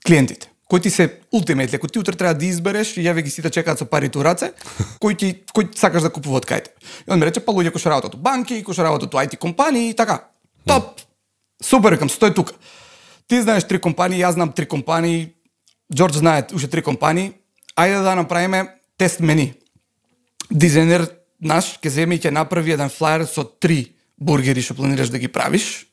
клиентите? 0.06 0.50
Кои 0.70 0.80
ти 0.80 0.90
се 0.90 1.18
ултимейтли, 1.32 1.76
ако 1.76 1.88
ти 1.88 1.98
утре 1.98 2.16
треба 2.16 2.38
да 2.38 2.46
избереш 2.46 2.94
и 2.96 3.02
јаве 3.02 3.24
ги 3.26 3.30
сите 3.30 3.50
чекаат 3.50 3.82
со 3.82 3.84
парите 3.90 4.18
у 4.18 4.22
раце, 4.22 4.52
кои 5.02 5.16
ти 5.18 5.42
кои 5.52 5.66
сакаш 5.74 6.06
да 6.06 6.10
купуваат 6.14 6.46
кај 6.46 6.62
те. 6.62 6.70
И 7.06 7.10
он 7.10 7.18
ми 7.18 7.26
рече 7.26 7.42
па 7.42 7.50
луѓе 7.50 7.74
кои 7.74 7.82
што 7.82 7.90
работат 7.90 8.14
банки, 8.14 8.62
кои 8.62 8.70
што 8.70 8.86
работат 8.86 9.10
IT 9.10 9.34
компании 9.42 9.90
и 9.90 9.96
така. 9.98 10.30
Топ. 10.64 11.02
Супер, 11.58 11.98
викам, 11.98 12.06
стој 12.06 12.34
тука. 12.34 12.54
Ти 13.26 13.42
знаеш 13.42 13.66
три 13.66 13.82
компании, 13.82 14.22
јас 14.22 14.38
знам 14.38 14.54
три 14.54 14.66
компании, 14.66 15.34
Џорџ 15.90 16.22
знае 16.22 16.46
уште 16.54 16.70
три 16.70 16.82
компании. 16.86 17.34
Ајде 17.74 18.02
да 18.06 18.14
направиме 18.14 18.78
тест 18.96 19.18
мени. 19.18 19.54
Дизајнер 20.54 21.10
наш 21.42 21.80
ќе 21.82 21.90
земе 21.90 22.14
и 22.14 22.22
ќе 22.22 22.30
направи 22.30 22.78
еден 22.78 22.94
флаер 22.94 23.26
со 23.26 23.42
три 23.42 23.96
бургери 24.14 24.62
што 24.62 24.78
планираш 24.78 25.10
да 25.10 25.18
ги 25.18 25.26
правиш 25.26 25.89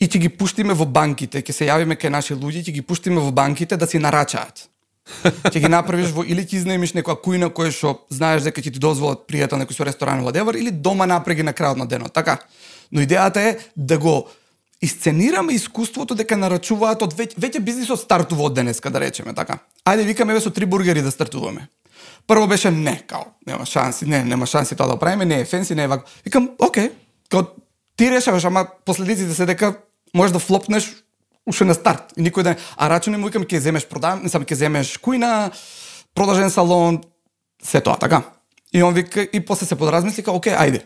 и 0.00 0.08
ќе 0.08 0.18
ги 0.18 0.28
пуштиме 0.28 0.74
во 0.74 0.84
банките, 0.84 1.42
ќе 1.42 1.52
се 1.52 1.68
јавиме 1.70 1.96
кај 1.96 2.12
наши 2.12 2.34
луѓе, 2.36 2.64
ќе 2.66 2.74
ги 2.78 2.82
пуштиме 2.82 3.20
во 3.20 3.32
банките 3.32 3.76
да 3.76 3.86
си 3.86 3.98
нарачаат. 3.98 4.68
ќе 5.52 5.60
ги 5.62 5.68
направиш 5.70 6.10
во 6.12 6.24
или 6.26 6.42
ќе 6.42 6.60
изнемиш 6.60 6.92
некоја 6.96 7.20
кујна 7.22 7.48
која 7.54 7.72
што 7.72 7.94
знаеш 8.10 8.48
дека 8.48 8.60
ќе 8.60 8.74
ти 8.74 8.82
дозволат 8.82 9.24
пријател 9.30 9.62
некој 9.62 9.78
со 9.78 9.86
ресторан 9.86 10.24
владевар 10.24 10.58
или 10.58 10.70
дома 10.70 11.06
напреги 11.06 11.46
на 11.46 11.54
крајот 11.54 11.78
на 11.78 11.86
денот, 11.86 12.12
така. 12.12 12.40
Но 12.90 13.00
идејата 13.00 13.42
е 13.42 13.56
да 13.76 13.98
го 13.98 14.26
исценираме 14.82 15.54
искуството 15.54 16.14
дека 16.14 16.36
нарачуваат 16.36 17.02
од 17.06 17.14
веќе, 17.16 17.38
веќе 17.40 17.62
бизнисот 17.64 18.02
стартува 18.02 18.50
од 18.50 18.58
денеска 18.58 18.90
да 18.90 19.00
речеме 19.00 19.34
така. 19.34 19.62
Ајде 19.86 20.04
викаме 20.04 20.34
еве 20.34 20.42
со 20.44 20.50
три 20.50 20.66
бургери 20.66 21.02
да 21.02 21.10
стартуваме. 21.10 21.68
Прво 22.26 22.46
беше 22.46 22.70
не, 22.70 22.98
као, 23.06 23.30
нема 23.46 23.66
шанси, 23.66 24.06
не, 24.06 24.24
нема 24.24 24.46
шанси 24.46 24.76
тоа 24.76 24.90
да 24.90 24.98
правиме, 24.98 25.24
не 25.24 25.40
е 25.40 25.44
фенси, 25.44 25.74
не 25.74 25.84
е 25.84 25.88
вако. 25.88 26.10
Викам, 26.24 26.50
окей, 26.58 26.90
као 27.30 27.46
ти 27.96 28.10
решаваш, 28.10 28.44
ама 28.44 28.66
последиците 28.84 29.34
се 29.34 29.46
дека 29.46 29.74
можеш 30.14 30.32
да 30.32 30.38
флопнеш 30.38 30.92
уште 31.46 31.64
на 31.64 31.74
старт. 31.74 32.12
И 32.16 32.22
никој 32.22 32.42
да 32.42 32.50
не... 32.50 32.56
А 32.76 32.88
рачуни 32.90 33.16
му 33.16 33.26
викам, 33.26 33.44
ќе 33.44 33.58
земеш 33.58 33.86
продавам, 33.86 34.22
не 34.22 34.28
сам 34.28 34.42
ќе 34.42 34.54
земеш 34.54 34.98
кујна, 34.98 35.52
продажен 36.14 36.50
салон, 36.50 37.00
се 37.62 37.80
тоа, 37.80 37.96
така. 37.96 38.22
И 38.72 38.82
он 38.82 38.94
вика, 38.94 39.22
и 39.22 39.40
после 39.40 39.66
се 39.66 39.76
подразмисли, 39.76 40.22
као, 40.22 40.34
окей, 40.34 40.52
ајде. 40.52 40.82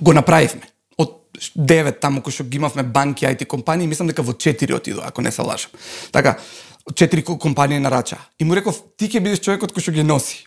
Го 0.00 0.12
направивме. 0.12 0.62
Од 0.98 1.10
9 1.56 1.98
таму 1.98 2.20
кој 2.20 2.30
што 2.30 2.44
ги 2.44 2.56
имавме 2.56 2.82
банки, 2.84 3.26
IT 3.26 3.46
компании, 3.46 3.86
мислам 3.86 4.06
дека 4.06 4.22
во 4.22 4.32
4 4.32 4.74
отиду, 4.74 5.00
ако 5.02 5.22
не 5.22 5.32
се 5.32 5.42
лажам. 5.42 5.70
Така, 6.12 6.36
четири 6.94 7.24
ко- 7.24 7.38
компании 7.38 7.78
нарача. 7.80 8.18
И 8.38 8.44
му 8.44 8.54
реков, 8.54 8.82
ти 8.96 9.08
ќе 9.08 9.20
бидеш 9.20 9.40
човекот 9.40 9.72
кој 9.72 9.80
што 9.80 9.92
ги 9.92 10.02
носи. 10.02 10.44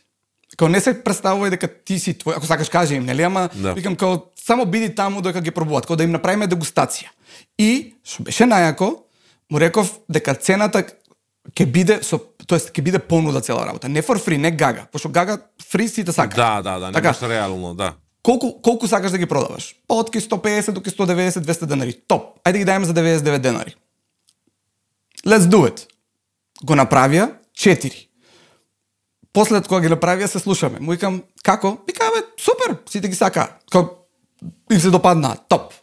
Као 0.57 0.69
не 0.69 0.79
се 0.79 0.93
представувај 0.95 1.49
дека 1.49 1.67
ти 1.67 1.99
си 1.99 2.13
твој, 2.13 2.37
ако 2.37 2.45
сакаш 2.45 2.69
кажи 2.69 2.95
им, 2.95 3.05
нели, 3.05 3.23
ама 3.23 3.49
Да. 3.53 3.73
викам 3.73 3.95
као 3.95 4.21
само 4.47 4.65
биди 4.65 4.95
таму 4.95 5.21
додека 5.21 5.41
ги 5.41 5.51
пробуваат, 5.51 5.85
као 5.85 5.95
да 5.99 6.03
им 6.07 6.15
направиме 6.15 6.47
дегустација. 6.47 7.11
И 7.59 7.95
што 8.07 8.23
беше 8.23 8.47
најако, 8.47 8.93
му 9.51 9.59
реков 9.59 9.91
дека 10.09 10.35
цената 10.35 10.85
ќе 11.51 11.65
биде 11.67 11.99
со 12.03 12.19
тоест 12.47 12.71
ќе 12.71 12.83
биде 12.83 12.99
понуда 12.99 13.41
цела 13.43 13.65
работа. 13.67 13.91
Не 13.91 14.01
for 14.01 14.19
free, 14.23 14.39
не 14.39 14.51
гага, 14.51 14.87
пошто 14.91 15.11
гага 15.11 15.41
фри 15.67 15.87
сите 15.91 16.15
сакаат. 16.15 16.63
Да, 16.63 16.79
да, 16.79 16.91
да, 16.91 16.91
Така. 16.91 17.29
реално, 17.29 17.73
да. 17.75 17.93
Колку 18.23 18.61
колку 18.61 18.87
сакаш 18.87 19.11
да 19.11 19.17
ги 19.17 19.25
продаваш? 19.25 19.75
Па 19.87 19.99
од 19.99 20.11
ки 20.11 20.19
150 20.19 20.71
до 20.71 20.81
ки 20.81 20.91
190, 20.91 21.43
200 21.43 21.65
денари. 21.65 21.93
Топ. 22.07 22.39
Ајде 22.43 22.63
ги 22.63 22.65
дајме 22.67 22.83
за 22.83 22.93
99 22.93 23.39
денари. 23.39 23.75
Let's 25.25 25.47
do 25.47 25.63
it. 25.67 25.87
Го 26.63 26.75
направија 26.75 27.29
4. 27.55 28.07
После 29.33 29.61
кога 29.61 29.81
ги 29.81 29.91
направија 29.91 30.27
се 30.27 30.39
слушаме. 30.39 30.79
Му 30.79 30.91
викам 30.91 31.21
како? 31.43 31.77
Вика 31.87 32.09
бе, 32.15 32.23
супер, 32.41 32.77
сите 32.89 33.07
ги 33.07 33.15
сака. 33.15 33.47
Како 33.71 33.96
им 34.71 34.79
се 34.79 34.89
допадна, 34.89 35.37
топ. 35.49 35.73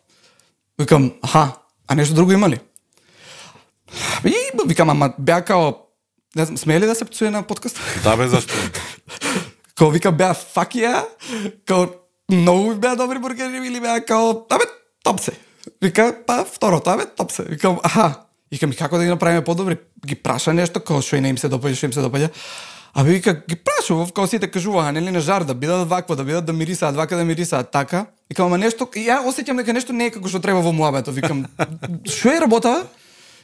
Викам, 0.78 1.12
аха, 1.22 1.52
а 1.88 1.94
нешто 1.94 2.14
друго 2.14 2.32
има 2.32 2.48
ли? 2.48 2.60
И 4.24 4.34
викам, 4.66 4.90
ама 4.90 5.14
беа 5.18 5.42
као 5.44 5.72
не 6.36 6.44
знам, 6.44 6.58
смее 6.58 6.80
ли 6.80 6.86
да 6.86 6.94
се 6.94 7.04
пцуе 7.04 7.30
на 7.30 7.42
подкаст? 7.42 7.80
Да 8.04 8.16
бе, 8.16 8.28
зашто? 8.28 8.54
Као 9.78 9.90
вика 9.90 10.12
беа 10.12 10.34
fuck 10.34 10.74
yeah, 10.74 11.04
као 11.66 11.86
многу 12.30 12.74
беа 12.74 12.96
добри 12.96 13.18
бургери 13.18 13.66
или 13.66 13.80
беа 13.80 14.00
као, 14.04 14.46
абе, 14.50 14.64
топ 15.02 15.20
се. 15.20 15.32
Вика, 15.82 16.16
па 16.26 16.44
второто, 16.44 16.90
абе, 16.90 17.06
топ 17.06 17.32
се. 17.32 17.42
Викам, 17.42 17.78
аха. 17.82 18.20
Викам, 18.52 18.72
како 18.72 18.98
да 18.98 19.04
ги 19.04 19.10
направиме 19.10 19.44
подобри? 19.44 19.78
Ги 20.06 20.14
праша 20.14 20.52
нешто, 20.52 20.80
као 20.80 21.02
што 21.02 21.16
и 21.16 21.20
не 21.20 21.34
им 21.34 21.38
се 21.38 21.48
допаѓа, 21.48 21.74
што 21.74 21.86
им 21.86 21.92
се 21.92 22.02
допаѓа. 22.02 22.30
Абе, 22.94 23.10
вика, 23.10 23.34
ги 23.48 23.56
прашував, 23.56 24.12
као 24.12 24.26
сите 24.26 24.46
кажуваа, 24.50 24.92
нели 24.92 25.10
на 25.10 25.20
жар, 25.20 25.44
да 25.44 25.54
бидат 25.54 25.88
вакво, 25.88 26.16
да 26.16 26.24
бидат 26.24 26.44
да 26.46 26.52
мирисаат, 26.52 26.96
вака 26.96 27.16
да 27.16 27.24
мирисаат, 27.24 27.70
така. 27.70 28.06
И 28.30 28.34
Викам, 28.34 28.46
ама 28.46 28.58
нешто, 28.58 28.86
и 28.94 29.02
ја 29.08 29.18
осеќам 29.26 29.56
дека 29.56 29.72
нешто 29.72 29.92
не 29.92 30.06
е 30.06 30.10
како 30.14 30.28
што 30.30 30.38
треба 30.38 30.62
во 30.62 30.72
муабето. 30.72 31.10
Викам, 31.10 31.46
што 32.06 32.30
е 32.30 32.40
работа? 32.40 32.86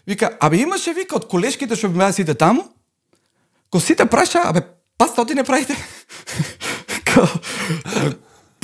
Вика, 0.07 0.37
абе 0.41 0.63
имаше 0.63 0.95
вика 0.95 1.19
од 1.19 1.27
колешките 1.27 1.75
што 1.75 1.91
беа 1.91 2.13
сите 2.13 2.35
таму, 2.35 2.71
Ко 3.71 3.81
сите 3.81 4.07
праша, 4.07 4.43
абе, 4.51 4.63
паста 4.99 5.23
оти 5.23 5.35
не 5.35 5.45
правите. 5.45 5.77
као, 7.05 7.27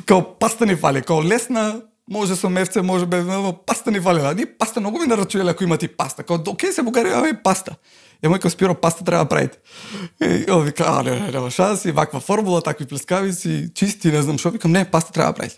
као 0.07 0.22
паста 0.38 0.66
ни 0.66 0.77
фали, 0.77 1.03
као 1.03 1.22
лесна, 1.22 1.83
може 2.11 2.37
со 2.37 2.49
мевце, 2.49 2.83
може 2.83 3.07
бе, 3.07 3.22
паста 3.66 3.90
ни 3.90 4.01
фали. 4.01 4.35
Ни 4.35 4.46
паста 4.46 4.81
многу 4.81 4.99
ми 4.99 5.07
нарачувале 5.07 5.51
ако 5.51 5.64
имате 5.64 5.88
паста. 5.88 6.22
Као, 6.22 6.42
окей 6.46 6.72
се 6.72 6.83
Бугарија, 6.83 7.22
абе, 7.22 7.38
паста. 7.42 7.77
Ја 8.22 8.33
мој 8.33 8.48
Спиро, 8.48 8.74
паста 8.74 9.05
треба 9.05 9.24
да 9.24 9.29
правите. 9.29 9.59
И 10.20 10.50
он 10.50 10.64
вика, 10.64 10.85
а, 10.88 11.02
не, 11.02 11.20
не, 11.20 11.31
нема 11.31 11.50
шанси, 11.50 11.92
ваква 11.92 12.20
формула, 12.20 12.62
такви 12.62 12.87
плескавици, 12.87 13.70
чисти, 13.74 14.09
не 14.09 14.22
знам 14.22 14.38
што. 14.38 14.50
Викам, 14.50 14.72
не, 14.72 14.85
паста 14.85 15.12
треба 15.12 15.33
да 15.33 15.35
правите. 15.35 15.57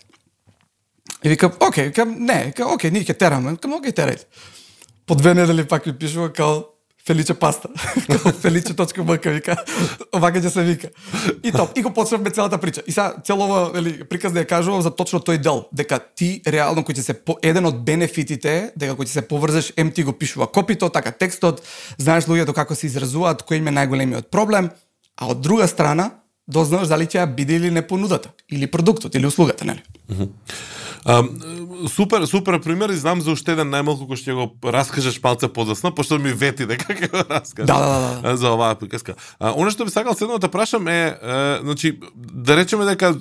И 1.23 1.29
викам, 1.29 1.51
окей, 1.59 1.87
викам, 1.87 2.15
не, 2.19 2.43
викам, 2.45 2.73
окей, 2.73 2.91
ние 2.91 3.03
ќе 3.03 3.17
тераме. 3.17 3.51
Викам, 3.51 3.73
окей, 3.73 3.91
терајте. 3.91 4.25
По 5.05 5.15
две 5.15 5.33
недели 5.33 5.63
пак 5.67 5.85
ми 5.85 5.97
пишува 5.97 6.33
као 6.33 6.68
Феличе 7.07 7.33
паста. 7.33 7.69
као 8.07 8.31
Феличе.мк 8.31 9.25
вика. 9.25 9.55
Овака 10.13 10.41
ќе 10.41 10.51
се 10.53 10.63
вика. 10.63 10.89
И 11.43 11.51
топ. 11.51 11.77
И 11.77 11.81
го 11.81 11.93
почнавме 11.93 12.29
целата 12.29 12.57
прича. 12.57 12.83
И 12.87 12.91
сега 12.91 13.13
целова 13.25 13.69
вели 13.73 14.03
приказ 14.03 14.33
да 14.33 14.43
ја 14.43 14.49
кажувам 14.49 14.81
за 14.81 14.91
точно 14.91 15.19
тој 15.19 15.41
дел, 15.41 15.65
дека 15.71 15.99
ти 15.99 16.41
реално 16.47 16.83
кој 16.83 16.99
ќе 16.99 17.05
се 17.09 17.13
по, 17.13 17.39
еден 17.41 17.65
од 17.65 17.81
бенефитите 17.85 18.71
дека 18.75 18.93
кој 18.99 19.09
ќе 19.09 19.15
се 19.19 19.25
поврзеш, 19.27 19.73
ем 19.77 19.91
ти 19.91 20.03
го 20.03 20.13
пишува 20.13 20.47
копито, 20.47 20.89
така 20.89 21.11
текстот, 21.11 21.63
знаеш 21.97 22.29
луѓето 22.29 22.53
како 22.53 22.75
се 22.75 22.87
изразуваат, 22.87 23.45
кој 23.47 23.63
им 23.63 23.71
е 23.71 23.77
најголемиот 23.79 24.29
проблем, 24.29 24.69
а 25.17 25.31
од 25.33 25.41
друга 25.41 25.67
страна 25.67 26.11
дознаваш 26.49 26.89
дали 26.89 27.05
ќе 27.05 27.21
ја 27.21 27.27
биде 27.35 27.57
или 27.57 27.71
не 27.71 27.85
понудата, 27.85 28.29
или 28.49 28.67
продуктот, 28.67 29.15
или 29.15 29.27
услугата, 29.27 29.65
нели? 29.65 29.81
А, 31.05 31.23
супер, 31.87 32.25
супер 32.25 32.61
пример 32.61 32.89
и 32.89 32.95
знам 32.95 33.21
за 33.21 33.31
уште 33.31 33.53
еден 33.55 33.71
најмалку 33.71 34.07
кој 34.09 34.19
ќе 34.19 34.35
го 34.35 34.71
раскажеш 34.71 35.19
малце 35.23 35.47
подоцна, 35.47 35.91
пошто 35.95 36.19
ми 36.19 36.33
вети 36.33 36.67
дека 36.69 36.93
ќе 36.97 37.11
го 37.11 37.23
раскажеш. 37.29 37.67
Да, 37.67 37.79
да, 37.79 38.21
да, 38.21 38.37
За 38.37 38.53
оваа 38.53 38.75
приказка. 38.75 39.15
А, 39.39 39.53
оно 39.55 39.71
што 39.71 39.85
би 39.85 39.91
сакал 39.91 40.15
следно 40.15 40.39
да 40.39 40.51
прашам 40.51 40.87
е, 40.87 41.15
е, 41.15 41.59
значи, 41.63 41.99
да 42.15 42.57
речеме 42.57 42.85
дека 42.85 43.15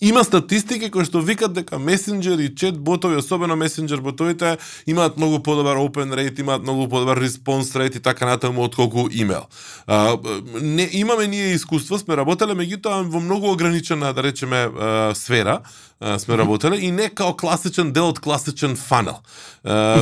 има 0.00 0.24
статистики 0.24 0.90
кои 0.90 1.04
што 1.04 1.20
викат 1.20 1.52
дека 1.52 1.76
месенџер 1.76 2.40
и 2.40 2.48
чет 2.56 2.78
ботови, 2.80 3.18
особено 3.20 3.56
месенџер 3.60 4.00
ботовите, 4.00 4.56
имаат 4.86 5.18
многу 5.20 5.42
подобар 5.44 5.76
open 5.76 6.14
rate, 6.16 6.40
имаат 6.40 6.62
многу 6.62 6.88
подобар 6.88 7.20
response 7.20 7.76
rate 7.76 7.96
и 7.96 8.00
така 8.00 8.26
натаму 8.26 8.64
отколку 8.64 9.08
имейл. 9.12 9.44
А, 9.86 10.16
не 10.62 10.88
имаме 10.92 11.26
ние 11.26 11.52
искуство, 11.54 11.98
сме 11.98 12.16
работеле 12.16 12.56
меѓутоа 12.56 13.04
во 13.04 13.20
многу 13.20 13.52
ограничена, 13.52 14.14
да 14.14 14.22
речеме, 14.22 14.68
а, 14.72 15.12
сфера 15.14 15.60
а, 16.00 16.18
сме 16.18 16.38
работеле 16.38 16.76
и 16.76 16.90
не 16.90 17.08
као 17.08 17.36
класичен 17.36 17.92
дел 17.92 18.08
од 18.08 18.20
класичен 18.24 18.76
фанел. 18.76 19.20
А, 19.64 20.00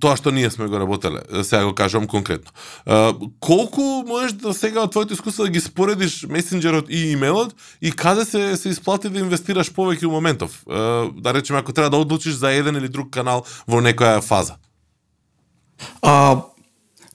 Тоа 0.00 0.14
што 0.16 0.30
ние 0.30 0.50
сме 0.50 0.68
го 0.70 0.78
работеле, 0.78 1.26
сега 1.42 1.64
го 1.66 1.74
кажам 1.74 2.06
конкретно. 2.06 2.54
А, 2.86 3.14
колку 3.40 4.06
можеш 4.06 4.38
да 4.38 4.54
сега 4.54 4.86
од 4.86 4.94
твоето 4.94 5.14
искуство 5.18 5.44
да 5.44 5.50
ги 5.50 5.60
споредиш 5.60 6.22
месенџерот 6.30 6.86
и 6.88 7.10
имейлот 7.18 7.54
и 7.82 7.90
каде 7.90 8.24
се 8.24 8.56
се 8.56 8.68
исплати 8.68 9.08
да 9.08 9.18
инвестираш 9.18 9.39
повеќе 9.40 10.06
у 10.06 10.10
моментов? 10.10 10.62
Да 10.66 11.34
речеме 11.34 11.58
ако 11.58 11.72
треба 11.72 11.90
да 11.90 11.96
одлучиш 11.96 12.34
за 12.34 12.52
еден 12.52 12.76
или 12.76 12.88
друг 12.88 13.10
канал 13.10 13.44
во 13.66 13.80
некоја 13.80 14.20
фаза. 14.22 14.56
А, 16.02 16.42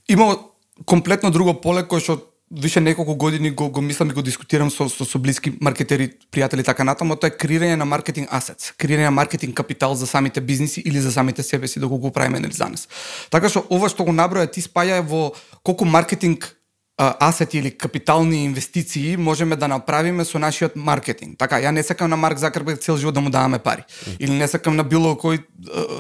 има 0.10 0.38
комплетно 0.86 1.32
друго 1.32 1.54
поле 1.62 1.84
кое 1.84 2.02
што 2.02 2.20
више 2.52 2.82
неколку 2.82 3.16
години 3.16 3.50
го, 3.52 3.70
го 3.70 3.82
мислам 3.82 4.10
и 4.10 4.14
го 4.14 4.22
дискутирам 4.22 4.72
со, 4.72 4.90
со, 4.90 5.06
со 5.06 5.20
блиски 5.20 5.54
маркетери, 5.62 6.12
пријатели 6.32 6.64
така 6.64 6.84
натаму, 6.84 7.18
тоа 7.18 7.34
е 7.34 7.38
креирање 7.38 7.76
на 7.76 7.86
маркетинг 7.86 8.30
асец, 8.32 8.72
креирање 8.78 9.10
на 9.10 9.16
маркетинг 9.18 9.56
капитал 9.58 9.96
за 9.96 10.08
самите 10.08 10.42
бизниси 10.42 10.82
или 10.86 11.02
за 11.02 11.12
самите 11.12 11.44
себе 11.44 11.68
си 11.68 11.80
да 11.80 11.86
доколку 11.86 12.08
го 12.08 12.12
правиме 12.12 12.40
нели 12.40 12.54
за 12.54 12.70
нас. 12.70 12.88
Така 13.30 13.50
што 13.50 13.66
ова 13.70 13.90
што 13.90 14.06
го 14.06 14.14
наброја 14.14 14.52
ти 14.52 14.62
спаја 14.62 15.02
во 15.02 15.34
колку 15.64 15.86
маркетинг 15.86 16.54
асети 16.98 17.58
или 17.58 17.72
капитални 17.78 18.46
инвестиции 18.46 19.18
можеме 19.18 19.56
да 19.56 19.68
направиме 19.68 20.26
со 20.26 20.40
нашиот 20.40 20.76
маркетинг. 20.76 21.36
Така, 21.38 21.60
ја 21.60 21.72
не 21.76 21.84
сакам 21.84 22.10
на 22.10 22.16
Марк 22.16 22.40
Закерберг 22.40 22.80
цел 22.80 22.98
живот 22.98 23.14
да 23.14 23.22
му 23.22 23.30
даваме 23.30 23.60
пари. 23.60 23.84
Или 24.20 24.32
не 24.32 24.48
сакам 24.48 24.76
на 24.76 24.84
било 24.84 25.16
кој 25.20 25.44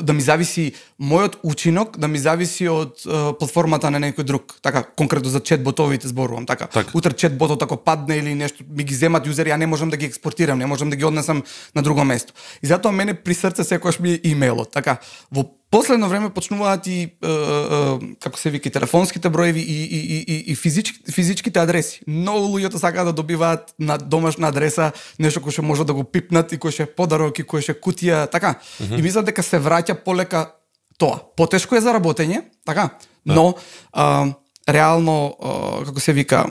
да 0.01 0.13
ми 0.13 0.21
зависи 0.21 0.71
мојот 1.01 1.35
учинок, 1.43 1.97
да 1.99 2.07
ми 2.07 2.17
зависи 2.17 2.67
од 2.71 3.03
платформата 3.39 3.91
на 3.91 3.99
некој 3.99 4.23
друг. 4.23 4.55
Така, 4.61 4.83
конкретно 4.83 5.29
за 5.29 5.39
чет 5.39 5.63
ботовите 5.63 6.07
зборувам. 6.07 6.45
Така, 6.45 6.67
Така. 6.67 6.91
утре 6.93 7.11
чет 7.13 7.37
ботот 7.37 7.61
ако 7.61 7.77
падне 7.77 8.17
или 8.17 8.35
нешто 8.35 8.63
ми 8.69 8.83
ги 8.83 8.95
земат 8.95 9.27
јузери, 9.27 9.51
ја 9.51 9.59
не 9.59 9.67
можам 9.67 9.89
да 9.89 9.97
ги 9.97 10.05
експортирам, 10.05 10.59
не 10.59 10.65
можам 10.65 10.89
да 10.89 10.95
ги 10.95 11.03
однесам 11.03 11.43
на 11.75 11.81
друго 11.81 12.03
место. 12.03 12.33
И 12.63 12.67
затоа 12.67 12.91
мене 12.91 13.13
при 13.13 13.33
срце 13.33 13.63
секогаш 13.63 13.99
ми 13.99 14.11
е 14.13 14.19
имейлот. 14.23 14.71
Така, 14.71 14.97
во 15.31 15.43
последно 15.75 16.09
време 16.09 16.29
почнуваат 16.29 16.87
и 16.87 16.99
е, 17.01 17.07
е, 17.27 18.15
како 18.23 18.39
се 18.39 18.49
вика 18.49 18.69
телефонските 18.71 19.29
броеви 19.29 19.59
и 19.59 19.81
и 19.83 20.01
и 20.15 20.17
и, 20.27 20.37
и 20.51 20.55
физички, 20.55 21.11
физичките 21.11 21.59
адреси. 21.59 21.99
Многу 22.07 22.47
луѓето 22.47 22.79
сакаат 22.79 23.11
да 23.11 23.13
добиваат 23.13 23.73
на 23.79 23.97
домашна 23.97 24.47
адреса 24.47 24.91
нешто 25.19 25.43
кој 25.43 25.59
ќе 25.59 25.67
може 25.67 25.83
да 25.83 25.93
го 25.93 26.03
пипнат 26.03 26.55
и 26.55 26.59
кој 26.59 26.71
ќе 26.71 26.87
е 26.87 26.93
подарок 26.95 27.39
и 27.39 27.43
кој 27.43 27.65
ќе 27.67 27.75
е 27.75 27.81
кутија, 27.81 28.27
така. 28.31 28.55
Mm 28.79 28.85
-hmm. 28.85 28.99
И 28.99 29.01
мислам 29.01 29.25
дека 29.25 29.43
се 29.43 29.59
враќа 29.59 29.93
полека 30.03 30.51
тоа. 30.97 31.19
Потешко 31.37 31.75
е 31.75 31.81
за 31.81 31.93
работење, 31.93 32.41
така, 32.65 32.89
но 33.25 33.53
а, 33.91 34.25
реално 34.69 35.35
а, 35.39 35.85
како 35.85 35.99
се 35.99 36.13
вика 36.13 36.45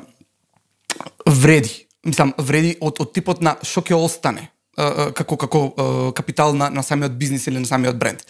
вреди. 1.27 1.87
Мислам, 2.05 2.35
вреди 2.39 2.77
од, 2.81 3.01
од 3.01 3.13
типот 3.13 3.41
на 3.41 3.57
што 3.63 3.81
ќе 3.81 3.95
остане 3.97 4.51
а, 4.77 4.85
а, 4.85 5.13
како 5.13 5.37
како 5.37 5.61
а, 5.77 6.13
капитал 6.13 6.55
на, 6.55 6.71
на 6.71 6.83
самиот 6.83 7.17
бизнис 7.19 7.47
или 7.47 7.59
на 7.59 7.67
самиот 7.67 7.97
бренд. 7.99 8.25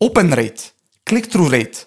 Open 0.00 0.30
rate, 0.30 0.72
click-through 1.06 1.50
rate, 1.50 1.84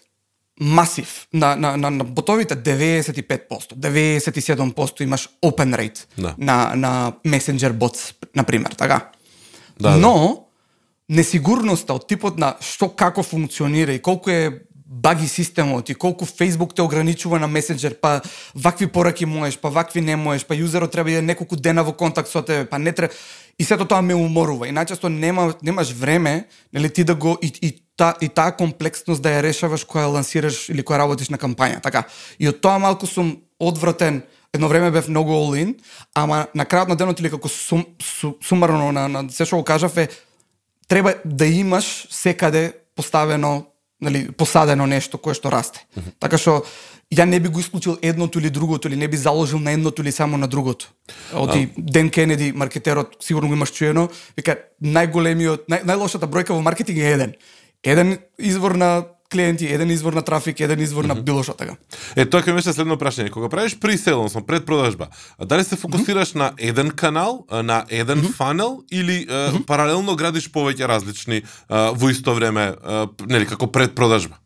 масив 0.59 1.27
на, 1.33 1.55
на, 1.55 1.77
на, 1.77 1.89
на 1.89 2.03
ботовите 2.03 2.55
95%, 2.55 3.39
97% 3.75 5.03
имаш 5.03 5.29
open 5.45 5.75
rate 5.75 6.05
Да. 6.17 6.35
на, 6.37 6.75
на 6.75 7.13
Messenger 7.25 7.71
bots, 7.71 8.15
например, 8.35 8.71
така. 8.71 9.11
Да, 9.79 9.89
да. 9.91 9.97
Но, 9.97 10.45
несигурноста 11.09 11.93
од 11.93 12.07
типот 12.07 12.37
на 12.39 12.55
што 12.63 12.89
како 12.95 13.23
функционира 13.23 13.93
и 13.93 13.99
колку 13.99 14.29
е 14.31 14.61
баги 14.91 15.27
системот 15.27 15.89
и 15.89 15.95
колку 15.95 16.25
Facebook 16.25 16.75
те 16.75 16.81
ограничува 16.81 17.39
на 17.39 17.47
месенџер, 17.47 17.95
па 18.01 18.21
вакви 18.53 18.87
пораки 18.87 19.25
можеш, 19.25 19.55
па 19.57 19.69
вакви 19.69 20.01
не 20.01 20.17
можеш, 20.19 20.43
па 20.43 20.51
јузерот 20.53 20.91
треба 20.91 21.09
да 21.09 21.17
е 21.17 21.21
неколку 21.21 21.55
дена 21.55 21.83
во 21.83 21.93
контакт 21.95 22.27
со 22.27 22.41
тебе, 22.43 22.65
па 22.65 22.77
не 22.77 22.91
треба 22.91 23.13
и 23.57 23.63
сето 23.63 23.85
тоа 23.87 24.01
ме 24.01 24.15
уморува. 24.15 24.67
И 24.67 24.75
најчесто 24.75 25.07
нема 25.07 25.53
немаш 25.63 25.93
време, 25.95 26.45
нели 26.73 26.89
ти 26.89 27.03
да 27.03 27.15
го 27.15 27.37
и, 27.41 27.53
и 27.61 27.71
та 27.95 28.15
и 28.21 28.27
таа 28.27 28.51
комплексност 28.51 29.23
да 29.23 29.31
ја 29.31 29.47
решаваш 29.47 29.87
која 29.87 30.11
лансираш 30.11 30.67
или 30.69 30.83
која 30.83 31.07
работиш 31.07 31.31
на 31.31 31.39
кампања, 31.39 31.79
така. 31.79 32.03
И 32.35 32.51
од 32.51 32.59
тоа 32.59 32.75
малку 32.75 33.07
сум 33.07 33.37
одвратен 33.59 34.23
едно 34.51 34.67
време 34.67 34.91
бев 34.91 35.07
многу 35.07 35.31
all 35.31 35.55
in, 35.55 35.79
ама 36.13 36.47
на 36.53 36.65
крајот 36.65 36.91
на 36.91 36.99
денот 36.99 37.19
или 37.19 37.31
како 37.31 37.47
сум, 37.47 37.85
сум, 38.03 38.35
сумарно 38.43 38.91
на, 38.91 39.07
на 39.07 39.29
се 39.31 39.47
што 39.47 39.55
го 39.55 39.63
кажав 39.63 39.95
е 39.97 40.09
треба 40.87 41.15
да 41.23 41.45
имаш 41.45 42.07
секаде 42.11 42.73
поставено 42.95 43.71
нели 44.01 44.31
посадено 44.31 44.87
нешто 44.87 45.17
кое 45.17 45.33
што 45.33 45.51
расте. 45.51 45.85
Mm 45.95 46.01
-hmm. 46.01 46.13
Така 46.19 46.37
што 46.37 46.63
ја 47.11 47.25
не 47.25 47.39
би 47.39 47.49
го 47.49 47.59
исклучил 47.59 47.97
едното 48.01 48.39
или 48.39 48.49
другото 48.49 48.87
или 48.87 48.95
не 48.95 49.07
би 49.07 49.17
заложил 49.17 49.59
на 49.59 49.71
едното 49.71 50.01
или 50.01 50.11
само 50.11 50.37
на 50.37 50.47
другото. 50.47 50.91
Оти 51.33 51.69
Ден 51.77 52.09
Кенеди, 52.09 52.51
маркетерот, 52.51 53.17
сигурно 53.19 53.47
го 53.47 53.53
имаш 53.53 53.71
чуено, 53.71 54.09
вика 54.37 54.55
најголемиот, 54.83 55.67
нај, 55.67 55.83
најлошата 55.83 56.25
бројка 56.25 56.53
во 56.53 56.61
маркетинг 56.61 56.97
е 56.97 57.11
еден. 57.11 57.33
Еден 57.83 58.17
извор 58.39 58.71
на 58.71 59.03
клиенти, 59.31 59.65
еден 59.65 59.89
извор 59.89 60.13
на 60.13 60.21
трафик, 60.21 60.59
еден 60.59 60.79
извор 60.79 61.05
mm 61.05 61.11
-hmm. 61.11 61.15
на 61.15 61.21
било 61.21 61.43
што 61.43 61.53
така. 61.53 61.75
Е, 62.15 62.25
тоа 62.25 62.41
ќе 62.41 62.53
беше 62.53 62.73
следно 62.73 62.97
прашање. 62.97 63.29
Кога 63.29 63.49
правиш 63.49 63.79
пресел, 63.79 64.19
односно 64.19 64.45
продажба, 64.45 65.07
дали 65.39 65.63
се 65.63 65.75
фокусираш 65.75 66.29
mm 66.29 66.33
-hmm. 66.33 66.39
на 66.39 66.53
еден 66.57 66.91
канал, 66.91 67.45
на 67.51 67.85
еден 67.89 68.17
mm 68.17 68.25
-hmm. 68.25 68.33
фанел 68.33 68.83
или 68.91 69.25
mm 69.25 69.31
-hmm. 69.31 69.65
паралелно 69.65 70.15
градиш 70.15 70.51
повеќе 70.51 70.87
различни 70.87 71.41
во 71.69 72.09
исто 72.09 72.33
време, 72.33 72.73
нели 73.27 73.45
како 73.45 73.71
продажба? 73.71 74.40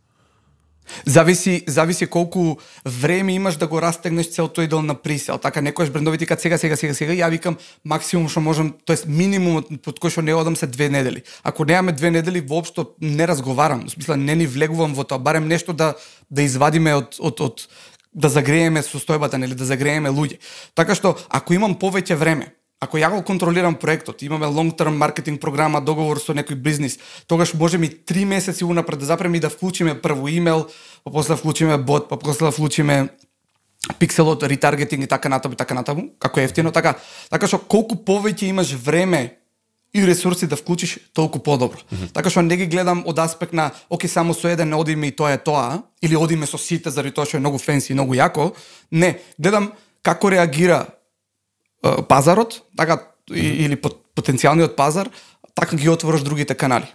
Зависи, 1.05 1.63
зависи 1.67 2.07
колку 2.07 2.55
време 2.85 3.33
имаш 3.33 3.55
да 3.55 3.67
го 3.67 3.81
растегнеш 3.81 4.29
цел 4.29 4.47
тој 4.47 4.67
дел 4.67 4.81
на 4.81 4.95
присел. 4.95 5.37
Така 5.37 5.61
некојаш 5.61 5.91
брендови 5.91 6.25
кажат 6.25 6.41
сега, 6.41 6.57
сега, 6.57 6.75
сега, 6.75 6.93
сега, 6.93 7.13
ја 7.13 7.29
викам 7.29 7.57
максимум 7.83 8.29
што 8.29 8.41
можам, 8.41 8.73
тоест 8.85 9.07
минимумот 9.07 9.69
под 9.81 9.99
кој 9.99 10.09
што 10.09 10.21
не 10.21 10.33
одам 10.33 10.55
се 10.55 10.67
две 10.67 10.89
недели. 10.89 11.23
Ако 11.43 11.65
немаме 11.65 11.91
две 11.91 12.11
недели, 12.11 12.41
воопшто 12.41 12.95
не 13.01 13.27
разговарам. 13.27 13.87
В 13.87 13.91
смисла 13.91 14.17
не 14.17 14.35
ни 14.35 14.47
влегувам 14.47 14.93
во 14.93 15.03
тоа, 15.03 15.19
барем 15.19 15.47
нешто 15.47 15.73
да 15.73 15.95
да 16.29 16.41
извадиме 16.41 16.95
од 16.95 17.17
од 17.19 17.41
од 17.41 17.67
да 18.13 18.29
загрееме 18.29 18.81
состојбата, 18.81 19.37
нели 19.37 19.55
да 19.55 19.65
загрееме 19.65 20.09
луѓе. 20.09 20.39
Така 20.73 20.95
што 20.95 21.17
ако 21.29 21.53
имам 21.53 21.75
повеќе 21.75 22.15
време, 22.15 22.55
Ако 22.85 22.99
ја 23.01 23.09
го 23.09 23.23
контролирам 23.25 23.75
проектот, 23.75 24.21
имаме 24.21 24.45
long 24.45 24.69
term 24.77 24.93
маркетинг 24.93 25.41
програма, 25.41 25.81
договор 25.81 26.21
со 26.21 26.35
некој 26.37 26.55
бизнис, 26.55 26.99
тогаш 27.27 27.53
може 27.53 27.77
ми 27.81 27.89
три 27.89 28.25
месеци 28.25 28.65
унапред 28.65 28.99
да 28.99 29.05
запреми 29.05 29.39
да 29.39 29.49
вклучиме 29.49 29.97
прво 30.01 30.27
имейл, 30.27 30.67
па 31.03 31.11
после 31.11 31.33
да 31.33 31.37
вклучиме 31.37 31.77
бот, 31.77 32.09
па 32.09 32.17
после 32.17 32.45
да 32.45 32.51
вклучиме 32.51 33.09
пикселот, 33.99 34.43
ретаргетинг 34.43 35.03
и 35.03 35.07
така 35.07 35.29
натаму 35.29 35.53
и 35.53 35.57
така 35.57 35.73
натаму, 35.73 36.09
како 36.19 36.39
ефтино, 36.39 36.71
така. 36.71 36.93
Така 37.29 37.49
што 37.49 37.57
колку 37.57 37.97
повеќе 37.97 38.53
имаш 38.53 38.73
време 38.77 39.37
и 39.93 40.05
ресурси 40.05 40.47
да 40.47 40.55
вклучиш, 40.55 40.99
толку 41.13 41.39
подобро. 41.39 41.77
Mm 41.77 41.97
-hmm. 41.97 42.11
Така 42.13 42.29
што 42.29 42.41
не 42.41 42.57
ги 42.57 42.65
гледам 42.65 43.03
од 43.05 43.19
аспект 43.19 43.53
на, 43.53 43.71
оке, 43.89 44.07
само 44.07 44.33
со 44.33 44.47
еден 44.47 44.73
одиме 44.73 45.07
и 45.07 45.11
тоа 45.11 45.33
е 45.33 45.37
тоа, 45.37 45.81
или 46.01 46.15
одиме 46.15 46.45
со 46.45 46.57
сите 46.57 46.89
заради 46.89 47.13
тоа 47.13 47.25
што 47.25 47.37
е 47.37 47.39
многу 47.39 47.57
фенси 47.57 47.93
и 47.93 47.95
многу 47.95 48.13
јако. 48.13 48.53
Не, 48.91 49.19
гледам 49.39 49.71
како 50.03 50.29
реагира 50.29 50.85
пазарот, 52.07 52.61
така 52.77 52.95
mm 52.95 53.35
-hmm. 53.35 53.65
или 53.65 53.75
потенцијалниот 54.15 54.75
пазар, 54.75 55.09
така 55.55 55.75
ги 55.75 55.89
отвораш 55.89 56.21
другите 56.21 56.55
канали. 56.55 56.85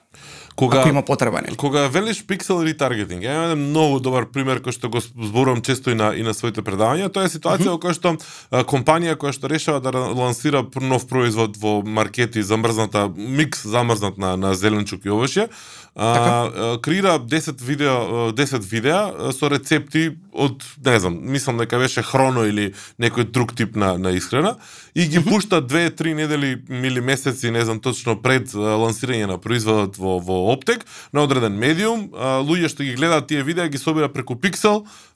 Кога, 0.56 0.80
ако 0.80 0.88
има 0.88 1.02
потреба, 1.02 1.40
нели? 1.42 1.56
Кога 1.56 1.88
велиш 1.88 2.20
пиксел 2.26 2.60
ретаргетинг, 2.64 3.24
ја 3.24 3.36
имам 3.36 3.62
многу 3.70 4.00
добар 4.00 4.26
пример 4.28 4.60
кој 4.60 4.74
што 4.76 4.90
го 4.92 5.00
зборувам 5.00 5.62
често 5.62 5.90
и 5.90 5.96
на 5.96 6.12
и 6.14 6.22
на 6.26 6.34
своите 6.34 6.62
предавања, 6.62 7.08
тоа 7.08 7.24
е 7.24 7.32
ситуација 7.32 7.70
mm 7.70 7.76
-hmm. 7.76 7.82
која 7.82 7.94
што 7.94 8.08
а, 8.50 8.64
компанија 8.64 9.16
која 9.16 9.32
што 9.32 9.48
решава 9.48 9.80
да 9.80 9.90
лансира 9.98 10.64
нов 10.80 11.06
производ 11.08 11.56
во 11.56 11.82
маркети 11.82 12.42
замрзната 12.42 13.08
микс 13.16 13.66
замрзнат 13.66 14.18
на 14.18 14.36
на 14.36 14.54
зеленчук 14.54 15.04
и 15.04 15.08
овошје, 15.08 15.48
а, 15.94 16.78
креира 16.82 17.18
10 17.18 17.62
видео 17.62 18.32
10 18.32 18.64
видеа 18.70 19.32
со 19.32 19.48
рецепти 19.48 20.16
од 20.32 20.64
не 20.84 21.00
знам, 21.00 21.18
мислам 21.22 21.58
дека 21.58 21.78
беше 21.78 22.02
хроно 22.02 22.44
или 22.44 22.74
некој 22.98 23.30
друг 23.30 23.54
тип 23.54 23.76
на 23.76 23.98
на 23.98 24.10
исхрана 24.10 24.56
и 24.94 25.06
ги 25.06 25.22
пушта 25.24 25.62
2-3 25.62 26.14
недели 26.14 26.62
или 26.68 27.00
месеци, 27.00 27.50
не 27.50 27.64
знам 27.64 27.80
точно 27.80 28.16
пред 28.22 28.54
лансирање 28.54 29.26
на 29.26 29.38
производот 29.38 29.98
во 29.98 30.18
во 30.18 30.52
Оптек 30.52 30.86
на 31.12 31.22
одреден 31.22 31.58
медиум, 31.58 32.10
луѓе 32.14 32.68
што 32.68 32.84
ги 32.84 32.94
гледаат 32.94 33.28
тие 33.28 33.42
видеа 33.42 33.68
ги 33.68 33.78
собира 33.78 34.08
преку 34.08 34.36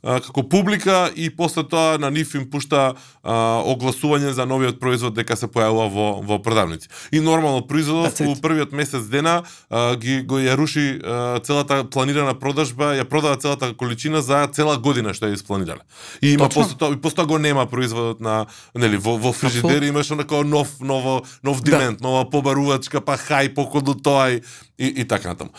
Pixel 0.04 0.20
како 0.24 0.42
публика 0.42 1.10
и 1.16 1.30
после 1.30 1.64
тоа 1.64 1.98
на 1.98 2.10
нив 2.10 2.34
им 2.34 2.44
пушта 2.50 2.94
огласување 3.24 4.34
за 4.36 4.44
новиот 4.46 4.78
производ 4.80 5.14
дека 5.16 5.36
се 5.36 5.48
појавува 5.48 5.88
во 5.88 6.08
во 6.20 6.38
продавници. 6.38 6.88
И 7.10 7.20
нормално 7.20 7.64
производот 7.66 8.20
во 8.20 8.34
првиот 8.36 8.72
месец 8.72 9.08
дена 9.08 9.42
ги 9.96 10.20
го 10.22 10.38
ја 10.38 10.56
руши 10.56 11.00
целата 11.44 11.84
планирана 11.84 12.34
продажба, 12.34 12.94
ја 13.00 13.04
продава 13.04 13.36
целата 13.36 13.72
количина 13.74 14.22
за 14.22 14.46
цела 14.52 14.76
година 14.76 15.14
што 15.14 15.26
е 15.26 15.34
испланирана. 15.34 15.82
И 16.20 16.34
има 16.34 16.48
Точно. 16.48 16.62
после 16.62 16.76
тоа 16.76 16.92
и 16.92 17.00
после 17.00 17.16
тоа 17.16 17.26
го 17.26 17.38
нема 17.38 17.66
производот 17.66 18.20
на 18.20 18.46
нели 18.74 18.96
во 18.96 19.16
во 19.16 19.32
фрижидери 19.32 19.88
имаш 19.88 20.10
онака 20.10 20.44
нов 20.44 20.80
ново 20.80 21.22
нов 21.42 21.62
димент, 21.62 21.98
да. 21.98 22.08
нова 22.08 22.30
побарувачка, 22.30 23.00
па 23.00 23.16
хај 23.16 23.54
поколу 23.54 23.94
тоа 23.94 24.30
и 24.36 24.42
и, 24.78 24.86
и 25.00 25.04
така 25.06 25.34
натаму. 25.34 25.54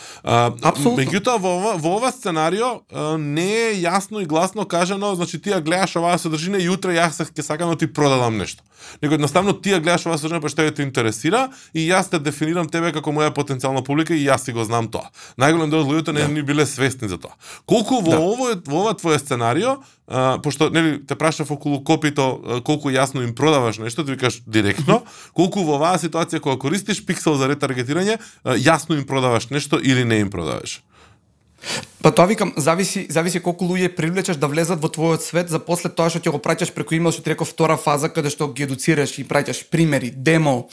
Меѓутоа 1.00 1.40
во 1.40 1.78
во 1.80 1.96
ова 1.96 2.12
сценарио 2.12 2.82
а, 2.92 3.16
не 3.18 3.48
е 3.48 3.70
јасно 3.80 4.20
и 4.20 4.28
гласно 4.36 4.66
кажано, 4.68 5.16
значи 5.16 5.40
ти 5.40 5.54
ја 5.54 5.62
гледаш 5.64 5.96
оваа 5.96 6.18
содржина 6.20 6.60
и 6.60 6.68
утре 6.68 6.98
јас 6.98 7.22
ќе 7.24 7.42
сакам 7.42 7.72
да 7.72 7.78
ти 7.80 7.88
продадам 7.88 8.36
нешто. 8.36 8.64
Него 9.00 9.16
едноставно 9.16 9.54
ти 9.56 9.72
ја 9.72 9.80
гледаш 9.80 10.04
оваа 10.10 10.20
содржина 10.20 10.42
па 10.44 10.52
што 10.52 10.66
те 10.76 10.84
интересира 10.84 11.48
и 11.72 11.86
јас 11.88 12.12
те 12.12 12.20
дефинирам 12.20 12.68
тебе 12.68 12.92
како 12.92 13.16
моја 13.16 13.32
потенцијална 13.32 13.80
публика 13.88 14.12
и 14.12 14.26
јас 14.28 14.44
си 14.44 14.52
го 14.52 14.66
знам 14.68 14.90
тоа. 14.92 15.08
Најголем 15.40 15.72
дел 15.72 15.86
од 15.86 15.88
луѓето 15.88 16.12
не 16.12 16.26
да. 16.26 16.28
ни 16.28 16.44
биле 16.44 16.66
свесни 16.68 17.08
за 17.08 17.16
тоа. 17.16 17.32
Колку 17.64 18.02
во 18.04 18.12
да. 18.12 18.20
ово 18.20 18.50
во 18.68 18.82
ова 18.84 18.94
твое 19.00 19.20
сценарио, 19.24 19.78
а, 20.08 20.36
пошто 20.44 20.68
нели 20.70 21.00
те 21.00 21.16
прашав 21.16 21.52
околу 21.56 21.80
копито 21.80 22.60
колку 22.68 22.92
јасно 22.92 23.24
им 23.24 23.32
продаваш 23.32 23.80
нешто, 23.80 24.04
ти 24.04 24.20
викаш 24.20 24.42
директно, 24.44 25.06
колку 25.38 25.64
во 25.64 25.80
оваа 25.80 25.96
ситуација 25.96 26.44
кога 26.44 26.60
користиш 26.60 27.00
пиксел 27.06 27.40
за 27.40 27.48
ретаргетирање, 27.48 28.20
јасно 28.44 29.00
им 29.00 29.08
продаваш 29.08 29.48
нешто 29.56 29.80
или 29.80 30.04
не 30.04 30.20
им 30.28 30.30
продаваш? 30.30 30.84
Па 32.06 32.12
тоа 32.12 32.28
викам, 32.30 32.54
зависи, 32.58 33.08
зависи 33.10 33.40
колку 33.42 33.66
луѓе 33.66 33.90
привлечеш 33.98 34.38
да 34.38 34.46
влезат 34.46 34.78
во 34.78 34.92
твојот 34.94 35.24
свет, 35.26 35.50
за 35.50 35.58
после 35.58 35.90
тоа 35.90 36.12
што 36.14 36.20
ќе 36.22 36.36
го 36.36 36.38
праќаш 36.38 36.70
преку 36.76 36.94
имейл, 36.94 37.16
што 37.16 37.24
ти 37.26 37.34
реков 37.34 37.50
втора 37.50 37.80
фаза, 37.82 38.12
каде 38.14 38.30
што 38.30 38.46
ги 38.54 38.68
едуцираш 38.68 39.16
и 39.18 39.26
праќаш 39.26 39.64
примери, 39.74 40.12
демо, 40.14 40.68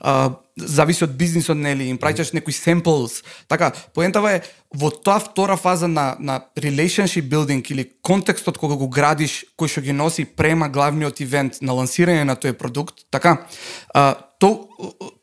а, 0.00 0.40
зависи 0.56 1.04
од 1.04 1.12
бизнисот, 1.12 1.60
нели, 1.60 1.90
им 1.92 1.98
праќаш 2.00 2.32
некои 2.32 2.56
samples. 2.56 3.20
Така, 3.52 3.74
поентава 3.92 4.38
е, 4.38 4.40
во 4.72 4.88
тоа 4.88 5.18
втора 5.20 5.58
фаза 5.60 5.92
на, 5.92 6.16
на 6.18 6.40
relationship 6.56 7.28
building 7.28 7.60
или 7.68 7.84
контекстот 8.00 8.56
кога 8.56 8.80
го 8.80 8.88
градиш, 8.88 9.44
кој 9.60 9.68
што 9.68 9.84
ги 9.84 9.92
носи 9.92 10.24
према 10.24 10.70
главниот 10.72 11.20
ивент 11.20 11.60
на 11.60 11.76
лансирање 11.76 12.24
на 12.24 12.32
тој 12.32 12.56
продукт, 12.56 13.04
така, 13.12 13.44
а, 13.92 14.16
то, 14.38 14.68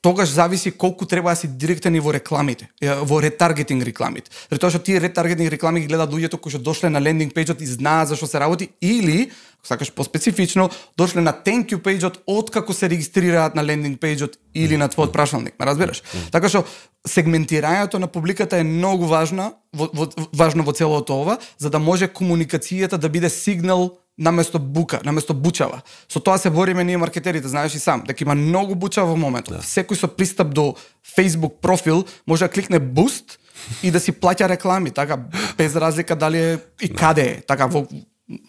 тогаш 0.02 0.30
зависи 0.30 0.72
колку 0.72 1.06
треба 1.06 1.30
да 1.30 1.36
си 1.36 1.48
директен 1.48 1.96
и 1.96 2.00
во 2.00 2.14
рекламите, 2.14 2.70
во 2.82 3.22
ретаргетинг 3.22 3.84
рекламите. 3.84 4.32
Заради 4.50 4.62
тоа 4.62 4.70
што 4.70 4.84
тие 4.84 5.00
ретаргетинг 5.00 5.52
реклами 5.52 5.80
ги 5.80 5.88
гледаат 5.88 6.12
луѓето 6.12 6.38
кои 6.38 6.52
што 6.52 6.60
дошле 6.60 6.92
на 6.92 7.00
лендинг 7.00 7.32
пејџот 7.32 7.64
и 7.64 7.68
знаат 7.68 8.12
зашто 8.12 8.28
се 8.28 8.40
работи 8.40 8.70
или 8.82 9.32
сакаш 9.64 9.92
поспецифично, 9.92 10.70
дошле 10.98 11.22
на 11.22 11.32
thank 11.32 11.72
you 11.72 11.80
пејџот 11.80 12.28
од 12.28 12.52
како 12.52 12.74
се 12.74 12.92
регистрираат 12.92 13.56
на 13.56 13.64
лендинг 13.64 14.04
пејџот 14.04 14.36
или 14.54 14.78
на 14.78 14.92
твојот 14.92 15.16
прашалник, 15.16 15.56
ме 15.60 15.66
разбираш? 15.66 16.04
Така 16.32 16.52
што 16.52 16.66
сегментирањето 17.08 17.98
на 17.98 18.12
публиката 18.12 18.60
е 18.60 18.68
многу 18.68 19.08
важна, 19.08 19.54
во, 19.74 19.90
во, 19.94 20.12
важно 20.34 20.68
во 20.68 20.76
целото 20.76 21.22
ова, 21.24 21.40
за 21.58 21.70
да 21.70 21.80
може 21.80 22.12
комуникацијата 22.12 23.00
да 23.00 23.10
биде 23.10 23.30
сигнал 23.30 23.96
наместо 24.18 24.60
бука, 24.60 25.00
наместо 25.06 25.34
бучава. 25.34 25.82
Со 26.12 26.20
тоа 26.20 26.38
се 26.38 26.50
бориме 26.50 26.84
ние 26.84 26.98
маркетерите, 26.98 27.48
знаеш 27.48 27.76
и 27.76 27.80
сам, 27.80 28.04
дека 28.08 28.24
има 28.24 28.36
многу 28.36 28.76
бучава 28.76 29.12
во 29.12 29.18
моментот. 29.18 29.60
Да. 29.60 29.62
Секој 29.62 30.00
со 30.00 30.08
пристап 30.08 30.54
до 30.54 30.76
Facebook 31.04 31.60
профил 31.62 32.06
може 32.28 32.48
да 32.48 32.52
кликне 32.52 32.80
буст 32.80 33.40
и 33.84 33.92
да 33.92 34.00
си 34.00 34.12
плаќа 34.12 34.48
реклами, 34.48 34.92
така 34.92 35.18
без 35.58 35.76
разлика 35.76 36.16
дали 36.16 36.38
е 36.38 36.60
и 36.82 36.88
да. 36.88 36.96
каде 36.96 37.22
е, 37.22 37.42
така 37.42 37.68
во 37.68 37.88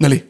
нели 0.00 0.24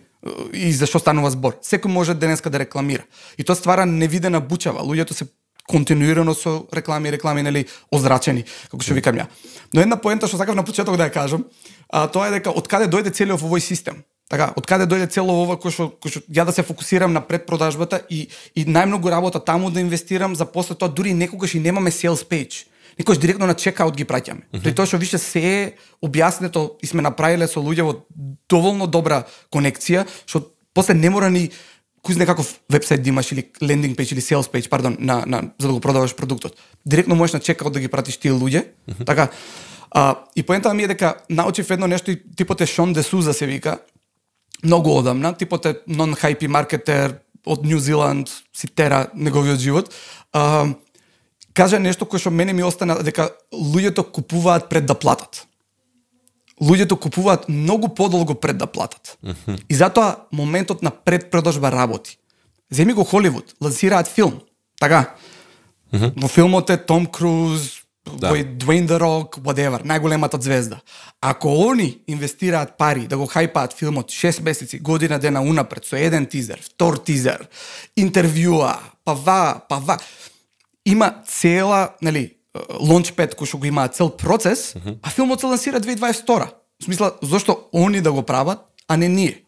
и 0.53 0.73
за 0.73 0.87
што 0.87 0.99
станува 0.99 1.31
збор. 1.31 1.61
Секој 1.63 1.93
може 1.93 2.15
денеска 2.15 2.51
да 2.51 2.59
рекламира. 2.59 3.05
И 3.39 3.45
тоа 3.45 3.57
ствара 3.57 3.87
невидена 3.87 4.41
бучава. 4.41 4.83
Луѓето 4.83 5.13
се 5.13 5.27
континуирано 5.69 6.35
со 6.35 6.67
реклами, 6.75 7.13
реклами, 7.13 7.43
нели, 7.43 7.67
озрачени, 7.91 8.45
како 8.71 8.83
што 8.83 8.95
викам 8.95 9.19
ја. 9.19 9.27
Но 9.75 9.83
една 9.83 9.99
поента 10.01 10.29
што 10.31 10.39
сакав 10.39 10.57
на 10.57 10.65
почеток 10.65 10.97
да 10.97 11.11
ја 11.11 11.13
кажам, 11.13 11.47
а, 11.91 12.07
тоа 12.07 12.29
е 12.29 12.39
дека 12.39 12.55
од 12.55 12.69
каде 12.71 12.87
дојде 12.91 13.13
целиот 13.13 13.43
овој 13.43 13.61
систем. 13.61 14.05
Така, 14.29 14.51
од 14.59 14.67
каде 14.67 14.89
дојде 14.91 15.07
цело 15.15 15.35
ова 15.45 15.55
кој 15.55 15.71
што 15.71 15.85
кој 16.03 16.11
што 16.11 16.21
ја 16.27 16.43
да 16.49 16.53
се 16.53 16.65
фокусирам 16.67 17.13
на 17.15 17.21
предпродажбата 17.23 18.01
и 18.11 18.27
и 18.55 18.65
најмногу 18.67 19.11
работа 19.11 19.39
таму 19.39 19.71
да 19.71 19.81
инвестирам 19.81 20.35
за 20.35 20.47
после 20.47 20.75
тоа 20.75 20.89
дури 20.89 21.15
некогаш 21.15 21.55
и 21.55 21.61
немаме 21.61 21.91
sales 21.91 22.27
page. 22.27 22.67
Некојаш 22.99 23.21
директно 23.21 23.47
на 23.47 23.55
чекаут 23.55 23.95
ги 23.97 24.05
праќаме. 24.05 24.43
Mm 24.43 24.45
-hmm. 24.53 24.63
При 24.63 24.75
тоа 24.75 24.87
што 24.87 24.99
више 24.99 25.19
се 25.19 25.41
е 25.41 25.73
објаснето 26.03 26.71
и 26.83 26.87
сме 26.87 27.03
направиле 27.03 27.47
со 27.47 27.61
луѓе 27.61 27.83
во 27.83 27.95
доволно 28.49 28.87
добра 28.87 29.27
конекција, 29.53 30.07
што 30.27 30.43
после 30.75 30.95
не 30.95 31.11
мора 31.11 31.31
ни 31.31 31.51
кој 32.03 32.13
знае 32.15 32.27
каков 32.27 32.61
вебсайт 32.69 33.03
да 33.03 33.09
имаш 33.09 33.33
или 33.33 33.51
лендинг 33.63 33.99
пејдж 33.99 34.13
или 34.13 34.21
sales 34.21 34.51
page, 34.51 34.69
пардон, 34.69 34.97
на, 34.99 35.25
на 35.27 35.43
за 35.59 35.69
да 35.69 35.75
го 35.75 35.81
продаваш 35.81 36.15
продуктот. 36.15 36.57
Директно 36.87 37.15
можеш 37.15 37.33
на 37.35 37.41
чекаут 37.41 37.73
да 37.73 37.81
ги 37.81 37.89
пратиш 37.89 38.17
тие 38.17 38.33
луѓе. 38.33 38.63
Mm 38.63 38.95
-hmm. 38.95 39.07
Така, 39.07 39.29
а, 39.91 40.15
и 40.37 40.43
поентата 40.43 40.75
ми 40.75 40.83
е 40.83 40.87
дека 40.87 41.15
научив 41.31 41.71
едно 41.71 41.87
нешто 41.87 42.11
и 42.11 42.23
типот 42.37 42.61
е 42.61 42.67
Шон 42.67 42.93
Десуза 42.93 43.33
се 43.33 43.47
вика, 43.47 43.79
многу 44.65 44.91
одамна, 44.91 45.33
типот 45.35 45.67
е 45.67 45.77
нон-хайпи 45.89 46.49
маркетер 46.49 47.21
од 47.47 47.65
Нью 47.65 47.79
Зеланд, 47.79 48.29
си 48.53 48.67
тера 48.67 49.07
неговиот 49.15 49.61
живот. 49.61 49.95
А, 50.33 50.67
кажа 51.55 51.79
нешто 51.79 52.07
кое 52.07 52.21
што 52.21 52.31
мене 52.31 52.53
ми 52.53 52.65
остана 52.67 52.99
дека 53.03 53.31
луѓето 53.55 54.03
купуваат 54.11 54.69
пред 54.69 54.87
да 54.87 54.95
платат. 54.95 55.47
Луѓето 56.61 56.99
купуваат 56.99 57.49
многу 57.49 57.89
подолго 57.89 58.35
пред 58.35 58.59
да 58.59 58.67
платат. 58.67 59.19
Mm 59.23 59.35
-hmm. 59.35 59.63
И 59.69 59.75
затоа 59.75 60.17
моментот 60.33 60.83
на 60.83 60.91
предпродажба 60.91 61.73
работи. 61.73 62.19
Земи 62.71 62.93
го 62.93 63.05
Холивуд, 63.05 63.55
лансираат 63.61 64.09
филм. 64.09 64.41
Така. 64.81 65.15
Mm 65.93 66.01
-hmm. 66.01 66.13
Во 66.23 66.29
филмот 66.29 66.71
е 66.71 66.77
Том 66.87 67.07
Круз, 67.07 67.86
да. 68.15 68.31
кој 68.31 68.45
Дуейн 68.57 68.87
The 68.89 68.99
Rock, 69.01 69.41
whatever, 69.43 69.83
најголемата 69.83 70.41
звезда. 70.41 70.81
Ако 71.21 71.49
они 71.71 71.99
инвестираат 72.07 72.77
пари 72.79 73.07
да 73.07 73.19
го 73.19 73.27
хајпаат 73.27 73.75
филмот 73.75 74.11
6 74.11 74.43
месеци, 74.43 74.79
година 74.79 75.19
дена 75.19 75.43
унапред 75.43 75.85
со 75.85 75.97
еден 75.97 76.27
тизер, 76.27 76.61
втор 76.63 76.99
тизер, 76.99 77.49
интервјуа, 77.99 78.77
па 79.05 79.15
ва, 79.15 79.61
па 79.69 79.79
ва, 79.79 79.99
има 80.85 81.15
цела, 81.27 81.97
нели, 82.03 82.37
лончпед 82.81 83.35
кој 83.37 83.47
што 83.47 83.59
го 83.59 83.67
има 83.67 83.89
цел 83.89 84.11
процес, 84.11 84.75
uh 84.75 84.83
-huh. 84.83 84.99
а 85.03 85.11
филмот 85.11 85.41
се 85.41 85.47
лансира 85.47 85.81
2022. 85.81 86.49
В 86.81 86.85
смисла, 86.85 87.13
зошто 87.23 87.69
они 87.75 88.01
да 88.01 88.13
го 88.13 88.23
прават, 88.23 88.59
а 88.89 88.97
не 88.97 89.09
ние? 89.09 89.43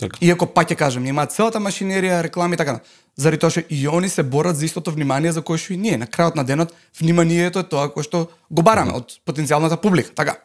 Така. 0.00 0.16
Иако 0.24 0.46
пак 0.48 0.70
ќе 0.72 0.76
кажем, 0.80 1.04
имаат 1.06 1.34
целата 1.36 1.60
машинерија, 1.60 2.22
реклами 2.24 2.56
и 2.56 2.60
така 2.60 2.80
заради 3.20 3.40
тоа 3.40 3.52
што 3.52 3.62
и 3.68 3.88
они 3.88 4.08
се 4.08 4.22
борат 4.22 4.56
за 4.56 4.64
истото 4.64 4.92
внимание 4.92 5.32
за 5.32 5.42
кое 5.42 5.58
што 5.58 5.74
и 5.74 5.76
ние. 5.76 5.98
На 6.00 6.06
крајот 6.06 6.36
на 6.36 6.44
денот 6.44 6.72
вниманието 7.00 7.60
е 7.60 7.68
тоа 7.68 7.90
кое 7.92 8.06
што 8.06 8.30
го 8.50 8.62
бараме 8.62 8.96
од 8.96 9.20
потенцијалната 9.28 9.76
публика, 9.76 10.14
така. 10.14 10.40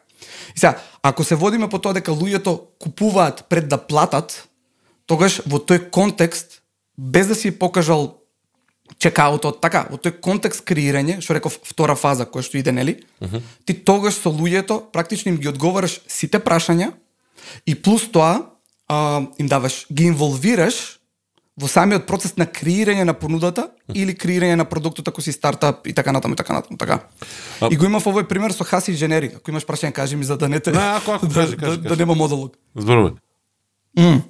И 0.54 0.58
сега, 0.58 0.76
ако 1.02 1.24
се 1.24 1.34
водиме 1.34 1.68
по 1.68 1.78
тоа 1.78 1.96
дека 1.96 2.12
луѓето 2.12 2.60
купуваат 2.78 3.46
пред 3.48 3.68
да 3.68 3.78
платат, 3.78 4.44
тогаш 5.06 5.40
во 5.46 5.58
тој 5.58 5.90
контекст 5.90 6.60
без 6.98 7.26
да 7.26 7.34
си 7.34 7.50
покажал 7.50 8.20
чекаутот, 8.98 9.60
така, 9.60 9.86
во 9.90 9.96
тој 9.96 10.20
контекст 10.20 10.64
креирање, 10.64 11.20
што 11.20 11.34
реков 11.36 11.58
втора 11.64 11.96
фаза 11.96 12.26
која 12.28 12.44
што 12.44 12.58
иде, 12.58 12.72
нели? 12.72 13.00
Uh 13.20 13.28
-huh. 13.28 13.42
Ти 13.64 13.74
тогаш 13.74 14.14
со 14.14 14.30
луѓето 14.30 14.90
практично 14.92 15.32
им 15.32 15.38
ги 15.38 15.48
одговараш 15.48 16.00
сите 16.06 16.38
прашања 16.38 16.92
и 17.66 17.74
плюс 17.74 18.10
тоа 18.12 18.55
а, 18.88 19.22
им 19.38 19.46
даваш, 19.46 19.86
ги 19.92 20.04
инволвираш 20.04 20.98
во 21.56 21.68
самиот 21.68 22.04
процес 22.06 22.36
на 22.36 22.44
креирање 22.46 23.06
на 23.08 23.14
понудата 23.16 23.70
или 23.94 24.12
креирање 24.12 24.58
на 24.60 24.66
продуктот 24.68 25.08
ако 25.08 25.22
си 25.24 25.32
стартап 25.32 25.86
и 25.86 25.94
така 25.96 26.12
натаму 26.12 26.34
и 26.34 26.36
така 26.36 26.52
натаму, 26.52 26.76
така. 26.76 27.00
А... 27.60 27.68
И 27.72 27.76
го 27.76 27.88
имав 27.88 28.04
овој 28.04 28.28
пример 28.28 28.52
со 28.52 28.64
Хаси 28.64 28.92
Generic. 28.92 29.38
Ако 29.40 29.50
имаш 29.50 29.64
прашање, 29.64 29.92
кажи 29.92 30.16
ми 30.16 30.24
за 30.24 30.36
да 30.36 30.48
не 30.48 30.60
те 30.60 30.72
Не, 30.72 30.78
ако, 30.78 31.16
ако, 31.16 31.26
да, 31.32 31.34
кажи, 31.34 31.56
да, 31.56 31.56
кажи, 31.56 31.80
да, 31.80 31.88
да 31.88 31.96
нема 31.96 32.14
модулог. 32.14 32.56
Зборувај. 32.76 33.16
Mm. 33.96 34.22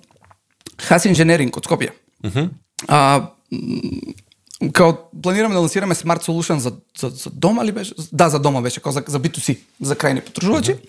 Хаси 0.79 1.11
Engineering 1.11 1.57
од 1.57 1.67
Скопје. 1.67 1.91
Mm 2.25 2.31
-hmm. 2.31 2.51
А, 2.89 3.31
као 4.73 5.11
планираме 5.23 5.55
да 5.55 5.61
лансираме 5.61 5.95
смарт 5.95 6.23
solution 6.23 6.57
за, 6.57 6.73
за, 6.99 7.09
за 7.09 7.31
дома 7.31 7.65
ли 7.65 7.73
беше? 7.73 7.95
Да, 8.13 8.29
за 8.29 8.39
дома 8.39 8.61
беше, 8.61 8.81
као 8.81 8.93
за, 8.93 9.03
за 9.07 9.21
B2C, 9.21 9.59
за 9.81 9.97
крајни 9.97 10.21
потребувачи. 10.21 10.73
Mm 10.73 10.81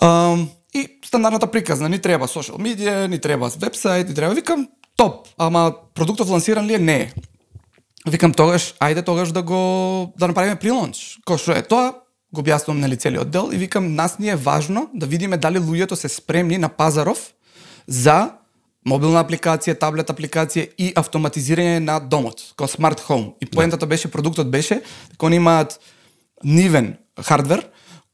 -hmm. 0.00 0.48
И 0.74 0.98
стандардната 1.04 1.46
приказна, 1.46 1.88
ни 1.88 1.98
треба 1.98 2.26
social 2.26 2.56
media, 2.56 3.06
ни 3.06 3.18
треба 3.18 3.50
вебсайт, 3.58 4.08
ни 4.08 4.14
треба, 4.14 4.34
викам, 4.34 4.68
топ, 4.96 5.28
ама 5.38 5.74
продуктов 5.94 6.28
лансиран 6.28 6.66
ли 6.66 6.74
е? 6.74 6.78
Не 6.78 6.96
е. 6.96 7.12
Викам 8.08 8.34
тогаш, 8.34 8.74
ајде 8.80 9.04
тогаш 9.04 9.32
да 9.32 9.42
го 9.42 10.12
да 10.18 10.28
направиме 10.28 10.58
прилонч. 10.60 11.22
Кој 11.24 11.38
што 11.40 11.56
е 11.56 11.62
тоа, 11.64 12.04
го 12.34 12.42
објаснувам 12.42 12.82
нели 12.82 12.98
целиот 12.98 13.30
дел 13.30 13.48
и 13.52 13.56
викам 13.56 13.94
нас 13.94 14.18
ни 14.18 14.28
е 14.28 14.36
важно 14.36 14.90
да 14.94 15.06
видиме 15.06 15.36
дали 15.36 15.58
луѓето 15.58 15.94
се 15.94 16.08
спремни 16.08 16.58
на 16.58 16.68
пазаров 16.68 17.32
за 17.86 18.34
мобилна 18.84 19.22
апликација, 19.24 19.78
таблет 19.78 20.10
апликација 20.10 20.68
и 20.76 20.92
автоматизирање 20.92 21.78
на 21.80 22.00
домот, 22.00 22.42
како 22.58 22.68
смарт 22.68 23.00
хоум. 23.00 23.32
И 23.40 23.46
поентата 23.46 23.86
беше 23.86 24.10
продуктот 24.10 24.50
беше 24.50 24.82
дека 25.12 25.26
они 25.26 25.36
имаат 25.36 25.78
нивен 26.44 26.96
хардвер 27.22 27.64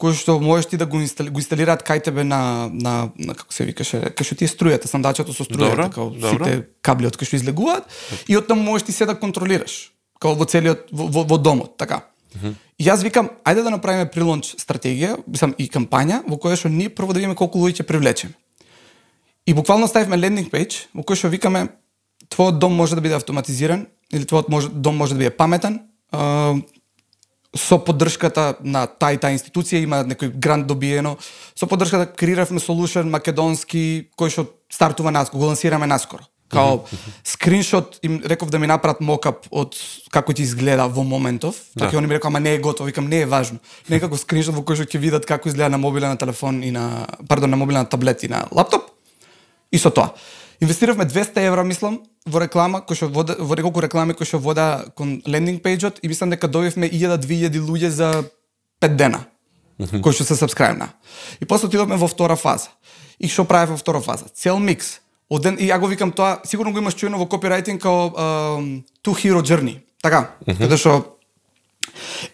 кој 0.00 0.16
што 0.16 0.38
можеш 0.40 0.70
ти 0.72 0.78
да 0.80 0.86
го, 0.88 1.00
инстали, 1.00 1.30
го 1.30 1.42
инсталираат 1.42 1.84
кај 1.86 2.02
тебе 2.08 2.24
на, 2.24 2.70
на, 2.72 3.10
на 3.16 3.36
како 3.36 3.52
се 3.52 3.66
викаше, 3.68 4.00
кај 4.16 4.26
што 4.26 4.38
ти 4.40 4.48
е 4.48 4.52
струјата, 4.52 4.88
сандачето 4.88 5.34
со 5.36 5.44
струјата, 5.44 5.90
како 5.90 6.08
сите 6.16 6.56
кабли 6.82 7.10
од 7.10 7.18
кај 7.20 7.28
што 7.28 7.40
излегуваат, 7.40 7.90
и 8.28 8.38
од 8.40 8.48
таму 8.48 8.64
можеш 8.64 8.88
ти 8.88 8.96
се 8.96 9.08
да 9.10 9.18
контролираш, 9.18 9.92
како 10.18 10.34
во 10.40 10.48
целиот, 10.48 10.88
во, 10.92 11.10
во, 11.12 11.26
во 11.28 11.38
домот, 11.38 11.76
така. 11.76 12.06
Uh 12.30 12.42
-huh. 12.42 12.54
И 12.78 12.84
јас 12.84 13.02
викам, 13.04 13.28
ајде 13.44 13.62
да 13.62 13.70
направиме 13.70 14.10
прилонч 14.10 14.54
стратегија, 14.56 15.18
мислам 15.26 15.54
и 15.58 15.68
кампања, 15.68 16.22
во 16.26 16.36
која 16.36 16.56
што 16.56 16.68
ние 16.68 16.88
прво 16.88 17.12
да 17.12 17.18
видиме 17.18 17.34
колку 17.34 17.58
луѓе 17.58 17.82
ќе 17.82 17.82
привлечеме. 17.82 18.32
И 19.46 19.54
буквално 19.54 19.88
ставивме 19.88 20.16
лендинг 20.16 20.48
пејдж, 20.52 20.86
во 20.94 21.02
кој 21.02 21.14
што 21.14 21.28
викаме, 21.28 21.68
твојот 22.30 22.58
дом 22.58 22.72
може 22.72 22.94
да 22.94 23.00
биде 23.00 23.14
автоматизиран, 23.14 23.86
или 24.12 24.24
твојот 24.24 24.48
може, 24.48 24.68
дом 24.68 24.96
може 24.96 25.14
да 25.14 25.18
биде 25.18 25.30
паметен, 25.30 25.80
со 27.56 27.78
поддршката 27.78 28.54
на 28.62 28.86
таа 28.86 29.14
и 29.14 29.18
таа 29.18 29.34
институција 29.34 29.82
има 29.82 30.02
некој 30.06 30.30
грант 30.38 30.68
добиено. 30.70 31.16
Со 31.58 31.66
поддршката 31.66 32.06
креиравме 32.14 32.62
solution 32.62 33.10
македонски 33.10 34.10
кој 34.18 34.30
што 34.30 34.46
стартува 34.70 35.10
наскоро, 35.10 35.40
го 35.40 35.50
лансираме 35.50 35.86
наскоро. 35.86 36.22
Као 36.50 36.82
скриншот 37.24 37.98
им 38.02 38.22
реков 38.26 38.50
да 38.50 38.58
ми 38.58 38.66
направат 38.66 39.00
мокап 39.00 39.46
од 39.50 39.76
како 40.10 40.34
ќе 40.34 40.42
изгледа 40.42 40.86
во 40.90 41.02
моментов. 41.06 41.58
Да. 41.74 41.86
Така 41.86 41.98
они 41.98 42.06
ми 42.06 42.14
рекоа 42.14 42.30
ама 42.30 42.40
не 42.40 42.54
е 42.54 42.58
готово, 42.58 42.86
викам 42.86 43.08
не 43.08 43.22
е 43.22 43.26
важно. 43.26 43.58
Некако 43.88 44.18
скриншот 44.18 44.54
во 44.54 44.62
кој 44.62 44.82
што 44.82 44.86
ќе 44.86 44.98
видат 44.98 45.26
како 45.26 45.48
изгледа 45.48 45.70
на 45.70 45.78
мобилен 45.78 46.16
телефон 46.18 46.62
и 46.62 46.70
на 46.70 47.06
пардон 47.28 47.50
на 47.50 47.56
мобилен 47.56 47.86
таблет 47.86 48.22
и 48.22 48.28
на 48.28 48.46
лаптоп. 48.50 48.90
И 49.72 49.78
со 49.78 49.90
тоа. 49.90 50.14
Инвестиравме 50.60 51.04
200 51.04 51.40
евра, 51.40 51.64
мислам, 51.64 52.02
во 52.26 52.40
реклама, 52.40 52.82
кој 52.84 52.96
што 52.96 53.08
вода, 53.08 53.34
во 53.38 53.56
неколку 53.56 53.80
реклами 53.80 54.12
кои 54.12 54.28
што 54.28 54.38
вода 54.38 54.84
кон 54.94 55.22
лендинг 55.24 55.62
пејџот 55.64 56.02
и 56.02 56.08
мислам 56.08 56.30
дека 56.30 56.48
добивме 56.48 56.90
1000-2000 56.90 57.64
луѓе 57.64 57.88
за 57.88 58.10
5 58.84 58.96
дена. 58.96 59.24
Кои 59.78 60.12
што 60.12 60.28
се 60.28 60.36
сабскрајбна. 60.36 60.92
И 61.40 61.48
после 61.48 61.68
отидовме 61.68 61.96
во 61.96 62.08
втора 62.08 62.36
фаза. 62.36 62.68
И 63.18 63.28
што 63.28 63.44
прави 63.48 63.72
во 63.72 63.80
втора 63.80 64.00
фаза? 64.04 64.28
Цел 64.34 64.58
микс. 64.58 65.00
Оден, 65.30 65.56
и 65.56 65.64
ја 65.70 65.78
го 65.80 65.88
викам 65.88 66.12
тоа, 66.12 66.42
сигурно 66.44 66.72
го 66.72 66.78
имаш 66.78 66.94
чуено 66.94 67.16
во 67.16 67.24
копирајтинг 67.24 67.80
као 67.80 68.10
uh, 68.10 68.82
Two 69.00 69.16
Hero 69.16 69.40
Journey. 69.40 69.80
Така, 70.02 70.36
mm 70.46 70.52
-hmm. 70.52 70.58
каде 70.58 70.76
што 70.76 71.16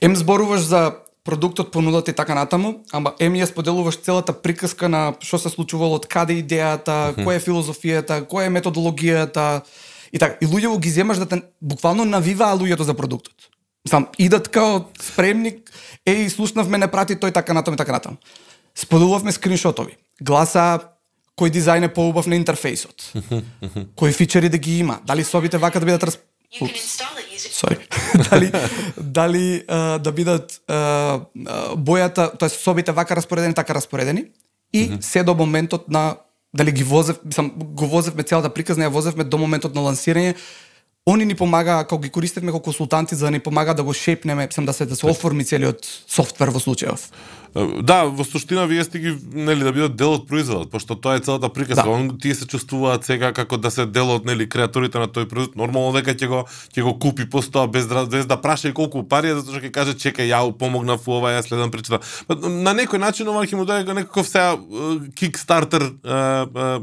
ем 0.00 0.16
зборуваш 0.16 0.60
за 0.60 1.05
продуктот, 1.26 1.72
понудата 1.72 2.10
и 2.10 2.14
така 2.14 2.34
натаму, 2.34 2.86
ама 2.92 3.12
ем 3.20 3.34
ја 3.34 3.50
споделуваш 3.50 3.98
целата 3.98 4.32
приказка 4.32 4.88
на 4.88 5.12
што 5.20 5.38
се 5.42 5.50
случувало, 5.50 5.98
од 5.98 6.06
каде 6.06 6.38
идејата, 6.38 7.10
mm 7.10 7.14
-hmm. 7.14 7.24
која 7.26 7.36
е 7.36 7.44
филозофијата, 7.46 8.22
која 8.30 8.46
е 8.46 8.54
методологијата 8.54 9.60
и 10.12 10.18
така. 10.18 10.38
И 10.40 10.46
луѓето 10.46 10.78
ги 10.78 10.90
земаш 10.90 11.18
да 11.18 11.26
те 11.26 11.42
буквално 11.60 12.04
навиваа 12.04 12.56
луѓето 12.56 12.82
за 12.82 12.94
продуктот. 12.94 13.34
Сам 13.88 14.06
идат 14.18 14.48
као 14.48 14.80
спремник, 15.02 15.70
еј 16.06 16.28
слушнавме 16.28 16.78
не 16.78 16.88
прати 16.88 17.14
тој 17.14 17.32
така 17.32 17.52
натаму 17.54 17.74
и 17.74 17.78
така 17.78 17.92
натаму. 17.92 18.16
Споделувавме 18.74 19.32
скриншотови. 19.32 19.96
Гласа 20.22 20.80
кој 21.36 21.52
дизајн 21.52 21.84
е 21.84 21.92
поубав 21.92 22.26
на 22.26 22.36
интерфејсот. 22.36 23.12
кои 23.98 24.12
фичери 24.12 24.48
да 24.48 24.58
ги 24.58 24.78
има, 24.78 25.00
дали 25.04 25.24
собите 25.24 25.58
вака 25.58 25.80
да 25.80 25.86
бидат 25.86 26.02
расп... 26.02 26.20
Sorry. 27.52 27.78
дали 28.30 28.52
дали 28.96 29.64
uh, 29.66 29.98
да 29.98 30.12
бидат 30.12 30.60
uh, 30.68 31.26
бојата, 31.76 32.30
тоа 32.38 32.48
собите 32.48 32.92
вака 32.92 33.16
распоредени, 33.16 33.54
така 33.54 33.74
распоредени 33.74 34.24
и 34.72 34.82
mm 34.82 34.92
-hmm. 34.92 35.00
се 35.00 35.22
до 35.22 35.34
моментот 35.34 35.88
на 35.88 36.16
дали 36.54 36.72
ги 36.72 36.84
возев, 36.84 37.16
сам 37.30 37.52
го 37.56 37.86
возевме 37.86 38.22
целата 38.22 38.50
приказна, 38.50 38.84
ја 38.84 38.92
возевме 38.92 39.24
до 39.24 39.38
моментот 39.38 39.74
на 39.74 39.80
лансирање. 39.80 40.34
Они 41.06 41.24
ни 41.24 41.34
помага, 41.34 41.84
како 41.86 41.98
ги 41.98 42.10
користевме 42.10 42.50
како 42.50 42.62
консултанти 42.62 43.14
за 43.14 43.26
да 43.26 43.30
ни 43.30 43.40
помага 43.40 43.74
да 43.74 43.82
го 43.82 43.92
шепнеме, 43.92 44.48
сам 44.50 44.66
да 44.66 44.72
се 44.72 44.86
да 44.86 44.96
се 44.96 45.06
оформи 45.06 45.44
целиот 45.44 45.86
софтвер 46.06 46.50
во 46.50 46.58
случајов. 46.58 46.98
Да, 47.82 48.04
во 48.04 48.24
суштина 48.24 48.66
вие 48.66 48.84
сте 48.84 48.98
ги 48.98 49.14
нели 49.32 49.64
да 49.64 49.72
бидат 49.72 49.96
дел 49.96 50.12
од 50.18 50.26
производот, 50.28 50.68
пошто 50.70 50.92
тоа 50.92 51.16
е 51.16 51.22
целата 51.24 51.48
приказка. 51.48 51.88
Да. 51.88 51.90
Он 51.90 52.10
тие 52.20 52.34
се 52.36 52.44
чувствуваат 52.44 53.04
сега 53.08 53.32
како 53.32 53.56
да 53.56 53.70
се 53.72 53.86
дел 53.86 54.10
од 54.12 54.26
нели 54.28 54.44
креаторите 54.48 55.00
на 55.00 55.08
тој 55.08 55.24
производ. 55.30 55.56
Нормално 55.56 55.96
дека 55.96 56.12
ќе 56.12 56.28
го 56.28 56.42
ќе 56.76 56.84
го 56.84 56.92
купи 57.00 57.24
постоа 57.24 57.64
без 57.64 57.88
да, 57.88 58.04
без 58.04 58.26
да 58.28 58.36
праша 58.36 58.68
и 58.68 58.74
колку 58.76 59.06
пари, 59.08 59.32
затоа 59.32 59.56
што 59.56 59.64
ќе 59.64 59.72
каже 59.72 59.94
чекај 59.96 60.28
ја 60.28 60.42
помогнав 60.52 61.00
во 61.06 61.16
ова, 61.16 61.32
ја 61.32 61.40
следам 61.46 61.72
причина. 61.72 62.02
На 62.28 62.76
некој 62.76 63.00
начин 63.00 63.28
ова 63.32 63.46
ќе 63.46 63.56
му 63.56 63.64
даде 63.64 63.88
некаков 63.88 64.28
сега 64.28 64.58
кикстартер 65.16 65.88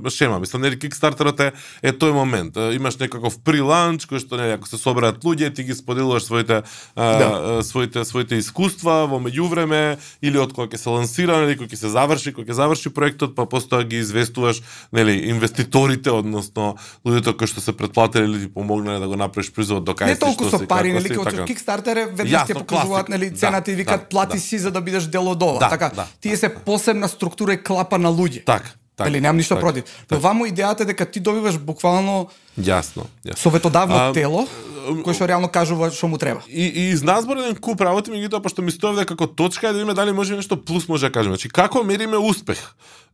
шема. 0.10 0.42
Мислам 0.42 0.66
нели 0.66 0.80
кикстартерот 0.80 1.40
е 1.40 1.52
е 1.84 1.94
тој 1.94 2.18
момент. 2.18 2.58
Имаш 2.58 2.98
некаков 2.98 3.38
приланч 3.46 4.10
кој 4.10 4.26
што 4.26 4.42
нели 4.42 4.58
ако 4.58 4.66
се 4.68 4.82
соберат 4.82 5.22
луѓе, 5.22 5.54
ти 5.54 5.64
ги 5.70 5.78
споделуваш 5.78 6.26
своите 6.26 6.64
да. 6.98 7.62
своите 7.62 8.06
своите 8.06 8.42
искуства 8.42 9.06
во 9.06 9.22
меѓувреме 9.22 10.02
или 10.22 10.42
од 10.42 10.62
кога 10.64 10.78
ќе 10.78 10.82
се 10.82 10.89
лансира, 10.89 11.38
нели, 11.43 11.57
кога 11.59 11.70
ќе 11.70 11.80
се 11.80 11.91
заврши, 11.93 12.34
кога 12.34 12.47
ќе 12.49 12.57
заврши 12.57 12.91
проектот, 12.93 13.36
па 13.36 13.45
постоја 13.49 13.86
ги 13.88 13.99
известуваш, 14.03 14.61
нели, 14.95 15.16
инвеститорите, 15.30 16.11
односно 16.11 16.76
луѓето 17.05 17.36
кои 17.38 17.47
што 17.51 17.64
се 17.64 17.76
претплатиле 17.78 18.26
или 18.26 18.43
ти 18.45 18.49
помогнале 18.53 18.99
да 18.99 19.07
го 19.07 19.20
направиш 19.20 19.51
производ 19.53 19.84
до 19.84 19.95
кај 19.97 20.14
Не 20.14 20.20
толку 20.20 20.49
со 20.49 20.61
пари, 20.68 20.93
нели, 20.93 21.09
како 21.09 21.30
така. 21.30 21.47
Kickstarter 21.49 21.97
е 21.97 22.05
веднаш 22.11 22.47
ќе 22.49 22.59
покажуваат 22.61 23.09
нели 23.09 23.30
да, 23.34 23.38
цената 23.38 23.72
и 23.72 23.76
викат 23.76 24.07
да, 24.07 24.09
плати 24.09 24.38
да. 24.38 24.43
си 24.43 24.59
за 24.59 24.72
да 24.72 24.82
бидеш 24.82 25.09
дел 25.11 25.28
од 25.30 25.43
ова. 25.43 25.59
Да, 25.59 25.70
така, 25.70 25.91
да, 25.95 26.07
тие 26.22 26.38
се 26.38 26.49
посебна 26.49 27.09
структура 27.09 27.53
и 27.53 27.64
клапа 27.64 27.99
на 27.99 28.09
луѓе. 28.09 28.45
Така. 28.45 28.80
Така, 28.96 29.10
Дали 29.10 29.22
немам 29.22 29.38
ништо 29.38 29.56
така, 29.56 29.66
против. 29.66 29.84
Но 30.12 30.20
вамо 30.20 30.46
идејата 30.46 30.82
е 30.82 30.86
дека 30.86 31.06
ти 31.06 31.20
добиваш 31.20 31.58
буквално 31.58 32.28
Јасно, 32.60 33.10
јасно. 33.26 33.38
советодавно 33.38 33.96
А, 33.96 34.14
тело 34.14 34.46
кој 34.84 35.16
што 35.16 35.28
реално 35.30 35.48
кажува 35.52 35.89
што 35.94 36.08
му 36.12 36.20
треба. 36.20 36.44
И, 36.50 36.68
и 36.68 36.82
изназбор 36.91 37.39
еден 37.39 37.56
куп 37.56 37.82
работи, 37.82 38.12
меѓутоа, 38.12 38.44
пошто 38.44 38.62
ми 38.62 38.74
стоев 38.74 39.00
дека 39.00 39.16
како 39.16 39.28
точка 39.28 39.70
е 39.70 39.72
да 39.72 39.80
видиме 39.80 39.96
дали 39.96 40.12
може 40.12 40.36
нешто 40.36 40.60
плюс 40.60 40.88
може 40.88 41.08
да 41.08 41.12
кажеме. 41.12 41.38
Значи, 41.38 41.50
како 41.50 41.84
мериме 41.84 42.20
успех? 42.20 42.60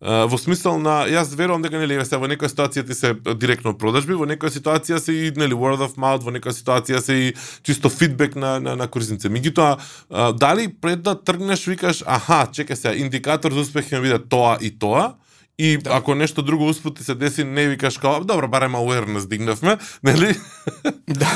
А, 0.02 0.26
во 0.26 0.40
смисол 0.40 0.80
на, 0.82 1.04
јас 1.12 1.36
верувам 1.36 1.62
дека, 1.62 1.78
нели, 1.80 2.00
се 2.06 2.18
во 2.18 2.28
некоја 2.32 2.50
ситуација 2.50 2.86
ти 2.88 2.98
се 2.98 3.14
директно 3.36 3.76
продажби, 3.78 4.18
во 4.18 4.26
некоја 4.30 4.52
ситуација 4.56 5.00
се 5.00 5.14
и, 5.14 5.32
нели, 5.36 5.54
word 5.54 5.84
of 5.86 5.96
mouth, 6.00 6.26
во 6.26 6.34
некоја 6.34 6.56
ситуација 6.56 7.04
се 7.04 7.14
и 7.14 7.34
чисто 7.64 7.90
фидбек 7.94 8.36
на, 8.36 8.58
на, 8.60 8.76
на 8.80 8.88
корисници. 8.88 9.30
Меѓутоа, 9.30 9.78
дали 10.40 10.68
пред 10.74 11.04
да 11.04 11.16
тргнеш, 11.16 11.68
викаш, 11.68 12.04
аха, 12.08 12.48
чекај 12.50 12.76
се, 12.76 12.96
индикатор 13.04 13.54
за 13.54 13.68
успех 13.68 13.92
ќе 13.92 14.02
биде 14.02 14.20
тоа 14.20 14.58
и 14.62 14.72
тоа, 14.72 15.14
И 15.60 15.78
да. 15.78 15.90
ако 15.94 16.16
нешто 16.16 16.42
друго 16.42 16.68
успут 16.68 16.98
ти 16.98 17.04
се 17.04 17.16
деси, 17.16 17.44
не 17.44 17.68
викаш 17.68 17.98
као, 17.98 18.24
добро, 18.24 18.48
барем 18.48 18.72
awareness 18.72 19.28
дигнавме, 19.28 19.78
нели? 20.04 20.36
Да. 21.08 21.32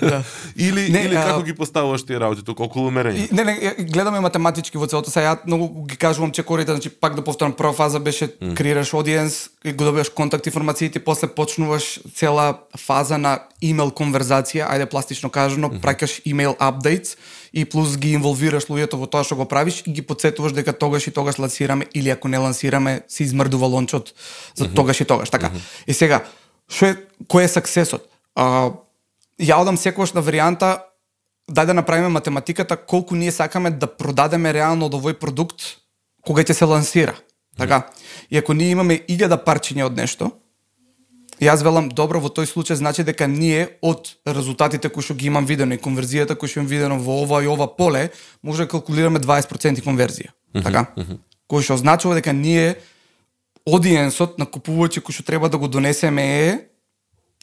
да. 0.00 0.22
или 0.56 0.92
Не, 0.92 1.02
или 1.02 1.14
а- 1.14 1.24
како 1.26 1.42
ги 1.42 1.54
поставуваш 1.54 2.06
тие 2.06 2.20
работи, 2.20 2.44
тука 2.46 2.62
околу 2.62 2.92
мерење? 2.94 3.26
Не, 3.32 3.44
не, 3.44 3.74
гледаме 3.90 4.20
математички 4.20 4.78
во 4.78 4.86
целото. 4.86 5.10
Сега 5.10 5.34
ја 5.34 5.46
многу 5.46 5.82
ги 5.90 5.98
кажувам 5.98 6.30
чекорите, 6.30 6.70
значи 6.70 6.90
пак 6.90 7.18
да 7.18 7.24
повторам, 7.26 7.52
прва 7.52 7.72
фаза 7.74 7.98
беше 7.98 8.30
mm. 8.30 8.54
креираш 8.54 8.94
одиенс, 8.94 9.50
и 9.64 9.72
го 9.72 9.84
добиваш 9.90 10.14
контакт 10.14 10.46
информациите, 10.46 11.02
после 11.02 11.26
почнуваш 11.26 11.98
цела 12.14 12.62
фаза 12.78 13.18
на 13.18 13.42
имейл 13.60 13.90
конверзација, 13.90 14.70
ајде 14.70 14.86
пластично 14.86 15.30
кажано, 15.30 15.68
mm 15.68 15.72
-hmm. 15.72 15.82
праќаш 15.82 16.20
имейл 16.24 16.54
апдейтс 16.58 17.16
и 17.52 17.64
плюс 17.64 17.96
ги 17.96 18.12
инволвираш 18.12 18.68
луѓето 18.68 18.96
во 18.96 19.06
тоа 19.06 19.24
што 19.24 19.36
го 19.36 19.44
правиш 19.48 19.82
и 19.86 19.92
ги 19.92 20.02
подсетуваш 20.02 20.52
дека 20.52 20.72
тогаш 20.72 21.06
и 21.06 21.10
тогаш 21.10 21.38
лансираме 21.38 21.86
или 21.94 22.10
ако 22.10 22.28
не 22.28 22.38
лансираме 22.38 23.00
се 23.08 23.22
измрдува 23.22 23.66
лончот 23.66 24.14
за 24.54 24.64
mm 24.64 24.68
-hmm. 24.68 24.74
тогаш 24.74 25.00
и 25.00 25.04
тогаш. 25.04 25.30
Така. 25.30 25.46
Mm 25.46 25.56
-hmm. 25.56 25.84
И 25.86 25.94
сега, 25.94 26.24
што 26.68 26.86
е 26.86 26.96
кој 27.28 27.44
е 27.44 27.48
саксесот? 27.48 28.02
А, 28.34 28.70
ја 29.40 29.60
одам 29.60 29.76
секогаш 29.76 30.12
на 30.12 30.22
варијанта 30.22 30.78
дај 31.50 31.66
да 31.66 31.74
направиме 31.74 32.08
математиката 32.08 32.76
колку 32.76 33.14
ние 33.14 33.32
сакаме 33.32 33.70
да 33.70 33.86
продадеме 33.86 34.52
реално 34.52 34.86
од 34.86 34.94
овој 34.94 35.18
продукт 35.18 35.62
кога 36.22 36.42
ќе 36.42 36.52
се 36.52 36.64
лансира. 36.64 37.14
Така. 37.58 37.90
И 38.30 38.38
ако 38.38 38.52
ние 38.54 38.70
имаме 38.70 39.00
1000 39.08 39.44
парчиња 39.44 39.84
од 39.84 39.96
нешто, 39.96 40.30
Јас 41.40 41.62
велам 41.62 41.88
добро 41.88 42.18
во 42.20 42.30
тој 42.34 42.48
случај 42.50 42.80
значи 42.80 43.04
дека 43.06 43.28
ние 43.30 43.78
од 43.82 44.10
резултатите 44.26 44.90
кои 44.90 45.02
што 45.06 45.14
ги 45.14 45.28
имам 45.30 45.46
видено 45.46 45.74
и 45.74 45.82
конверзијата 45.82 46.34
кои 46.34 46.50
што 46.50 46.60
имам 46.60 46.70
видено 46.70 46.98
во 46.98 47.22
ова 47.22 47.42
и 47.44 47.46
ова 47.46 47.68
поле, 47.76 48.10
може 48.42 48.66
да 48.66 48.72
калкулираме 48.74 49.20
20% 49.22 49.84
конверзија. 49.86 50.34
Така? 50.62 50.88
Кој 51.48 51.62
што 51.62 51.78
означува 51.78 52.18
дека 52.18 52.32
ние 52.32 52.80
одиенсот 53.66 54.38
на 54.38 54.46
купувачи 54.46 55.00
кои 55.00 55.14
што 55.14 55.22
треба 55.22 55.48
да 55.48 55.58
го 55.58 55.68
донесеме 55.68 56.24
е 56.48 56.58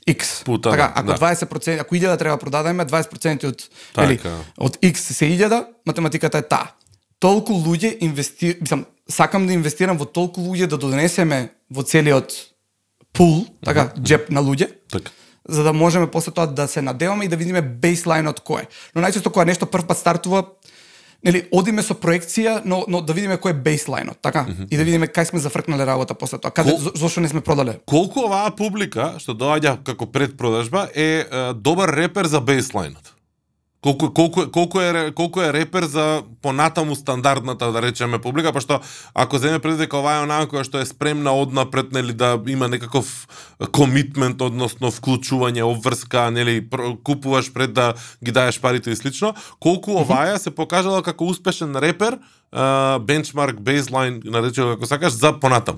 X. 0.06 0.44
Пута, 0.46 0.70
така, 0.72 0.92
ако 0.96 1.08
да. 1.08 1.18
20%, 1.18 1.82
ако 1.82 1.96
1000 1.96 2.18
треба 2.18 2.38
продадеме, 2.38 2.86
20% 2.86 3.48
од 3.48 3.70
Така. 3.94 4.08
нели, 4.08 4.20
од 4.58 4.78
X 4.78 4.96
се 4.96 5.26
1000, 5.26 5.66
математиката 5.86 6.38
е 6.38 6.48
таа. 6.48 6.76
Толку 7.20 7.54
луѓе 7.54 7.98
инвести, 8.02 8.58
мислам, 8.62 8.86
сакам 9.10 9.48
да 9.48 9.54
инвестирам 9.54 9.98
во 9.98 10.06
толку 10.06 10.42
луѓе 10.42 10.68
да 10.68 10.78
донесеме 10.78 11.50
во 11.72 11.82
целиот 11.82 12.55
пул, 13.16 13.46
така, 13.66 13.90
джеп 14.02 14.30
на 14.30 14.42
луѓе, 14.44 14.70
Така. 14.92 15.12
за 15.50 15.64
да 15.64 15.74
можеме 15.74 16.08
после 16.08 16.32
тоа 16.32 16.48
да 16.48 16.68
се 16.68 16.82
надеваме 16.82 17.26
и 17.26 17.28
да 17.28 17.36
видиме 17.36 17.62
бейслайнот 17.62 18.42
кој 18.44 18.62
е. 18.62 18.68
Но 18.96 19.02
најчесто 19.02 19.32
кога 19.32 19.46
нешто 19.46 19.66
прв 19.66 19.86
пат 19.88 19.98
стартува, 19.98 20.46
нели 21.26 21.48
одиме 21.52 21.82
со 21.82 21.94
проекција, 21.94 22.62
но 22.66 22.84
но 22.88 23.02
да 23.02 23.14
видиме 23.14 23.38
кој 23.38 23.50
е 23.50 23.54
бейслайнот, 23.54 24.18
така? 24.22 24.46
Mm 24.46 24.54
-hmm. 24.54 24.68
И 24.72 24.78
да 24.78 24.84
видиме 24.84 25.08
кај 25.08 25.24
сме 25.24 25.40
зафркнале 25.40 25.86
работа 25.86 26.14
после 26.14 26.38
тоа. 26.38 26.52
Каде 26.52 26.72
Кол- 26.72 26.80
зо- 26.80 26.98
зошто 26.98 27.22
не 27.22 27.28
сме 27.28 27.42
продале? 27.42 27.80
Колку 27.86 28.20
оваа 28.20 28.52
публика 28.52 29.16
што 29.18 29.32
доаѓа 29.34 29.84
како 29.84 30.06
предпродажба 30.06 30.88
е, 30.96 31.26
е 31.32 31.54
добар 31.54 31.90
репер 31.90 32.26
за 32.26 32.42
бейслайнот? 32.42 33.15
Колку 33.86 34.10
колку 34.10 34.48
колку 34.50 34.80
е 34.82 35.12
колку 35.12 35.42
е 35.42 35.54
репер 35.54 35.86
за 35.86 36.24
понатаму 36.42 36.96
стандардната 36.96 37.72
да 37.72 37.82
речеме 37.82 38.20
публика, 38.20 38.54
пошто 38.54 38.80
ако 39.14 39.38
земе 39.38 39.60
предвид 39.60 39.80
дека 39.86 40.00
ова 40.02 40.16
е 40.18 40.24
онаа 40.26 40.48
која 40.50 40.66
што 40.66 40.82
е 40.82 40.90
спремна 40.90 41.30
однапред 41.38 41.94
нели 41.94 42.10
да 42.18 42.34
има 42.50 42.66
некаков 42.66 43.06
комитмент, 43.70 44.42
односно 44.42 44.90
вклучување, 44.90 45.62
обврска, 45.62 46.32
нели 46.34 46.66
купуваш 47.06 47.54
пред 47.54 47.78
да 47.78 47.94
ги 48.26 48.34
даеш 48.34 48.58
парите 48.58 48.90
и 48.90 48.98
слично, 48.98 49.36
колку 49.62 50.02
оваа 50.02 50.40
се 50.42 50.50
покажала 50.50 51.06
како 51.06 51.30
успешен 51.30 51.78
репер, 51.78 52.18
бенчмарк, 53.06 53.62
бейслайн, 53.62 54.18
наречено 54.26 54.74
како 54.74 54.90
сакаш, 54.90 55.14
за 55.14 55.38
понатаму. 55.38 55.78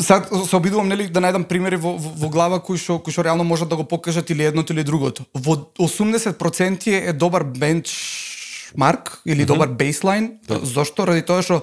Сад 0.00 0.28
се 0.48 0.56
обидувам 0.56 0.88
нели 0.88 1.08
да 1.08 1.20
најдам 1.20 1.44
примери 1.48 1.76
во, 1.76 1.94
во, 2.00 2.12
во 2.16 2.28
глава 2.32 2.58
кои 2.64 2.78
што 2.80 2.98
кои 3.02 3.12
што 3.12 3.24
реално 3.26 3.44
можат 3.44 3.68
да 3.68 3.76
го 3.76 3.84
покажат 3.84 4.30
или 4.30 4.44
едното 4.44 4.72
или 4.72 4.84
другото. 4.84 5.24
Во 5.34 5.56
80% 5.78 6.88
е 7.08 7.12
добар 7.12 7.44
бенчмарк 7.44 9.20
или 9.26 9.44
добар 9.44 9.68
бейслайн. 9.68 10.38
Зошто? 10.48 11.06
Ради 11.06 11.22
тоа 11.22 11.42
што 11.42 11.62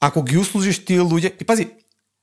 ако 0.00 0.22
ги 0.22 0.38
услужиш 0.38 0.82
тие 0.84 1.00
луѓе, 1.00 1.30
и 1.38 1.44
пази, 1.46 1.68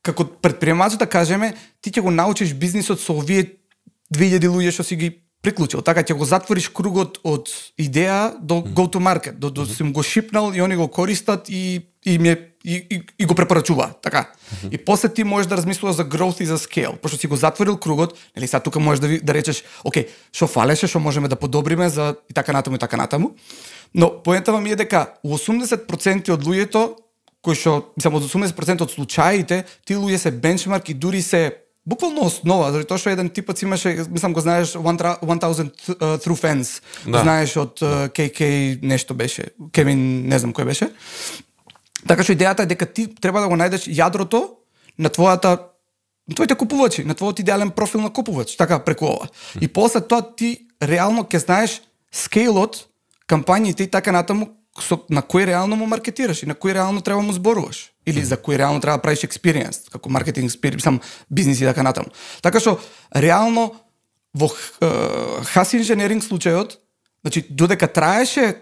како 0.03 0.25
предприемач 0.27 0.97
да 0.99 1.07
кажеме, 1.07 1.53
ти 1.81 1.91
ќе 1.91 2.03
го 2.03 2.11
научиш 2.11 2.53
бизнисот 2.53 2.99
со 2.99 3.15
овие 3.15 3.59
2000 4.11 4.51
луѓе 4.51 4.75
што 4.75 4.83
си 4.83 4.95
ги 4.99 5.09
приклучил. 5.41 5.81
Така 5.81 6.03
ќе 6.03 6.17
го 6.17 6.27
затвориш 6.27 6.67
кругот 6.69 7.21
од 7.23 7.47
идеја 7.79 8.35
до 8.35 8.59
go 8.63 8.89
to 8.91 8.99
market, 8.99 9.39
до, 9.39 9.49
до 9.49 9.65
си 9.65 9.79
им 9.83 9.93
го 9.93 10.03
шипнал 10.03 10.51
и 10.53 10.61
они 10.61 10.75
го 10.75 10.87
користат 10.87 11.49
и 11.49 11.87
и 12.05 12.17
ми 12.17 12.29
е, 12.29 12.48
и, 12.65 12.75
и, 12.89 13.03
и 13.19 13.25
го 13.25 13.35
препорачуваат, 13.35 14.01
така. 14.01 14.29
И 14.71 14.77
после 14.77 15.09
ти 15.09 15.23
можеш 15.23 15.47
да 15.47 15.57
размислуваш 15.57 15.95
за 15.95 16.05
growth 16.05 16.41
и 16.41 16.45
за 16.45 16.57
scale, 16.57 16.97
пошто 16.97 17.17
си 17.17 17.27
го 17.27 17.35
затворил 17.35 17.77
кругот, 17.77 18.13
нели 18.35 18.47
сега 18.47 18.59
тука 18.59 18.79
можеш 18.79 18.99
да 18.99 19.07
ви, 19.07 19.19
да 19.19 19.33
речеш, 19.33 19.63
окей, 19.83 20.07
што 20.33 20.47
фалеше, 20.47 20.87
што 20.87 20.99
можеме 20.99 21.27
да 21.27 21.35
подобриме 21.35 21.89
за 21.89 22.15
и 22.29 22.33
така 22.33 22.53
натаму 22.53 22.75
и 22.75 22.79
така 22.79 22.97
натаму. 22.97 23.31
Но 23.95 24.23
поентава 24.23 24.61
ми 24.61 24.71
е 24.71 24.75
дека 24.75 25.07
у 25.23 25.37
80% 25.37 26.29
од 26.29 26.43
луѓето 26.43 26.95
кои 27.41 27.55
што, 27.55 27.93
мислам, 27.95 28.19
од 28.19 28.27
80% 28.27 28.83
од 28.83 28.91
случаите, 28.91 29.63
тие 29.87 29.97
луѓе 29.97 30.17
се 30.17 30.31
бенчмарк 30.31 30.89
и 30.89 30.93
дури 30.93 31.21
се 31.21 31.55
буквално 31.85 32.27
основа, 32.27 32.71
заради 32.71 32.87
тоа 32.89 32.99
што 32.99 33.13
еден 33.13 33.29
типац 33.31 33.63
имаше, 33.63 34.05
мислам 34.11 34.33
го 34.33 34.43
знаеш, 34.43 34.75
1000 34.75 35.23
uh, 35.23 36.17
Through 36.19 36.37
Fans, 36.37 36.81
Да. 37.05 37.11
да. 37.11 37.21
знаеш 37.23 37.55
од 37.57 37.79
uh, 37.79 38.09
KK 38.11 38.79
нешто 38.83 39.13
беше, 39.13 39.49
Кевин, 39.71 40.27
не 40.27 40.39
знам 40.39 40.53
кој 40.53 40.65
беше. 40.65 40.91
Така 42.09 42.25
што 42.25 42.33
идејата 42.33 42.65
е 42.65 42.71
дека 42.73 42.87
ти 42.89 43.05
треба 43.13 43.43
да 43.45 43.47
го 43.51 43.57
најдеш 43.59 43.85
јадрото 43.85 44.41
на 44.97 45.09
твојата 45.13 45.69
на 46.29 46.35
твоите 46.35 46.55
купувачи, 46.55 47.03
на 47.05 47.15
твојот 47.17 47.39
идеален 47.41 47.71
профил 47.73 48.01
на 48.01 48.13
купувач, 48.13 48.53
така 48.57 48.79
преку 48.79 49.05
ова. 49.05 49.29
И 49.61 49.67
после 49.67 50.01
тоа 50.01 50.21
ти 50.21 50.69
реално 50.81 51.23
ќе 51.25 51.41
знаеш 51.41 51.81
скейлот, 52.13 52.85
кампањите 53.29 53.85
и 53.85 53.89
така 53.89 54.13
натаму 54.13 54.49
со, 54.77 54.99
на 55.09 55.21
кој 55.25 55.49
реално 55.49 55.75
му 55.75 55.87
маркетираш 55.89 56.43
и 56.43 56.49
на 56.49 56.53
кој 56.53 56.77
реално 56.77 57.01
треба 57.01 57.21
му 57.25 57.33
зборуваш 57.33 57.89
или 58.05 58.21
за 58.25 58.37
кој 58.37 58.61
реално 58.61 58.81
треба 58.81 58.97
да 58.97 59.01
правиш 59.01 59.25
експириенс, 59.25 59.89
како 59.89 60.09
маркетинг 60.09 60.49
експириенс, 60.49 60.83
сам 60.83 61.01
бизнис 61.29 61.61
и 61.61 61.65
така 61.65 61.83
натаму. 61.83 62.13
Така 62.41 62.61
што 62.61 62.77
реално 63.15 63.73
во 64.33 64.49
хас 65.49 65.73
инженеринг 65.73 66.23
случајот, 66.23 66.77
значи 67.25 67.45
додека 67.49 67.89
траеше 67.89 68.55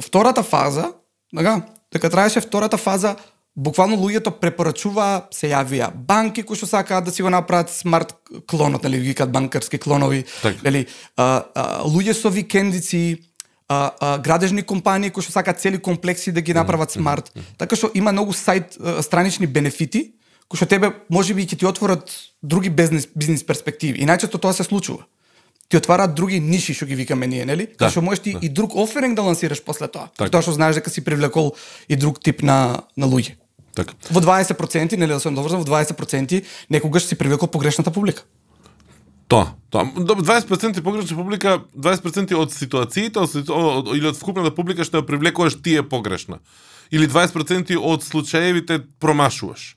втората 0.00 0.42
фаза, 0.42 0.92
така, 1.34 1.64
дека 1.92 2.10
траеше 2.10 2.40
втората 2.40 2.76
фаза, 2.76 3.16
буквално 3.56 3.96
луѓето 3.96 4.32
препорачуваа, 4.40 5.26
се 5.34 5.50
јавија 5.50 5.90
банки 5.94 6.42
кои 6.42 6.56
што 6.56 6.66
сакаат 6.70 7.04
да 7.04 7.12
си 7.12 7.22
го 7.22 7.30
направат 7.30 7.70
смарт 7.70 8.14
клонот, 8.46 8.84
нели 8.84 9.00
ги 9.00 9.14
банкарски 9.26 9.78
клонови, 9.78 10.24
нели 10.64 10.86
луѓе 11.18 12.14
со 12.14 12.30
викендици, 12.30 13.30
а, 13.70 13.90
а, 14.00 14.18
градежни 14.18 14.62
компании 14.62 15.10
кои 15.10 15.22
што 15.22 15.32
сакаат 15.32 15.60
цели 15.60 15.78
комплекси 15.78 16.32
да 16.32 16.40
ги 16.40 16.54
направат 16.54 16.90
смарт. 16.90 17.30
Така 17.58 17.76
што 17.76 17.90
има 17.94 18.12
многу 18.12 18.34
сајт 18.34 18.74
а, 18.74 19.02
странични 19.02 19.46
бенефити 19.46 20.10
кои 20.50 20.58
што 20.58 20.66
тебе 20.66 20.90
можеби 21.06 21.46
ќе 21.46 21.58
ти 21.58 21.66
отворат 21.66 22.10
други 22.42 22.70
бизнес 22.70 23.06
бизнес 23.14 23.46
перспективи. 23.46 24.02
И 24.02 24.06
најчесто 24.06 24.42
тоа 24.42 24.52
се 24.52 24.66
случува. 24.66 25.06
Ти 25.70 25.78
отвараат 25.78 26.14
други 26.14 26.40
ниши 26.42 26.74
што 26.74 26.86
ги 26.86 26.98
викаме 26.98 27.26
ние, 27.26 27.46
нели? 27.46 27.66
Да, 27.78 27.86
Да, 27.86 27.90
што 27.90 28.02
можеш 28.02 28.20
ти 28.20 28.34
и 28.42 28.48
друг 28.50 28.74
оферинг 28.74 29.14
да 29.14 29.22
лансираш 29.22 29.62
после 29.62 29.86
тоа. 29.86 30.10
Така. 30.18 30.30
Тоа 30.30 30.42
што 30.42 30.52
знаеш 30.52 30.74
дека 30.74 30.90
си 30.90 31.00
привлекол 31.00 31.54
и 31.88 31.94
друг 31.96 32.18
тип 32.18 32.42
на 32.42 32.82
на 32.96 33.06
луѓе. 33.06 33.38
Така. 33.74 33.94
Во 34.10 34.18
20%, 34.20 34.98
нели 34.98 35.14
да 35.14 35.20
сум 35.20 35.34
доврзан, 35.34 35.62
во 35.62 35.64
20% 35.64 36.42
некогаш 36.70 37.06
си 37.06 37.14
привлекол 37.14 37.46
погрешната 37.48 37.90
публика. 37.90 38.26
Тоа, 39.30 39.54
тоа. 39.70 39.86
Добро, 39.94 40.26
20% 40.26 40.82
погрешна 40.82 41.16
публика, 41.16 41.62
20% 41.78 42.34
од 42.34 42.50
ситуациите 42.50 43.22
од, 43.22 43.30
ситу- 43.30 43.54
од, 43.54 43.86
од, 43.86 43.96
или 43.96 44.10
од 44.10 44.18
вкупната 44.18 44.50
публика 44.50 44.82
што 44.82 44.98
ја 44.98 45.06
привлекуваш 45.06 45.54
ти 45.62 45.78
е 45.78 45.86
погрешна. 45.86 46.42
Или 46.90 47.06
20% 47.06 47.78
од 47.78 48.02
случаевите 48.02 48.82
промашуваш. 48.98 49.76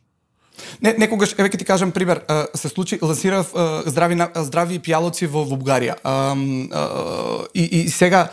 Не, 0.81 0.93
некогаш, 0.97 1.33
еве 1.37 1.49
ќе 1.49 1.57
ти 1.57 1.65
кажам 1.65 1.91
пример, 1.91 2.21
се 2.55 2.69
случи, 2.69 2.99
лансирав 3.01 3.53
здрави, 3.85 4.17
здрави 4.45 4.79
пијалоци 4.79 5.27
во, 5.27 5.43
во 5.43 5.57
Бугарија. 5.57 5.97
И, 7.53 7.63
и 7.63 7.89
сега, 7.89 8.29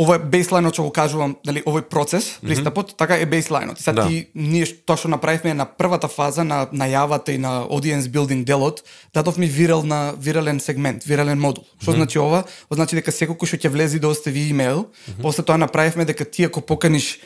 ова 0.00 0.16
е 0.16 0.22
бейслайнот 0.32 0.72
што 0.72 0.86
го 0.86 0.92
кажувам, 0.96 1.34
нели, 1.44 1.60
овој 1.68 1.84
процес, 1.92 2.38
пристапот, 2.40 2.94
така 2.96 3.18
е 3.20 3.26
бейслайнот. 3.28 3.80
И 3.80 3.82
Сега 3.82 4.02
Да. 4.02 4.08
ти 4.08 4.28
ние 4.34 4.64
тоа 4.86 4.96
што 4.96 5.08
направивме 5.12 5.52
на 5.54 5.66
првата 5.66 6.08
фаза 6.08 6.44
на 6.44 6.66
најавата 6.72 7.34
и 7.34 7.38
на 7.38 7.66
audience 7.68 8.08
building 8.08 8.44
делот, 8.44 8.80
дадовме 9.14 9.46
вирал 9.46 9.82
на 9.82 10.14
вирален 10.16 10.60
сегмент, 10.60 11.04
вирален 11.04 11.38
модул. 11.40 11.64
Што 11.82 11.92
значи 11.92 12.18
ова? 12.18 12.44
Ова 12.70 12.76
значи 12.80 12.96
дека 12.96 13.12
секој 13.12 13.36
кој 13.36 13.46
што 13.46 13.56
ќе 13.60 13.68
влезе 13.68 13.98
да 14.00 14.08
остави 14.08 14.48
имейл, 14.48 14.86
после 15.20 15.44
тоа 15.44 15.58
направивме 15.60 16.04
дека 16.04 16.24
ти 16.24 16.44
ако 16.48 16.60
поканиш 16.60 17.20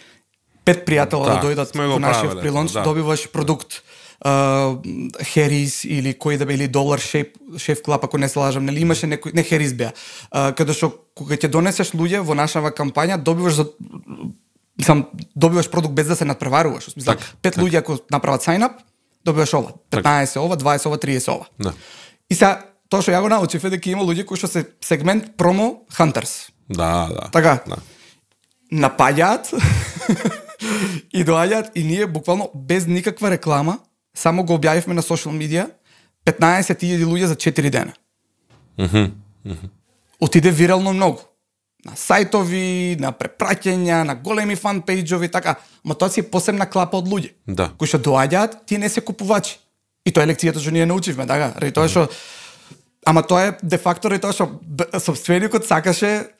пет 0.65 0.83
пријатела 0.89 1.29
да, 1.29 1.35
Да, 1.39 1.43
дојдат 1.47 1.77
во 1.77 2.01
нашиот 2.01 2.41
прилонч, 2.43 2.73
да. 2.73 2.83
добиваш 2.83 3.29
продукт 3.31 3.84
Херис 4.25 5.83
или 5.85 6.15
кој 6.17 6.39
да 6.41 6.47
бе 6.49 6.55
или 6.55 6.69
Долар 6.69 6.99
Шеф 6.99 7.35
Шеф 7.59 7.83
Клаб 7.83 8.05
ако 8.05 8.19
не 8.19 8.29
се 8.29 8.39
лажам, 8.39 8.65
нели 8.65 8.81
имаше 8.81 9.07
некој 9.07 9.35
не 9.35 9.43
Херис 9.45 9.75
беа. 9.77 9.93
Каде 10.33 10.73
што 10.73 10.89
кога 11.15 11.37
ќе 11.37 11.51
донесеш 11.53 11.93
луѓе 11.93 12.23
во 12.25 12.35
нашава 12.35 12.73
кампања, 12.73 13.21
добиваш 13.21 13.61
за 13.61 13.67
мислам 14.79 15.07
добиваш 15.37 15.71
продукт 15.71 15.95
без 15.95 16.07
да 16.07 16.17
се 16.17 16.25
надпреваруваш. 16.25 16.97
Мислам, 16.97 17.17
Така, 17.17 17.37
пет 17.43 17.57
луѓе 17.57 17.79
ако 17.85 17.99
направат 18.11 18.43
sign 18.43 18.65
up, 18.65 18.81
добиваш 19.25 19.55
ова, 19.55 19.73
15 19.91 20.41
ова, 20.41 20.57
20 20.57 20.87
ова, 20.87 20.99
30 20.99 21.33
ова. 21.33 21.47
Да. 21.61 21.73
И 22.31 22.35
сега 22.35 22.65
тоа 22.89 23.03
што 23.03 23.13
ја 23.13 23.21
го 23.21 23.29
научив 23.29 23.65
е 23.65 23.77
дека 23.77 23.91
има 23.91 24.09
луѓе 24.09 24.25
кои 24.25 24.41
што 24.41 24.49
се 24.49 24.65
сегмент 24.81 25.37
промо 25.37 25.85
hunters. 25.99 26.49
Да, 26.69 27.09
да. 27.13 27.29
Така. 27.29 27.61
Да. 27.69 27.77
напаѓаат 28.73 29.53
и 31.19 31.25
доаѓаат 31.25 31.77
и 31.77 31.85
ние 31.85 32.07
буквално 32.07 32.51
без 32.55 32.87
никаква 32.87 33.31
реклама 33.31 33.79
само 34.15 34.45
го 34.45 34.59
објавивме 34.59 34.95
на 34.95 35.03
социјал 35.03 35.35
медија 35.35 35.69
15.000 36.27 37.05
луѓе 37.05 37.31
за 37.33 37.37
4 37.37 37.71
дена. 37.71 37.93
Отиде 40.21 40.51
вирално 40.51 40.93
многу. 40.93 41.21
На 41.85 41.93
сајтови, 42.01 42.97
на 43.01 43.11
препраќања, 43.13 44.05
на 44.09 44.15
големи 44.15 44.57
фан 44.57 44.81
пејџови, 44.83 45.29
така. 45.29 45.59
Ма 45.85 45.95
тоа 45.95 46.09
си 46.09 46.23
посебна 46.23 46.65
клапа 46.67 46.97
од 46.97 47.11
луѓе. 47.11 47.35
Да. 47.47 47.69
Кои 47.77 47.91
што 47.91 48.01
доаѓаат, 48.01 48.65
ти 48.67 48.79
не 48.79 48.89
се 48.89 49.05
купувачи. 49.05 49.59
И 50.07 50.13
тоа 50.13 50.25
е 50.25 50.33
лекцијата 50.33 50.63
што 50.65 50.73
ние 50.73 50.87
научивме, 50.89 51.27
така. 51.29 51.53
Ради 51.61 51.77
тоа 51.77 51.89
што 51.89 52.09
Ама 53.05 53.23
тоа 53.23 53.43
е 53.43 53.53
де 53.63 53.79
факто 53.79 54.09
ради 54.09 54.23
тоа 54.25 54.33
што 54.33 54.49
собственикот 54.97 55.67
сакаше 55.69 56.33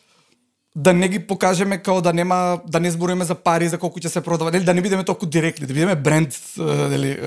да 0.77 0.93
не 0.93 1.09
ги 1.09 1.19
покажеме 1.19 1.79
као 1.79 2.01
да 2.01 2.13
нема 2.13 2.61
да 2.67 2.81
не 2.81 2.91
зборуваме 2.91 3.25
за 3.25 3.35
пари 3.35 3.69
за 3.69 3.79
колку 3.79 4.01
ќе 4.01 4.09
се 4.09 4.21
продава, 4.21 4.51
нели 4.51 4.65
да 4.65 4.75
не 4.75 4.83
бидеме 4.83 5.05
толку 5.05 5.27
директни, 5.27 5.67
да 5.67 5.75
бидеме 5.75 5.95
бренд 5.95 6.35
е, 6.35 6.63
нели 6.63 7.19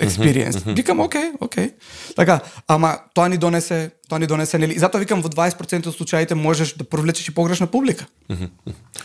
експириенс. 0.00 0.64
Викам 0.66 1.00
окей, 1.00 1.32
окей. 1.40 1.70
Така, 2.16 2.40
ама 2.68 2.96
тоа 3.14 3.28
ни 3.28 3.36
донесе, 3.36 3.90
тоа 4.08 4.18
ни 4.18 4.26
донесе 4.26 4.58
нели 4.58 4.72
и 4.72 4.80
затоа 4.80 5.04
викам 5.04 5.20
во 5.20 5.28
20% 5.28 5.86
од 5.86 5.94
случаите 5.94 6.34
можеш 6.34 6.72
да 6.80 6.84
привлечеш 6.84 7.28
и 7.28 7.34
погрешна 7.34 7.66
публика. 7.66 8.06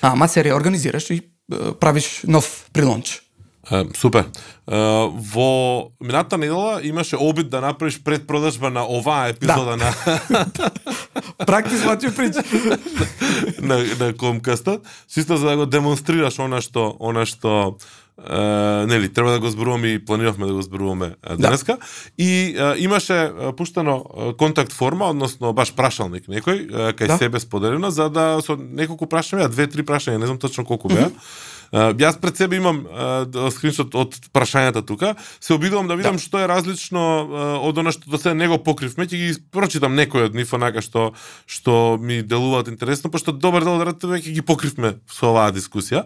Ама 0.02 0.28
се 0.28 0.44
реорганизираш 0.44 1.10
и 1.10 1.22
правиш 1.80 2.24
нов 2.28 2.70
прилонч. 2.74 3.20
Е, 3.72 3.84
супер. 3.96 4.26
Е, 4.28 4.76
во 5.12 5.92
минатата 6.02 6.38
недела 6.38 6.80
имаше 6.84 7.16
обид 7.16 7.50
да 7.50 7.62
направиш 7.62 8.04
предпродажба 8.04 8.70
на 8.70 8.84
оваа 8.84 9.30
епизода 9.30 9.78
на 9.78 9.94
Практично 11.46 11.98
ти 11.98 12.16
причи. 12.16 12.40
на, 13.62 13.86
на 14.00 14.14
Комкастот, 14.14 14.82
чисто 15.14 15.38
за 15.38 15.48
да 15.48 15.58
го 15.58 15.66
демонстрираш 15.66 16.40
она 16.40 16.62
што 16.62 16.96
она 17.00 17.26
што 17.26 17.78
е, 18.18 18.86
нели 18.86 19.10
треба 19.14 19.32
да 19.32 19.40
го 19.40 19.50
зборуваме 19.50 19.94
и 19.94 20.06
планиравме 20.06 20.48
да 20.48 20.54
го 20.54 20.62
зборуваме 20.62 21.16
е, 21.24 21.38
денеска 21.38 21.78
и 22.18 22.56
е, 22.58 22.74
имаше 22.78 23.32
пуштено 23.58 24.06
контакт 24.38 24.74
форма, 24.74 25.10
односно 25.10 25.54
баш 25.54 25.74
прашалник 25.74 26.28
некој 26.28 26.94
кај 26.94 27.08
Да. 27.08 27.18
себе 27.18 27.40
споделено 27.40 27.92
за 27.92 28.10
да 28.10 28.42
со 28.42 28.58
неколку 28.58 29.06
прашања, 29.06 29.50
две 29.50 29.68
три 29.68 29.84
прашања, 29.84 30.18
не 30.18 30.26
знам 30.26 30.40
точно 30.40 30.66
колку 30.66 30.88
беа. 30.88 31.10
Uh, 31.10 31.53
јас 31.74 32.20
пред 32.22 32.38
себе 32.38 32.58
имам 32.62 32.84
uh, 32.86 33.50
скриншот 33.50 33.96
од 33.98 34.16
прашањата 34.34 34.86
тука. 34.86 35.16
Се 35.42 35.56
обидувам 35.58 35.90
да 35.90 35.98
видам 35.98 36.20
што 36.22 36.44
е 36.44 36.48
различно 36.48 37.02
од 37.66 37.78
она 37.82 37.92
што 37.92 38.10
до 38.10 38.22
сега 38.22 38.38
не 38.38 38.48
го 38.48 38.60
покривме. 38.62 39.08
Ќе 39.10 39.18
ги 39.18 39.34
прочитам 39.52 39.98
некои 39.98 40.30
од 40.30 40.38
нив 40.38 40.54
онака 40.54 40.86
што 40.86 41.14
што 41.50 41.98
ми 41.98 42.22
делуваат 42.22 42.70
интересно, 42.70 43.10
пошто 43.10 43.34
добар 43.34 43.66
дел 43.66 43.82
од 43.82 43.88
рад 43.90 44.06
веќе 44.06 44.38
ги 44.38 44.46
покривме 44.46 45.00
со 45.10 45.34
оваа 45.34 45.52
дискусија. 45.52 46.06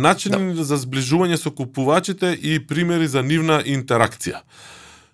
Начин 0.00 0.56
да. 0.56 0.64
за 0.64 0.80
зближување 0.80 1.36
со 1.36 1.52
купувачите 1.52 2.32
и 2.32 2.58
примери 2.58 3.08
за 3.08 3.22
нивна 3.22 3.60
интеракција. 3.60 4.40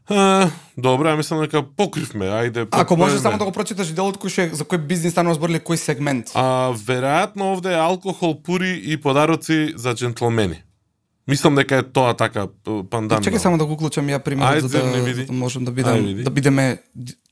Uh, 0.09 0.51
добро, 0.77 1.09
ја 1.09 1.17
мислам 1.17 1.41
дека 1.41 1.63
покривме. 1.67 2.27
Ајде. 2.27 2.67
Ако 2.71 2.97
можеш 2.97 3.13
поеме. 3.13 3.23
само 3.25 3.39
да 3.39 3.45
го 3.45 3.53
прочиташ 3.53 3.89
делот 3.89 4.19
кој 4.19 4.29
ше 4.29 4.51
за 4.53 4.65
кој 4.65 4.79
бизнис 4.79 5.13
станува 5.13 5.35
збориле 5.35 5.59
кој 5.59 5.75
сегмент. 5.77 6.31
А, 6.33 6.71
веројатно 6.73 7.51
овде 7.51 7.73
е 7.73 7.81
алкохол, 7.81 8.39
пури 8.39 8.81
и 8.85 8.97
подароци 8.97 9.73
за 9.75 9.95
джентлмени. 9.95 10.63
Мислам 11.27 11.55
дека 11.57 11.77
е 11.77 11.83
тоа 11.83 12.15
така 12.15 12.47
п- 12.47 12.85
панданно. 12.87 13.19
Чекај 13.21 13.39
само 13.39 13.59
да 13.59 13.67
го 13.67 13.73
уклучам 13.73 14.07
ја 14.07 14.21
пример 14.21 14.47
Ајде, 14.47 14.61
за 14.61 14.69
да, 14.71 14.95
за 14.95 15.25
да 15.25 15.33
можам 15.33 15.65
да 15.65 15.73
Ајде, 15.73 15.75
бидам 15.75 15.99
види. 15.99 16.23
да 16.23 16.31
бидеме 16.31 16.79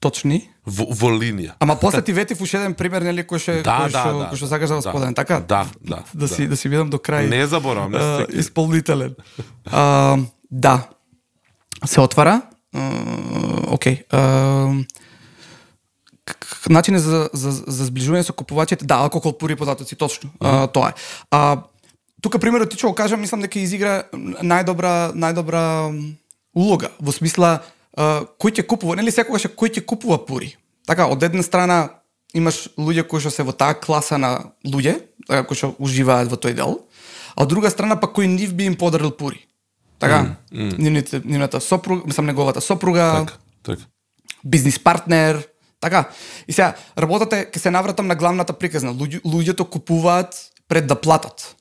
точни. 0.01 0.51
Во, 0.67 0.91
во 0.91 1.09
линија. 1.09 1.55
Ама 1.61 1.77
после 1.77 2.03
ти 2.03 2.13
ветив 2.13 2.41
уште 2.41 2.57
еден 2.57 2.75
пример 2.75 3.03
нели 3.03 3.23
кој 3.23 3.39
ше 3.39 3.63
Да, 3.63 3.79
кој 3.79 3.93
да, 3.93 4.01
што 4.01 4.19
да. 4.19 4.25
кој 4.27 4.37
што 4.37 4.47
сакаш 4.49 4.69
да 4.69 4.75
го 4.75 4.81
Да. 4.81 4.91
споделам, 4.91 5.15
така? 5.15 5.39
Да, 5.39 5.63
да, 5.81 6.03
Да 6.11 6.27
да. 6.27 6.29
си 6.29 6.49
да 6.49 6.57
си 6.57 6.67
бидам 6.69 6.91
до 6.91 6.99
крај. 6.99 7.31
Не 7.31 7.47
заборавам, 7.47 7.93
не 7.93 7.99
а, 7.99 8.27
се 8.27 8.35
исполнителен. 8.35 9.15
А, 9.65 10.19
да. 10.51 10.89
Се 11.85 12.01
отвара. 12.01 12.43
К- 16.25 16.39
к- 16.41 16.69
Начини 16.69 16.99
за, 16.99 17.29
за, 17.33 17.51
за 17.53 17.85
зближување 17.85 18.25
со 18.25 18.33
купувачите, 18.33 18.87
да, 18.89 19.03
алкохол, 19.05 19.37
пури 19.37 19.57
податоци, 19.57 19.97
точно. 19.97 20.31
А, 20.41 20.67
тоа 20.67 20.89
е. 20.91 20.95
А, 21.31 21.63
тука 22.23 22.39
примерот 22.41 22.71
ти 22.73 22.79
што 22.81 22.89
го 22.89 22.97
кажам, 22.97 23.21
мислам 23.21 23.45
дека 23.45 23.61
изигра 23.61 24.09
најдобра 24.15 25.13
најдобра 25.13 25.93
улога 26.57 26.89
во 26.99 27.13
смисла 27.13 27.61
а, 27.93 28.25
кој 28.41 28.57
ќе 28.57 28.65
купува, 28.65 28.97
нели 28.97 29.13
секогаш 29.13 29.51
кој 29.53 29.77
ќе 29.77 29.85
купува 29.85 30.17
пури. 30.25 30.55
Така, 30.89 31.07
од 31.13 31.23
една 31.23 31.45
страна 31.45 32.01
имаш 32.33 32.69
луѓе 32.81 33.05
кои 33.05 33.21
што 33.21 33.31
се 33.31 33.45
во 33.45 33.53
таа 33.53 33.77
класа 33.77 34.17
на 34.19 34.53
луѓе, 34.65 34.97
така, 35.29 35.45
кои 35.45 35.57
што 35.61 35.75
уживаат 35.79 36.33
во 36.33 36.41
тој 36.41 36.57
дел, 36.57 36.81
а 37.37 37.45
од 37.45 37.53
друга 37.53 37.69
страна 37.69 38.01
па 38.01 38.09
кој 38.09 38.33
нив 38.33 38.57
би 38.57 38.65
им 38.73 38.81
подарил 38.81 39.13
пури. 39.13 39.45
Така, 40.05 40.37
mm, 40.53 40.79
нивните, 40.79 41.23
нивната 41.25 41.61
сопруга, 41.61 42.03
мислам 42.07 42.27
неговата 42.27 42.61
сопруга, 42.61 43.25
Така, 43.27 43.39
така. 43.63 43.83
бизнис 44.45 44.79
партнер, 44.79 45.49
така. 45.81 46.09
И 46.49 46.53
сега, 46.53 46.75
работата 46.99 47.39
е, 47.39 47.45
ке 47.51 47.59
се 47.59 47.71
навратам 47.71 48.07
на 48.07 48.15
главната 48.15 48.53
приказна. 48.53 48.95
Луѓе, 48.95 49.23
луѓето 49.23 49.69
купуваат 49.69 50.51
пред 50.69 50.87
да 50.87 51.01
платат. 51.01 51.57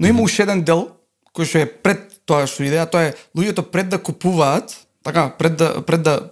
Но 0.00 0.06
има 0.06 0.22
уште 0.22 0.42
еден 0.42 0.62
дел, 0.62 0.88
кој 1.36 1.44
што 1.44 1.58
е 1.62 1.66
пред 1.66 2.20
тоа 2.26 2.46
што 2.46 2.64
идеја, 2.64 2.90
тоа 2.90 3.10
е 3.10 3.14
луѓето 3.36 3.62
пред 3.70 3.88
да 3.88 3.98
купуваат, 3.98 4.86
така, 5.04 5.30
пред 5.38 5.56
да, 5.56 5.80
пред 5.86 6.02
да, 6.02 6.30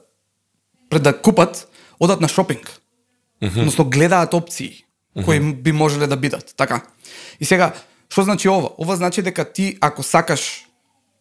пред 0.90 1.02
да 1.02 1.12
купат, 1.12 1.68
одат 2.00 2.20
на 2.20 2.28
шопинг. 2.28 2.80
Односно 3.42 3.84
гледаат 3.84 4.34
опции 4.34 4.84
кои 5.24 5.40
би 5.54 5.72
можеле 5.72 6.06
да 6.06 6.16
бидат, 6.16 6.54
така. 6.56 6.82
И 7.40 7.44
сега, 7.44 7.72
што 8.12 8.22
значи 8.22 8.48
ова? 8.48 8.70
Ова 8.78 8.96
значи 8.96 9.22
дека 9.22 9.44
ти 9.52 9.76
ако 9.80 10.02
сакаш 10.02 10.67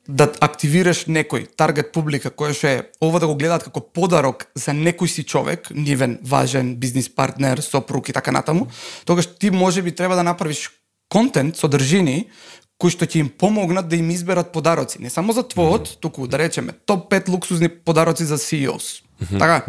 да 0.08 0.30
активираш 0.41 1.05
некој 1.12 1.47
таргет 1.60 1.91
публика 1.91 2.32
која 2.32 2.55
што 2.55 2.68
е 2.68 2.84
ова 3.03 3.20
да 3.20 3.28
го 3.28 3.36
гледаат 3.36 3.68
како 3.68 3.82
подарок 3.82 4.47
за 4.55 4.72
некој 4.72 5.12
си 5.12 5.24
човек, 5.24 5.68
нивен 5.72 6.18
важен 6.24 6.76
бизнис 6.76 7.10
партнер, 7.10 7.60
сопруг 7.60 8.10
и 8.10 8.14
така 8.14 8.32
натаму, 8.32 8.68
тогаш 9.05 9.28
ти 9.39 9.51
може 9.51 9.82
би 9.82 9.91
треба 9.91 10.16
да 10.16 10.24
направиш 10.24 10.70
контент, 11.10 11.58
содржини 11.58 12.28
кои 12.78 12.93
што 12.93 13.08
ќе 13.10 13.26
им 13.26 13.30
помогнат 13.30 13.89
да 13.89 13.97
им 13.97 14.10
изберат 14.14 14.51
подароци, 14.53 15.01
не 15.01 15.10
само 15.10 15.34
за 15.34 15.43
твојот, 15.43 15.97
туку 15.99 16.28
да 16.28 16.38
речеме 16.38 16.74
топ 16.86 17.10
5 17.12 17.30
луксузни 17.30 17.70
подароци 17.70 18.26
за 18.26 18.38
CEOs. 18.38 19.01
Така. 19.39 19.66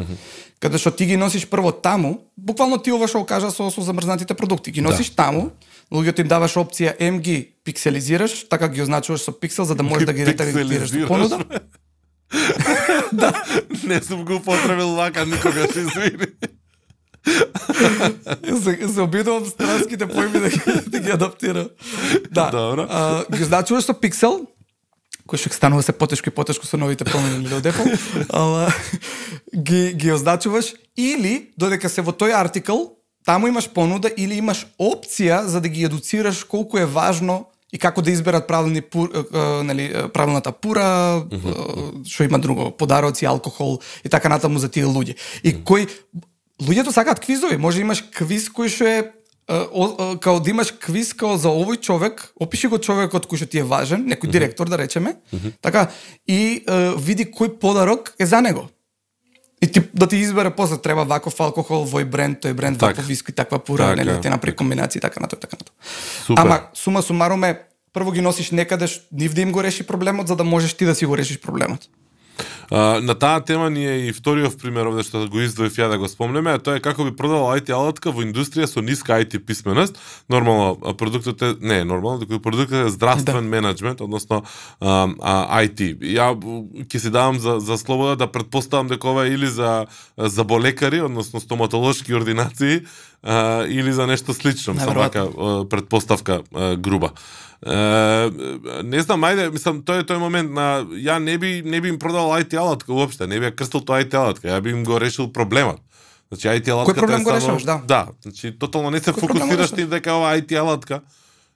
Каде 0.60 0.78
што 0.78 0.90
ти 0.90 1.06
ги 1.06 1.16
носиш 1.16 1.46
прво 1.48 1.72
таму, 1.72 2.28
буквално 2.36 2.78
ти 2.78 2.92
ова 2.92 3.08
што 3.08 3.24
кажа 3.24 3.50
со, 3.50 3.70
со 3.70 3.80
замрзнатите 3.80 4.34
продукти, 4.34 4.70
ги 4.70 4.84
носиш 4.84 5.10
таму, 5.10 5.50
луѓето 5.92 6.20
им 6.20 6.28
даваш 6.28 6.56
опција 6.60 6.94
М 7.00 7.20
ги 7.20 7.54
пикселизираш, 7.64 8.48
така 8.48 8.68
ги 8.68 8.82
означуваш 8.82 9.20
со 9.20 9.32
пиксел 9.32 9.64
за 9.64 9.74
да 9.74 9.82
можеш 9.82 10.06
да 10.06 10.12
ги 10.12 10.26
ретаргетираш 10.26 10.92
понуда. 11.06 11.38
Не 13.84 14.02
сум 14.02 14.24
го 14.24 14.40
потребил 14.40 14.88
вака 14.88 15.26
никогаш, 15.26 15.70
извини. 15.76 16.26
се, 18.62 18.88
се 18.88 19.00
обидувам 19.00 19.46
странските 19.46 20.06
поими 20.06 20.40
да 20.40 20.48
ги, 20.48 20.60
да 20.86 21.00
ги 21.00 21.10
адаптирам. 21.10 21.68
Да. 22.30 22.50
Добро. 22.50 22.86
А, 22.88 23.24
ги 23.36 23.42
означуваш 23.42 23.84
со 23.84 23.94
пиксел, 23.94 24.46
кој 25.28 25.40
што 25.40 25.52
станува 25.52 25.84
се 25.84 25.92
потешко 25.92 26.28
и 26.28 26.34
потешко 26.34 26.66
со 26.66 26.80
новите 26.80 27.04
промени 27.04 27.48
од 27.52 27.64
Apple, 27.64 27.92
ала 28.32 28.72
ги 29.52 29.92
ги 29.92 30.12
означуваш 30.12 30.72
или 30.96 31.52
додека 31.56 31.88
се 31.88 32.04
во 32.04 32.12
тој 32.12 32.32
артикл, 32.32 32.97
таму 33.24 33.48
имаш 33.48 33.68
понуда 33.68 34.10
или 34.16 34.38
имаш 34.38 34.66
опција 34.78 35.44
за 35.46 35.60
да 35.60 35.68
ги 35.68 35.84
едуцираш 35.84 36.44
колку 36.44 36.78
е 36.78 36.86
важно 36.86 37.46
и 37.72 37.78
како 37.78 38.02
да 38.02 38.10
изберат 38.10 38.46
правилни 38.48 38.80
пур, 38.80 39.10
нели 39.64 39.92
правилната 40.12 40.52
пура, 40.52 41.20
е, 41.30 41.38
што 42.08 42.24
има 42.24 42.38
друго, 42.38 42.70
подароци, 42.70 43.26
алкохол 43.28 43.78
и 44.04 44.08
така 44.08 44.28
натаму 44.28 44.58
за 44.58 44.68
тие 44.72 44.88
луѓе. 44.88 45.18
И 45.44 45.52
кој 45.52 45.88
луѓето 46.64 46.94
сакаат 46.94 47.20
квизови, 47.20 47.60
може 47.60 47.84
имаш 47.84 48.02
квиз 48.08 48.48
кој 48.48 48.72
што 48.72 48.88
е 48.88 48.98
као 50.20 50.40
да 50.40 50.50
имаш 50.50 50.72
квиз 50.76 51.14
као 51.16 51.38
за 51.40 51.48
овој 51.48 51.80
човек, 51.80 52.20
опиши 52.40 52.68
го 52.68 52.78
човекот 52.78 53.28
кој 53.28 53.40
што 53.40 53.48
ти 53.48 53.60
е 53.60 53.68
важен, 53.68 54.04
некој 54.04 54.28
директор 54.28 54.68
да 54.68 54.76
речеме, 54.76 55.16
така, 55.60 55.88
и 56.26 56.64
види 57.00 57.24
кој 57.24 57.56
подарок 57.60 58.12
е 58.18 58.26
за 58.26 58.40
него. 58.40 58.68
И 59.62 59.66
ти, 59.66 59.82
да 59.94 60.06
ти 60.06 60.16
избере 60.16 60.50
после 60.50 60.78
треба 60.78 61.04
ваков 61.04 61.40
алкохол, 61.40 61.86
вој 61.86 62.04
бренд, 62.04 62.38
тој 62.38 62.52
бренд, 62.52 62.78
Така. 62.78 62.86
ваков 62.88 63.06
виски, 63.06 63.32
таква 63.32 63.58
пура, 63.58 63.82
Така. 63.84 63.96
нели, 63.96 64.20
ти 64.20 64.28
направи 64.28 64.56
комбинации, 64.56 65.00
така 65.00 65.20
натаму, 65.20 65.40
така 65.40 65.56
натаму. 65.56 65.76
Супер. 66.26 66.42
Ама 66.42 66.60
сума 66.74 67.02
сумарум 67.02 67.44
е 67.44 67.60
прво 67.92 68.10
ги 68.10 68.20
носиш 68.20 68.50
некаде 68.50 68.86
ш- 68.86 69.00
нив 69.12 69.34
да 69.34 69.40
им 69.40 69.52
го 69.52 69.62
реши 69.62 69.82
проблемот 69.82 70.28
за 70.28 70.36
да 70.36 70.44
можеш 70.44 70.74
ти 70.74 70.84
да 70.84 70.94
си 70.94 71.06
го 71.06 71.16
решиш 71.16 71.40
проблемот. 71.40 71.80
А, 72.70 73.00
на 73.00 73.14
таа 73.14 73.40
тема 73.40 73.70
ни 73.70 73.86
е 73.86 74.08
и 74.08 74.12
вториот 74.12 74.58
пример 74.60 74.90
овде 74.90 75.02
што 75.06 75.24
го 75.32 75.40
издвоив 75.40 75.72
ја 75.72 75.88
да 75.88 75.98
го 75.98 76.08
спомнеме, 76.08 76.52
а 76.52 76.60
тоа 76.60 76.76
е 76.76 76.84
како 76.84 77.06
би 77.06 77.14
продал 77.16 77.48
IT 77.56 77.72
алатка 77.72 78.12
во 78.12 78.20
индустрија 78.20 78.68
со 78.68 78.84
ниска 78.84 79.16
IT 79.16 79.38
писменост. 79.48 79.96
Нормално 80.28 80.76
продуктот 80.96 81.42
е 81.42 81.54
не 81.60 81.80
е 81.80 81.84
нормално, 81.84 82.20
туку 82.20 82.42
продуктот 82.44 82.86
е 82.86 82.92
здравствен 82.92 83.48
менеджмент, 83.48 84.00
односно 84.00 84.42
а, 84.80 85.08
а, 85.20 85.62
IT. 85.64 85.96
Ја 86.04 86.36
ќе 86.84 86.98
си 86.98 87.10
давам 87.10 87.40
за 87.40 87.56
за 87.60 87.78
слобода 87.78 88.16
да 88.16 88.32
предпоставам 88.32 88.92
дека 88.92 89.08
ова 89.08 89.26
е 89.26 89.32
или 89.32 89.46
за 89.46 89.86
за 90.18 90.44
болекари, 90.44 91.00
односно 91.00 91.40
стоматолошки 91.40 92.14
ординации, 92.14 92.84
а, 93.22 93.64
или 93.66 93.92
за 93.92 94.06
нешто 94.06 94.34
слично, 94.34 94.74
мислам 94.74 94.94
Наверојатно. 94.94 94.98
вака 94.98 95.28
а, 95.38 95.68
предпоставка 95.68 96.42
а, 96.54 96.76
груба. 96.76 97.12
Е, 97.66 98.30
не 98.84 99.00
знам, 99.02 99.24
ајде, 99.26 99.50
мислам, 99.50 99.82
тој 99.82 100.04
е 100.04 100.06
тој 100.06 100.20
момент 100.22 100.52
на 100.54 100.86
ја 100.94 101.18
не 101.18 101.34
би 101.38 101.62
не 101.66 101.80
би 101.80 101.88
им 101.88 101.98
продал 101.98 102.30
IT 102.38 102.54
алатка 102.54 102.92
уопште, 102.94 103.26
не 103.26 103.40
би 103.40 103.50
ја 103.50 103.54
крстил 103.54 103.82
тоа 103.82 103.98
IT 104.04 104.14
алатка, 104.14 104.46
ја 104.48 104.60
би 104.62 104.70
им 104.70 104.84
го 104.84 105.00
решил 105.00 105.32
проблемот. 105.32 105.82
Значи 106.30 106.48
IT 106.48 106.70
алатката 106.70 107.00
проблем 107.00 107.20
е 107.20 107.24
го 107.24 107.30
само 107.30 107.40
решаваш, 107.40 107.62
да. 107.62 107.82
Да, 107.86 108.06
значи 108.22 108.54
тотално 108.58 108.90
не 108.90 109.00
се 109.00 109.10
Кој 109.10 109.26
проблем 109.26 109.48
фокусираш 109.48 109.70
ти 109.74 109.86
дека 109.86 110.14
ова 110.14 110.38
IT 110.38 110.54
алатка 110.54 111.00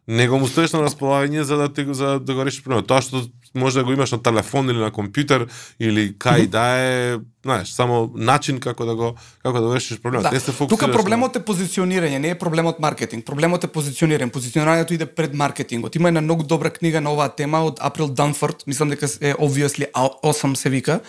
него 0.07 0.39
му 0.39 0.49
стоиш 0.49 0.73
на 0.73 0.83
располагање 0.83 1.47
за 1.47 1.57
да 1.57 1.73
ти 1.73 1.87
за 1.95 2.19
да 2.19 2.35
го 2.35 2.45
решиш 2.45 2.65
проблемот. 2.65 2.87
Тоа 2.91 3.03
што 3.03 3.23
може 3.55 3.79
да 3.79 3.85
го 3.85 3.93
имаш 3.93 4.13
на 4.13 4.23
телефон 4.23 4.71
или 4.71 4.79
на 4.79 4.91
компјутер 4.91 5.49
или 5.81 6.13
кај 6.19 6.47
да 6.49 6.65
е, 6.79 7.19
знаеш, 7.45 7.73
само 7.73 8.11
начин 8.15 8.61
како 8.61 8.85
да 8.85 8.95
го 8.95 9.15
како 9.43 9.61
да 9.61 9.75
решиш 9.75 10.01
проблемот. 10.01 10.33
Не 10.33 10.41
се. 10.41 10.53
Тука 10.53 10.89
проблемот 10.93 11.37
е 11.37 11.45
позиционирање, 11.45 12.19
не 12.19 12.33
е 12.33 12.39
проблемот 12.39 12.81
маркетинг. 12.81 13.27
Проблемот 13.27 13.65
е 13.65 13.73
позиционирање. 13.73 14.33
Позиционирањето 14.33 14.97
иде 14.97 15.07
пред 15.07 15.35
маркетингот. 15.35 15.97
Има 15.97 16.09
една 16.09 16.21
многу 16.21 16.43
добра 16.43 16.71
книга 16.71 17.01
на 17.01 17.13
оваа 17.13 17.29
тема 17.29 17.65
од 17.67 17.81
Април 17.81 18.09
Данфорд, 18.09 18.67
мислам 18.67 18.95
дека 18.95 19.07
е 19.21 19.35
obviously 19.35 19.91
8 19.93 20.55
се 20.55 20.71
вика. 20.71 21.01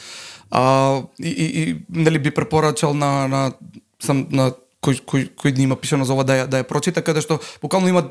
А, 0.52 1.02
и, 1.20 1.30
и, 1.30 1.62
и 1.62 1.78
нели 1.89 2.20
би 2.20 2.32
препорачал 2.32 2.94
на 2.94 3.28
на 3.28 3.52
сам 4.00 4.28
на 4.32 4.52
кој 4.84 5.00
кој 5.08 5.30
кој 5.39 5.56
дни 5.56 5.64
има 5.70 5.76
пишано 5.80 6.06
за 6.06 6.14
ова 6.14 6.26
да 6.28 6.44
ја, 6.44 6.48
да 6.48 6.60
ја 6.62 6.68
прочита 6.68 7.02
каде 7.02 7.24
што 7.24 7.39
буквално 7.62 7.88
има 7.88 8.04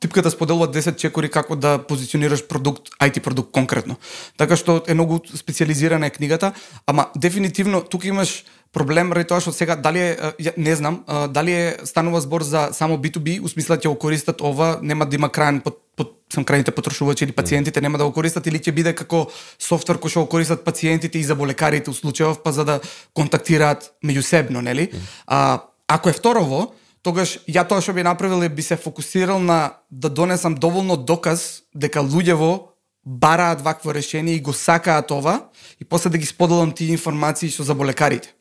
типката 0.00 0.30
споделува 0.30 0.68
10 0.68 0.96
чекори 0.96 1.28
како 1.28 1.56
да 1.56 1.78
позиционираш 1.78 2.46
продукт, 2.48 2.90
IT 3.00 3.20
продукт 3.20 3.52
конкретно. 3.52 3.96
Така 4.36 4.56
што 4.56 4.82
е 4.86 4.94
многу 4.94 5.20
специализирана 5.36 6.06
е 6.06 6.10
книгата, 6.10 6.52
ама 6.86 7.08
дефинитивно 7.16 7.80
тука 7.80 8.08
имаш 8.08 8.44
проблем 8.72 9.12
ради 9.14 9.30
тоа 9.30 9.40
што 9.40 9.54
сега 9.54 9.76
дали 9.76 10.02
е 10.02 10.16
не 10.56 10.74
знам, 10.76 11.04
дали 11.30 11.52
е 11.52 11.66
станува 11.84 12.20
збор 12.20 12.42
за 12.42 12.68
само 12.72 12.98
B2B, 12.98 13.40
у 13.40 13.48
смисла 13.48 13.78
ќе 13.78 13.88
го 13.88 13.96
користат 13.98 14.42
ова, 14.42 14.78
нема 14.82 15.06
да 15.06 15.16
има 15.16 15.30
крајен 15.30 15.62
под, 15.62 15.78
под 15.96 16.18
сам 16.34 16.44
крајните 16.44 16.74
потрошувачи 16.74 17.24
или 17.24 17.32
пациентите 17.32 17.80
нема 17.80 17.98
да 17.98 18.04
го 18.04 18.12
користат 18.12 18.46
или 18.46 18.58
ќе 18.58 18.74
биде 18.74 18.92
како 18.92 19.30
софтвер 19.58 20.02
кој 20.02 20.10
што 20.10 20.26
го 20.26 20.32
користат 20.36 20.66
пациентите 20.66 21.18
и 21.18 21.24
заболекарите 21.24 21.90
у 21.90 21.94
случајов 21.94 22.42
па 22.42 22.52
за 22.52 22.66
да 22.66 22.80
контактираат 23.14 23.94
меѓусебно, 24.04 24.60
нели? 24.60 24.90
А 25.26 25.62
ако 25.88 26.08
е 26.08 26.18
второво, 26.18 26.74
тогаш 27.04 27.38
ја 27.44 27.66
тоа 27.68 27.84
што 27.84 27.92
би 27.92 28.02
направил 28.02 28.42
е 28.42 28.48
би 28.48 28.62
се 28.62 28.76
фокусирал 28.80 29.38
на 29.38 29.76
да 29.90 30.08
донесам 30.08 30.54
доволно 30.54 30.96
доказ 30.96 31.62
дека 31.74 32.00
луѓево 32.00 32.74
бараат 33.04 33.60
вакво 33.60 33.94
решение 33.94 34.34
и 34.34 34.40
го 34.40 34.52
сакаат 34.52 35.10
ова 35.10 35.50
и 35.80 35.84
после 35.84 36.10
да 36.10 36.18
ги 36.18 36.26
споделам 36.26 36.72
тие 36.72 36.88
информации 36.88 37.50
со 37.50 37.62
заболекарите. 37.62 38.34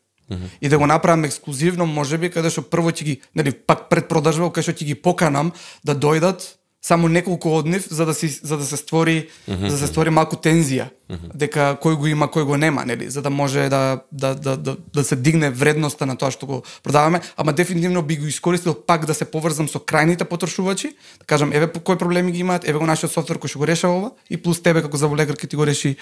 И 0.61 0.69
да 0.69 0.77
го 0.77 0.87
направам 0.87 1.25
ексклузивно, 1.25 1.85
можеби 1.85 2.31
каде 2.31 2.49
што 2.49 2.63
прво 2.63 2.89
ќе 2.89 3.03
ги, 3.03 3.15
нели, 3.35 3.51
пак 3.51 3.89
пред 3.91 4.07
продажба 4.09 4.49
каде 4.49 4.71
што 4.71 4.73
ќе 4.73 4.87
ги 4.87 4.95
поканам 4.95 5.51
да 5.83 5.93
дојдат 5.93 6.62
само 6.83 7.07
неколку 7.07 7.53
од 7.55 7.67
нив 7.67 7.87
за 7.89 8.05
да 8.05 8.13
си 8.13 8.27
за 8.27 8.57
да 8.57 8.65
се 8.65 8.77
створи 8.77 9.29
за 9.47 9.71
да 9.71 9.77
се 9.77 9.87
створи 9.87 10.11
малку 10.11 10.35
тензија. 10.35 10.89
Дека 11.33 11.77
кој 11.79 11.95
го 11.95 12.07
има, 12.07 12.27
кој 12.27 12.43
го 12.43 12.57
нема, 12.57 12.83
нели, 12.85 13.09
за 13.09 13.21
да 13.21 13.29
може 13.29 13.69
да 13.69 14.03
да 14.11 14.35
да 14.35 14.57
да, 14.57 14.75
да 14.93 15.03
се 15.03 15.15
дигне 15.15 15.49
вредноста 15.49 16.05
на 16.05 16.17
тоа 16.17 16.31
што 16.31 16.45
го 16.45 16.63
продаваме, 16.83 17.21
ама 17.37 17.53
дефинитивно 17.53 18.01
би 18.01 18.17
го 18.17 18.27
искористил 18.27 18.73
пак 18.73 19.05
да 19.05 19.13
се 19.13 19.25
поврзам 19.25 19.69
со 19.69 19.79
крајните 19.79 20.27
потрошувачи, 20.27 20.95
да 21.19 21.25
кажам 21.25 21.53
еве 21.53 21.71
по 21.71 21.79
кои 21.79 21.97
проблеми 21.97 22.31
ги 22.31 22.39
имаат, 22.39 22.67
еве 22.67 22.79
го 22.79 22.85
нашиот 22.85 23.11
софтвер 23.11 23.39
кој 23.39 23.47
што 23.47 23.59
го 23.59 23.67
решава 23.67 23.95
ова 23.95 24.11
и 24.29 24.37
плюс 24.37 24.59
тебе 24.59 24.81
како 24.81 24.97
заболекар 24.97 25.39
ќе 25.39 25.47
ти 25.47 25.55
го 25.55 25.65
реши 25.65 25.95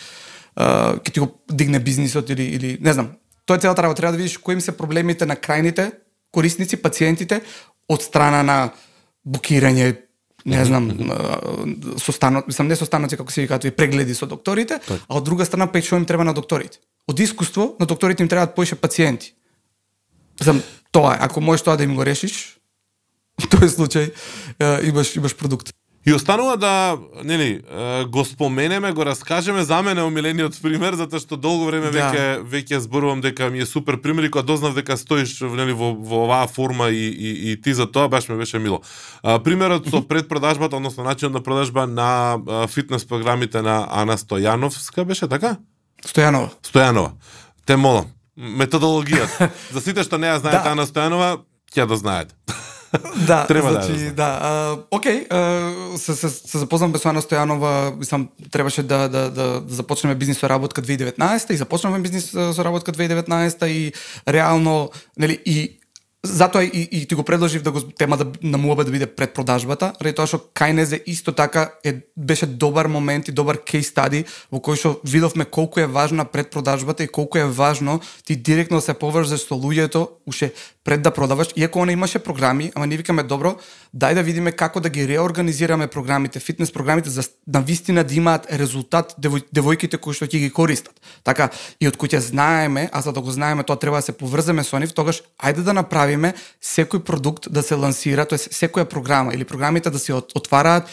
ќе 0.58 1.12
ти 1.14 1.20
го 1.20 1.30
дигне 1.52 1.80
бизнисот 1.80 2.30
или 2.30 2.44
или 2.58 2.78
не 2.82 2.94
знам. 2.94 3.14
Тоа 3.46 3.58
е 3.58 3.60
целата 3.60 3.84
работа, 3.84 4.02
треба 4.02 4.12
да 4.12 4.18
видиш 4.18 4.38
кои 4.38 4.54
им 4.54 4.62
се 4.62 4.78
проблемите 4.78 5.26
на 5.26 5.36
крајните 5.36 5.92
корисници, 6.32 6.78
пациентите 6.78 7.42
од 7.90 8.02
страна 8.02 8.42
на 8.44 8.72
букирање, 9.28 10.10
не 10.46 10.66
знам, 10.66 10.90
а, 11.10 11.98
со 11.98 12.12
станот, 12.12 12.48
мислам 12.48 12.68
не 12.68 12.76
со 12.76 12.86
станоци 12.86 13.18
како 13.18 13.32
се 13.32 13.46
викаат 13.46 13.68
прегледи 13.76 14.16
со 14.16 14.26
докторите, 14.26 14.80
а 14.90 15.18
од 15.18 15.24
друга 15.24 15.46
страна 15.46 15.68
пет 15.68 15.86
што 15.86 15.98
им 15.98 16.06
треба 16.06 16.24
на 16.24 16.34
докторите. 16.34 16.80
Од 17.08 17.20
искуство 17.20 17.76
на 17.80 17.86
докторите 17.86 18.24
им 18.24 18.30
требаат 18.30 18.56
поише 18.56 18.76
пациенти. 18.76 19.34
Мислам, 20.40 20.62
тоа 20.92 21.16
е, 21.16 21.18
ако 21.22 21.42
можеш 21.42 21.64
тоа 21.64 21.78
да 21.78 21.84
им 21.84 21.96
го 21.96 22.06
решиш, 22.06 22.58
тој 23.52 23.68
случај 23.68 24.12
имаш 24.90 25.16
имаш 25.16 25.36
продукт. 25.36 25.74
И 26.06 26.14
останува 26.14 26.58
да, 26.58 26.98
нели, 27.24 27.62
го 28.10 28.26
споменеме, 28.26 28.92
го 28.92 29.06
раскажеме 29.06 29.64
за 29.64 29.82
мене 29.82 30.02
омилениот 30.02 30.58
пример, 30.62 30.96
затоа 30.98 31.22
што 31.22 31.38
долго 31.38 31.68
време 31.70 31.92
Да. 31.94 32.10
веќе 32.10 32.24
веќе 32.42 32.78
зборувам 32.82 33.22
дека 33.22 33.50
ми 33.54 33.62
е 33.62 33.66
супер 33.70 34.02
пример 34.02 34.24
и 34.24 34.32
кога 34.32 34.42
дознав 34.42 34.74
дека 34.74 34.98
стоиш 34.98 35.38
нели 35.46 35.74
во 35.78 35.94
во 35.94 36.26
оваа 36.26 36.48
форма 36.48 36.90
и, 36.90 37.06
и, 37.14 37.52
и 37.52 37.62
ти 37.62 37.74
за 37.74 37.86
тоа 37.86 38.10
баш 38.10 38.30
ме 38.30 38.36
беше 38.36 38.58
мило. 38.60 38.82
А, 39.22 39.38
примерот 39.40 39.90
со 39.90 40.02
предпродажбата, 40.08 40.76
односно 40.76 41.04
начинот 41.04 41.34
на 41.34 41.44
продажба 41.44 41.86
на 41.88 42.40
а, 42.50 42.68
фитнес 42.68 43.06
програмите 43.06 43.62
на 43.62 43.86
Ана 43.92 44.18
Стојановска 44.18 45.06
беше 45.06 45.28
така? 45.28 45.58
Стојанова. 46.02 46.50
Стојанова. 46.66 47.12
Те 47.66 47.76
молам, 47.78 48.10
методологијата. 48.40 49.50
за 49.74 49.82
сите 49.82 50.02
што 50.04 50.18
не 50.18 50.28
ја 50.28 50.40
знаете 50.42 50.66
Да. 50.66 50.72
Ана 50.74 50.86
Стојанова, 50.90 51.46
ќе 51.76 51.86
да 51.86 51.96
знаете. 51.98 52.34
Да, 53.28 53.48
Треба 53.48 53.72
да 53.72 53.82
значи, 53.82 54.00
знам. 54.00 54.16
да. 54.16 54.40
а, 54.42 54.78
окей, 54.92 55.26
а, 55.30 55.72
се, 55.98 56.16
се, 56.16 56.30
се 56.30 56.58
запознам 56.58 56.92
без 56.92 57.06
Ана 57.06 57.22
Стојанова, 57.22 57.98
мислам, 57.98 58.30
требаше 58.52 58.84
да, 58.84 59.08
да, 59.08 59.30
да, 59.32 59.62
да 59.62 59.74
започнеме 59.76 60.16
бизнис 60.16 60.40
со 60.40 60.50
работка 60.50 60.82
2019 60.82 61.52
и 61.52 61.58
започнавме 61.58 62.00
бизнис 62.00 62.32
со 62.32 62.64
работка 62.64 62.92
2019 62.92 63.66
и 63.68 63.94
реално, 64.28 64.90
нели, 65.18 65.42
и 65.46 65.81
затоа 66.24 66.64
и, 66.64 66.90
и 66.92 67.06
ти 67.06 67.16
го 67.16 67.24
предложив 67.24 67.62
да 67.62 67.72
го 67.72 67.82
тема 67.82 68.18
да 68.18 68.28
на 68.44 68.58
муабе 68.58 68.84
да 68.84 68.92
биде 68.92 69.06
пред 69.08 69.34
продажбата, 69.34 69.94
ради 70.02 70.14
тоа 70.16 70.30
што 70.30 70.38
Кајнезе 70.54 71.02
исто 71.10 71.34
така 71.34 71.72
е 71.84 72.06
беше 72.18 72.46
добар 72.46 72.86
момент 72.86 73.28
и 73.28 73.34
добар 73.34 73.58
кейс 73.58 73.90
стади 73.90 74.26
во 74.52 74.62
кој 74.62 74.78
што 74.78 75.00
видовме 75.02 75.46
колку 75.46 75.82
е 75.82 75.90
важна 75.90 76.26
пред 76.26 76.54
продажбата 76.54 77.04
и 77.04 77.10
колку 77.10 77.42
е 77.42 77.46
важно 77.46 78.02
ти 78.26 78.36
директно 78.36 78.78
да 78.78 78.86
се 78.86 78.94
поврзеш 78.94 79.50
со 79.50 79.58
луѓето 79.58 80.22
уште 80.26 80.54
пред 80.84 81.02
да 81.02 81.12
продаваш, 81.12 81.48
иако 81.56 81.80
она 81.80 81.92
имаше 81.92 82.20
програми, 82.20 82.72
ама 82.76 82.88
ние 82.88 82.98
викаме 82.98 83.24
добро, 83.24 83.56
дај 83.94 84.14
да 84.14 84.24
видиме 84.24 84.52
како 84.52 84.82
да 84.82 84.90
ги 84.90 85.08
реорганизираме 85.08 85.88
програмите, 85.88 86.40
фитнес 86.40 86.72
програмите 86.72 87.10
за 87.10 87.24
на 87.48 87.62
вистина 87.62 88.04
да 88.04 88.14
имаат 88.14 88.48
резултат 88.52 89.14
девој, 89.22 89.46
девојките 89.54 89.98
кои 89.98 90.14
што 90.14 90.26
ќе 90.26 90.42
ги 90.42 90.50
користат. 90.50 90.98
Така, 91.24 91.50
и 91.80 91.88
од 91.88 91.98
кои 91.98 92.10
ќе 92.10 92.18
знаеме, 92.18 92.90
а 92.92 93.02
за 93.02 93.14
да 93.14 93.22
го 93.22 93.32
знаеме 93.32 93.64
тоа 93.64 93.78
треба 93.78 94.02
да 94.02 94.02
се 94.02 94.18
поврземе 94.18 94.64
со 94.64 94.80
нив, 94.80 94.94
тогаш 94.94 95.22
ајде 95.38 95.62
да 95.62 95.74
направиме 95.74 96.11
секој 96.62 97.04
продукт 97.04 97.50
да 97.50 97.64
се 97.64 97.76
лансира, 97.76 98.26
тоа 98.26 98.38
секоја 98.38 98.86
програма 98.86 99.34
или 99.34 99.46
програмите 99.46 99.90
да 99.90 100.00
се 100.00 100.14
отвараат 100.14 100.90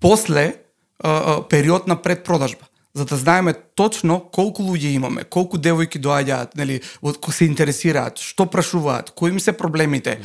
после 0.00 0.54
а, 0.98 1.42
период 1.48 1.86
на 1.86 2.02
предпродажба 2.02 2.70
за 2.94 3.04
да 3.04 3.16
знаеме 3.16 3.54
точно 3.74 4.20
колку 4.32 4.62
луѓе 4.62 4.96
имаме, 4.98 5.24
колку 5.24 5.58
девојки 5.58 6.00
доаѓаат, 6.02 6.56
нели, 6.58 6.80
кои 7.00 7.34
се 7.34 7.46
интересираат, 7.46 8.18
што 8.18 8.46
прашуваат, 8.50 9.12
кои 9.14 9.30
им 9.30 9.40
се 9.40 9.52
проблемите, 9.52 10.18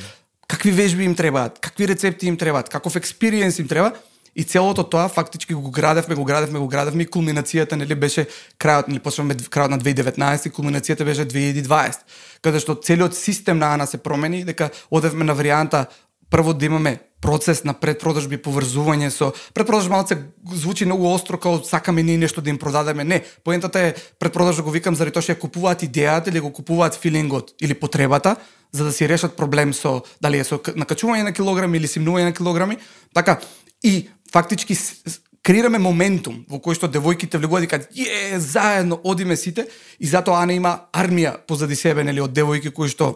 какви 0.47 0.71
вежби 0.71 1.05
им 1.05 1.15
требаат, 1.15 1.59
какви 1.59 1.87
рецепти 1.87 2.27
им 2.27 2.37
требаат, 2.37 2.69
каков 2.69 2.95
експириенс 2.95 3.59
им 3.59 3.67
треба 3.67 3.93
и 4.35 4.43
целото 4.43 4.83
тоа 4.83 5.07
фактички 5.07 5.53
го 5.53 5.71
градевме, 5.71 6.15
го 6.15 6.23
градевме, 6.25 6.59
го 6.59 6.67
градевме 6.67 7.03
и 7.03 7.07
кулминацијата 7.07 7.79
нели 7.79 7.95
беше 7.95 8.27
крајот, 8.59 8.89
нели 8.91 8.99
почнавме 8.99 9.35
крајот 9.35 9.71
на 9.71 9.79
2019 9.79 10.47
и 10.47 10.51
кулминацијата 10.51 11.05
беше 11.07 11.25
2020, 11.25 12.03
каде 12.43 12.59
што 12.59 12.75
целиот 12.75 13.15
систем 13.15 13.57
на 13.63 13.73
АНА 13.73 13.87
се 13.87 13.97
промени, 13.97 14.43
дека 14.43 14.69
одевме 14.91 15.23
на 15.23 15.35
варијанта 15.35 15.85
прво 16.29 16.53
да 16.53 16.65
имаме 16.65 16.99
процес 17.21 17.63
на 17.63 17.73
предпродажби, 17.73 18.37
поврзување 18.37 19.09
со 19.09 19.31
предпродажба 19.55 19.95
малце 19.95 20.17
звучи 20.53 20.85
многу 20.85 21.07
остро 21.09 21.39
како 21.39 21.63
сакаме 21.63 22.03
ние 22.03 22.17
нешто 22.17 22.41
да 22.41 22.49
им 22.49 22.59
продадеме. 22.59 23.03
Не, 23.03 23.23
поентата 23.43 23.79
е 23.79 23.95
предпродажба 24.19 24.63
го 24.63 24.71
викам 24.75 24.95
заради 24.95 25.15
тоа 25.15 25.23
што 25.23 25.33
ја 25.33 25.41
купуваат 25.41 25.87
идејата 25.87 26.29
или 26.29 26.43
го 26.43 26.51
купуваат 26.51 26.99
филингот 26.99 27.55
или 27.61 27.73
потребата 27.73 28.35
за 28.71 28.83
да 28.83 28.91
си 28.91 29.09
решат 29.09 29.37
проблем 29.37 29.73
со 29.73 30.03
дали 30.21 30.43
е 30.43 30.43
со 30.43 30.59
накачување 30.59 31.23
на 31.23 31.33
килограми 31.33 31.77
или 31.77 31.87
симнување 31.87 32.29
на 32.29 32.33
килограми. 32.35 32.77
Така 33.13 33.39
и 33.83 34.09
фактички 34.35 34.75
креираме 35.45 35.79
моментум 35.79 36.41
во 36.49 36.59
кој 36.59 36.75
што 36.79 36.89
девојките 36.91 37.39
влегуваат 37.39 37.67
и 37.67 37.69
кажат 37.71 37.99
е 38.01 38.39
заедно 38.41 38.99
одиме 39.03 39.37
сите 39.39 39.67
и 39.99 40.09
затоа 40.09 40.41
Ана 40.43 40.57
има 40.57 40.73
армија 40.91 41.37
позади 41.47 41.77
себе 41.79 42.03
нели 42.03 42.23
од 42.23 42.33
девојки 42.35 42.73
кои 42.73 42.91
што 42.91 43.13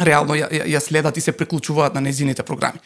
реално 0.00 0.36
ја, 0.36 0.50
ја, 0.50 0.66
ја 0.74 0.80
следат 0.82 1.16
и 1.16 1.24
се 1.24 1.32
приклучуваат 1.32 1.94
на 1.94 2.00
незините 2.00 2.42
програми. 2.42 2.82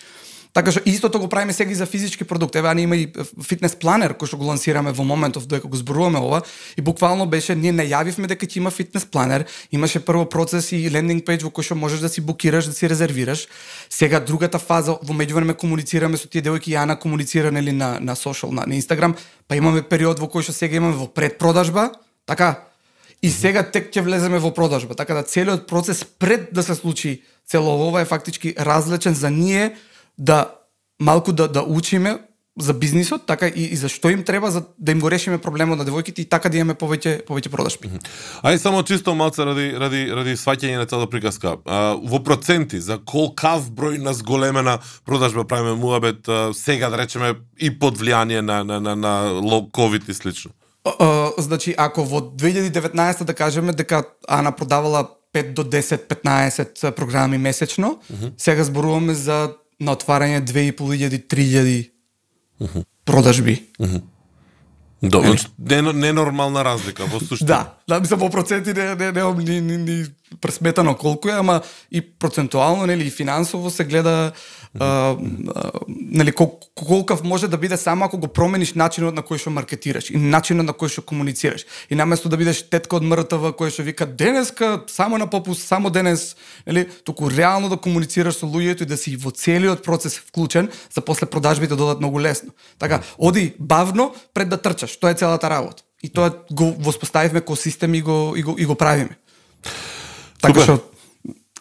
Така 0.57 0.73
што 0.73 0.81
истото 0.89 1.21
го 1.21 1.29
правиме 1.29 1.53
сега 1.53 1.71
и 1.71 1.75
за 1.77 1.87
физички 1.87 2.25
продукт. 2.25 2.57
Еве 2.57 2.69
Ана 2.69 2.81
има 2.81 2.97
и 2.97 3.11
фитнес 3.45 3.75
планер 3.77 4.15
кој 4.17 4.31
што 4.31 4.39
го 4.41 4.47
лансираме 4.49 4.89
во 4.89 5.05
моментов 5.05 5.45
додека 5.45 5.69
го 5.69 5.77
зборуваме 5.77 6.17
ова. 6.17 6.41
И 6.77 6.81
буквално 6.81 7.27
беше 7.29 7.53
ние 7.53 7.75
најавивме 7.77 8.25
дека 8.25 8.47
ќе 8.49 8.57
има 8.57 8.71
фитнес 8.73 9.05
планер, 9.05 9.45
имаше 9.69 10.01
прво 10.01 10.25
процес 10.25 10.73
и 10.73 10.89
лендинг 10.89 11.27
пејдж 11.29 11.45
во 11.45 11.53
кој 11.53 11.61
што 11.61 11.77
можеш 11.77 12.01
да 12.01 12.09
си 12.09 12.25
букираш, 12.25 12.71
да 12.71 12.73
си 12.73 12.89
резервираш. 12.89 13.49
Сега 13.93 14.17
другата 14.17 14.57
фаза 14.59 14.97
во 14.97 15.13
меѓувреме 15.13 15.53
комуницираме 15.61 16.17
со 16.17 16.25
тие 16.25 16.41
девојки 16.41 16.73
и 16.73 16.79
Ана 16.81 16.97
комуницира 16.97 17.53
нели 17.53 17.73
на 17.77 18.01
на 18.01 18.17
сошал 18.17 18.49
на, 18.49 18.65
на 18.65 18.81
Инстаграм, 18.81 19.13
па 19.49 19.61
имаме 19.61 19.83
период 19.85 20.17
во 20.17 20.25
кој 20.25 20.41
што 20.41 20.57
сега 20.57 20.81
имаме 20.81 20.97
во 20.97 21.05
предпродажба, 21.05 21.91
така? 22.25 22.65
И 23.21 23.29
сега 23.29 23.61
тек 23.61 23.93
ќе 23.93 24.01
влеземе 24.01 24.41
во 24.41 24.55
продажба, 24.57 24.97
така 24.97 25.21
да 25.21 25.23
целиот 25.23 25.69
процес 25.69 26.01
пред 26.05 26.49
да 26.57 26.63
се 26.63 26.75
случи 26.75 27.21
цело 27.45 27.77
ова 27.89 28.01
е 28.01 28.09
фактички 28.09 28.55
различен 28.57 29.15
за 29.15 29.31
ние 29.31 29.77
да 30.19 30.55
малку 31.01 31.33
да 31.33 31.49
да 31.49 31.63
учиме 31.63 32.19
за 32.59 32.75
бизнисот, 32.75 33.27
така 33.27 33.49
и, 33.49 33.65
и 33.73 33.77
за 33.77 33.89
што 33.89 34.09
им 34.11 34.23
треба 34.25 34.51
за 34.51 34.63
да 34.79 34.93
им 34.93 35.01
го 35.01 35.11
решиме 35.11 35.39
проблемот 35.39 35.79
на 35.79 35.85
девојките 35.85 36.25
и 36.25 36.25
така 36.25 36.49
да 36.49 36.57
имаме 36.57 36.75
повеќе 36.75 37.27
повеќе 37.29 37.53
продажби. 37.53 37.91
Ај 38.41 38.57
само 38.57 38.83
чисто 38.83 39.15
малце 39.15 39.45
ради 39.45 39.77
ради 39.77 40.07
ради 40.09 40.37
сваќање 40.41 40.81
на 40.81 40.87
целата 40.87 41.11
приказка. 41.11 41.57
А, 41.65 41.97
во 42.01 42.23
проценти 42.25 42.81
за 42.81 42.97
колкав 42.99 43.69
број 43.69 44.01
на 44.01 44.15
зголемена 44.17 44.79
продажба 45.05 45.45
правиме 45.45 45.77
муабет 45.77 46.29
а, 46.29 46.55
сега 46.55 46.89
да 46.89 46.99
речеме 46.99 47.35
и 47.61 47.71
под 47.79 47.99
влијание 48.01 48.41
на 48.41 48.65
на 48.65 48.81
на, 48.81 48.97
на 48.97 49.67
ковид 49.73 50.09
и 50.09 50.15
слично. 50.15 50.51
Uh, 50.87 51.35
значи, 51.39 51.75
ако 51.77 52.05
во 52.05 52.21
2019 52.21 53.25
да 53.25 53.35
кажеме 53.35 53.73
дека 53.73 54.05
Ана 54.29 54.53
продавала 54.53 55.09
5 55.35 55.53
до 55.53 55.65
10, 55.65 56.09
15 56.09 56.91
програми 56.91 57.39
месечно, 57.39 57.99
сега 58.39 58.65
зборуваме 58.65 59.15
за 59.15 59.51
на 59.81 59.93
отварање 59.97 60.41
2500, 60.45 61.27
3000 61.29 62.85
продажби. 63.05 63.63
Добро, 65.03 65.35
не, 65.59 65.83
ненормална 65.93 66.65
разлика 66.65 67.05
во 67.05 67.21
суштина. 67.21 67.47
Да, 67.47 67.75
да, 67.89 68.01
мислам 68.01 68.21
во 68.21 68.31
проценти 68.31 68.73
не 68.73 68.95
не 68.95 69.13
не 69.13 69.45
ни, 69.45 69.61
ни, 69.61 69.77
ни 69.77 70.07
пресметано 70.41 70.97
колку 70.97 71.29
е, 71.29 71.33
ама 71.33 71.61
и 71.91 72.01
процентуално 72.01 72.87
нели 72.87 73.07
и 73.07 73.11
финансово 73.11 73.71
се 73.71 73.85
гледа 73.85 74.33
а, 74.81 75.17
а, 75.55 75.71
нели 75.89 76.33
кол, 76.33 76.61
колкав 76.75 77.25
може 77.25 77.49
да 77.49 77.59
биде 77.59 77.77
само 77.77 78.05
ако 78.05 78.19
го 78.19 78.29
промениш 78.29 78.75
начинот 78.75 79.15
на 79.15 79.23
кој 79.23 79.39
што 79.39 79.51
маркетираш 79.51 80.11
и 80.11 80.17
начинот 80.17 80.67
на 80.67 80.73
кој 80.73 80.93
што 80.93 81.03
комуницираш. 81.03 81.67
И 81.91 81.95
наместо 81.95 82.29
да 82.29 82.37
бидеш 82.37 82.63
тетка 82.71 82.97
од 82.97 83.07
МРТВ 83.07 83.53
кој 83.57 83.71
што 83.71 83.83
вика 83.83 84.07
денеска 84.07 84.85
само 84.87 85.19
на 85.19 85.27
попуст, 85.27 85.67
само 85.67 85.91
денес, 85.91 86.37
нели, 86.67 86.89
туку 87.05 87.31
реално 87.31 87.69
да 87.69 87.77
комуницираш 87.77 88.43
со 88.43 88.47
луѓето 88.47 88.83
и 88.83 88.91
да 88.91 88.97
си 88.97 89.17
во 89.17 89.31
целиот 89.31 89.85
процес 89.85 90.19
вклучен 90.19 90.69
за 90.93 91.01
после 91.01 91.27
продажбите 91.27 91.75
да 91.75 91.77
додат 91.77 91.99
многу 91.99 92.21
лесно. 92.21 92.53
Така, 92.79 93.03
оди 93.19 93.55
бавно 93.59 94.15
пред 94.35 94.49
да 94.49 94.57
трчаш, 94.57 94.97
тоа 94.97 95.11
е 95.11 95.15
целата 95.15 95.51
работа. 95.51 95.83
И 96.03 96.09
тоа 96.09 96.31
го 96.53 96.77
воспоставивме 96.79 97.41
ко 97.41 97.57
систем 97.57 97.95
и 97.95 98.03
го 98.03 98.35
и 98.37 98.43
го 98.43 98.55
и 98.59 98.67
го 98.67 98.75
правиме. 98.75 99.17
Така 100.41 100.61
што 100.61 100.96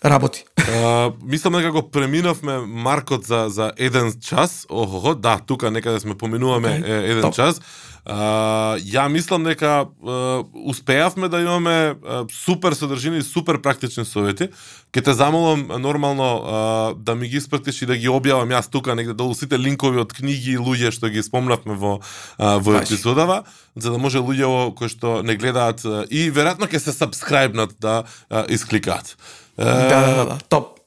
работи. 0.06 0.44
А, 0.58 1.12
мислам 1.24 1.54
дека 1.54 1.72
го 1.72 1.90
преминавме 1.92 2.58
маркот 2.58 3.26
за 3.26 3.46
за 3.50 3.72
еден 3.78 4.14
час. 4.22 4.66
Охо, 4.70 5.16
да, 5.16 5.40
тука 5.40 5.72
некаде 5.72 6.00
сме 6.00 6.16
поминуваме 6.16 6.84
е, 6.86 6.92
еден 6.92 7.22
топ. 7.22 7.36
час. 7.36 7.62
А, 8.06 8.78
ја 8.78 9.08
мислам 9.10 9.44
дека 9.44 9.86
а, 9.86 10.44
успеавме 10.54 11.30
да 11.30 11.42
имаме 11.42 11.96
а, 12.06 12.26
супер 12.32 12.74
содржини 12.74 13.18
и 13.18 13.22
супер 13.22 13.62
практични 13.62 14.06
совети. 14.06 14.50
Ке 14.92 15.02
те 15.02 15.14
замолам 15.14 15.68
нормално 15.80 16.44
а, 16.46 16.94
да 16.98 17.16
ми 17.16 17.28
ги 17.28 17.38
испратиш 17.38 17.82
и 17.82 17.86
да 17.86 17.98
ги 17.98 18.10
објавам 18.10 18.54
јас 18.54 18.70
тука 18.70 18.96
негде 18.96 19.14
долу 19.14 19.34
сите 19.34 19.58
линкови 19.58 19.98
од 20.00 20.14
книги 20.14 20.54
и 20.54 20.62
луѓе 20.62 20.94
што 20.94 21.10
ги 21.10 21.24
спомнавме 21.26 21.74
во 21.74 21.98
а, 22.38 22.58
во 22.62 22.78
епизодава, 22.78 23.44
за 23.76 23.92
да 23.92 23.98
може 23.98 24.22
луѓе 24.22 24.76
кои 24.78 24.90
што 24.90 25.22
не 25.26 25.34
гледаат 25.36 25.82
и 26.10 26.30
веројатно 26.30 26.70
ќе 26.70 26.80
се 26.80 26.94
сабскрајбнат 26.94 27.82
да 27.82 28.06
а, 28.30 28.46
искликаат. 28.50 29.18
Да, 29.58 29.90
да, 29.90 30.16
да, 30.16 30.26
да, 30.26 30.38
топ. 30.50 30.80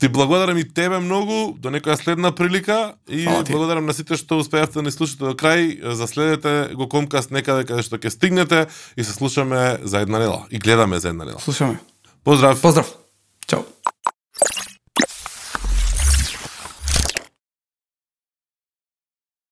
Ти 0.00 0.08
благодарам 0.08 0.56
и 0.56 0.64
тебе 0.64 0.98
многу, 0.98 1.52
до 1.60 1.68
некоја 1.70 1.94
следна 2.00 2.32
прилика 2.32 2.94
и 3.08 3.28
благодарам 3.50 3.86
на 3.86 3.94
сите 3.94 4.16
што 4.16 4.40
успеавте 4.40 4.80
да 4.80 4.82
ни 4.82 4.90
слушате 4.90 5.24
до 5.24 5.36
крај. 5.36 5.92
Заследете 5.94 6.74
го 6.74 6.88
Комкаст 6.88 7.30
некаде 7.30 7.68
каде 7.68 7.84
што 7.84 8.00
ќе 8.00 8.10
стигнете 8.10 8.66
и 8.96 9.04
се 9.04 9.12
слушаме 9.12 9.78
за 9.84 10.00
една 10.00 10.18
нела 10.18 10.46
и 10.50 10.58
гледаме 10.58 10.98
за 10.98 11.12
една 11.12 11.24
нела. 11.24 11.40
Слушаме. 11.40 11.78
Поздрав! 12.24 12.60
Поздрав. 12.60 12.88
Чао. 13.46 13.62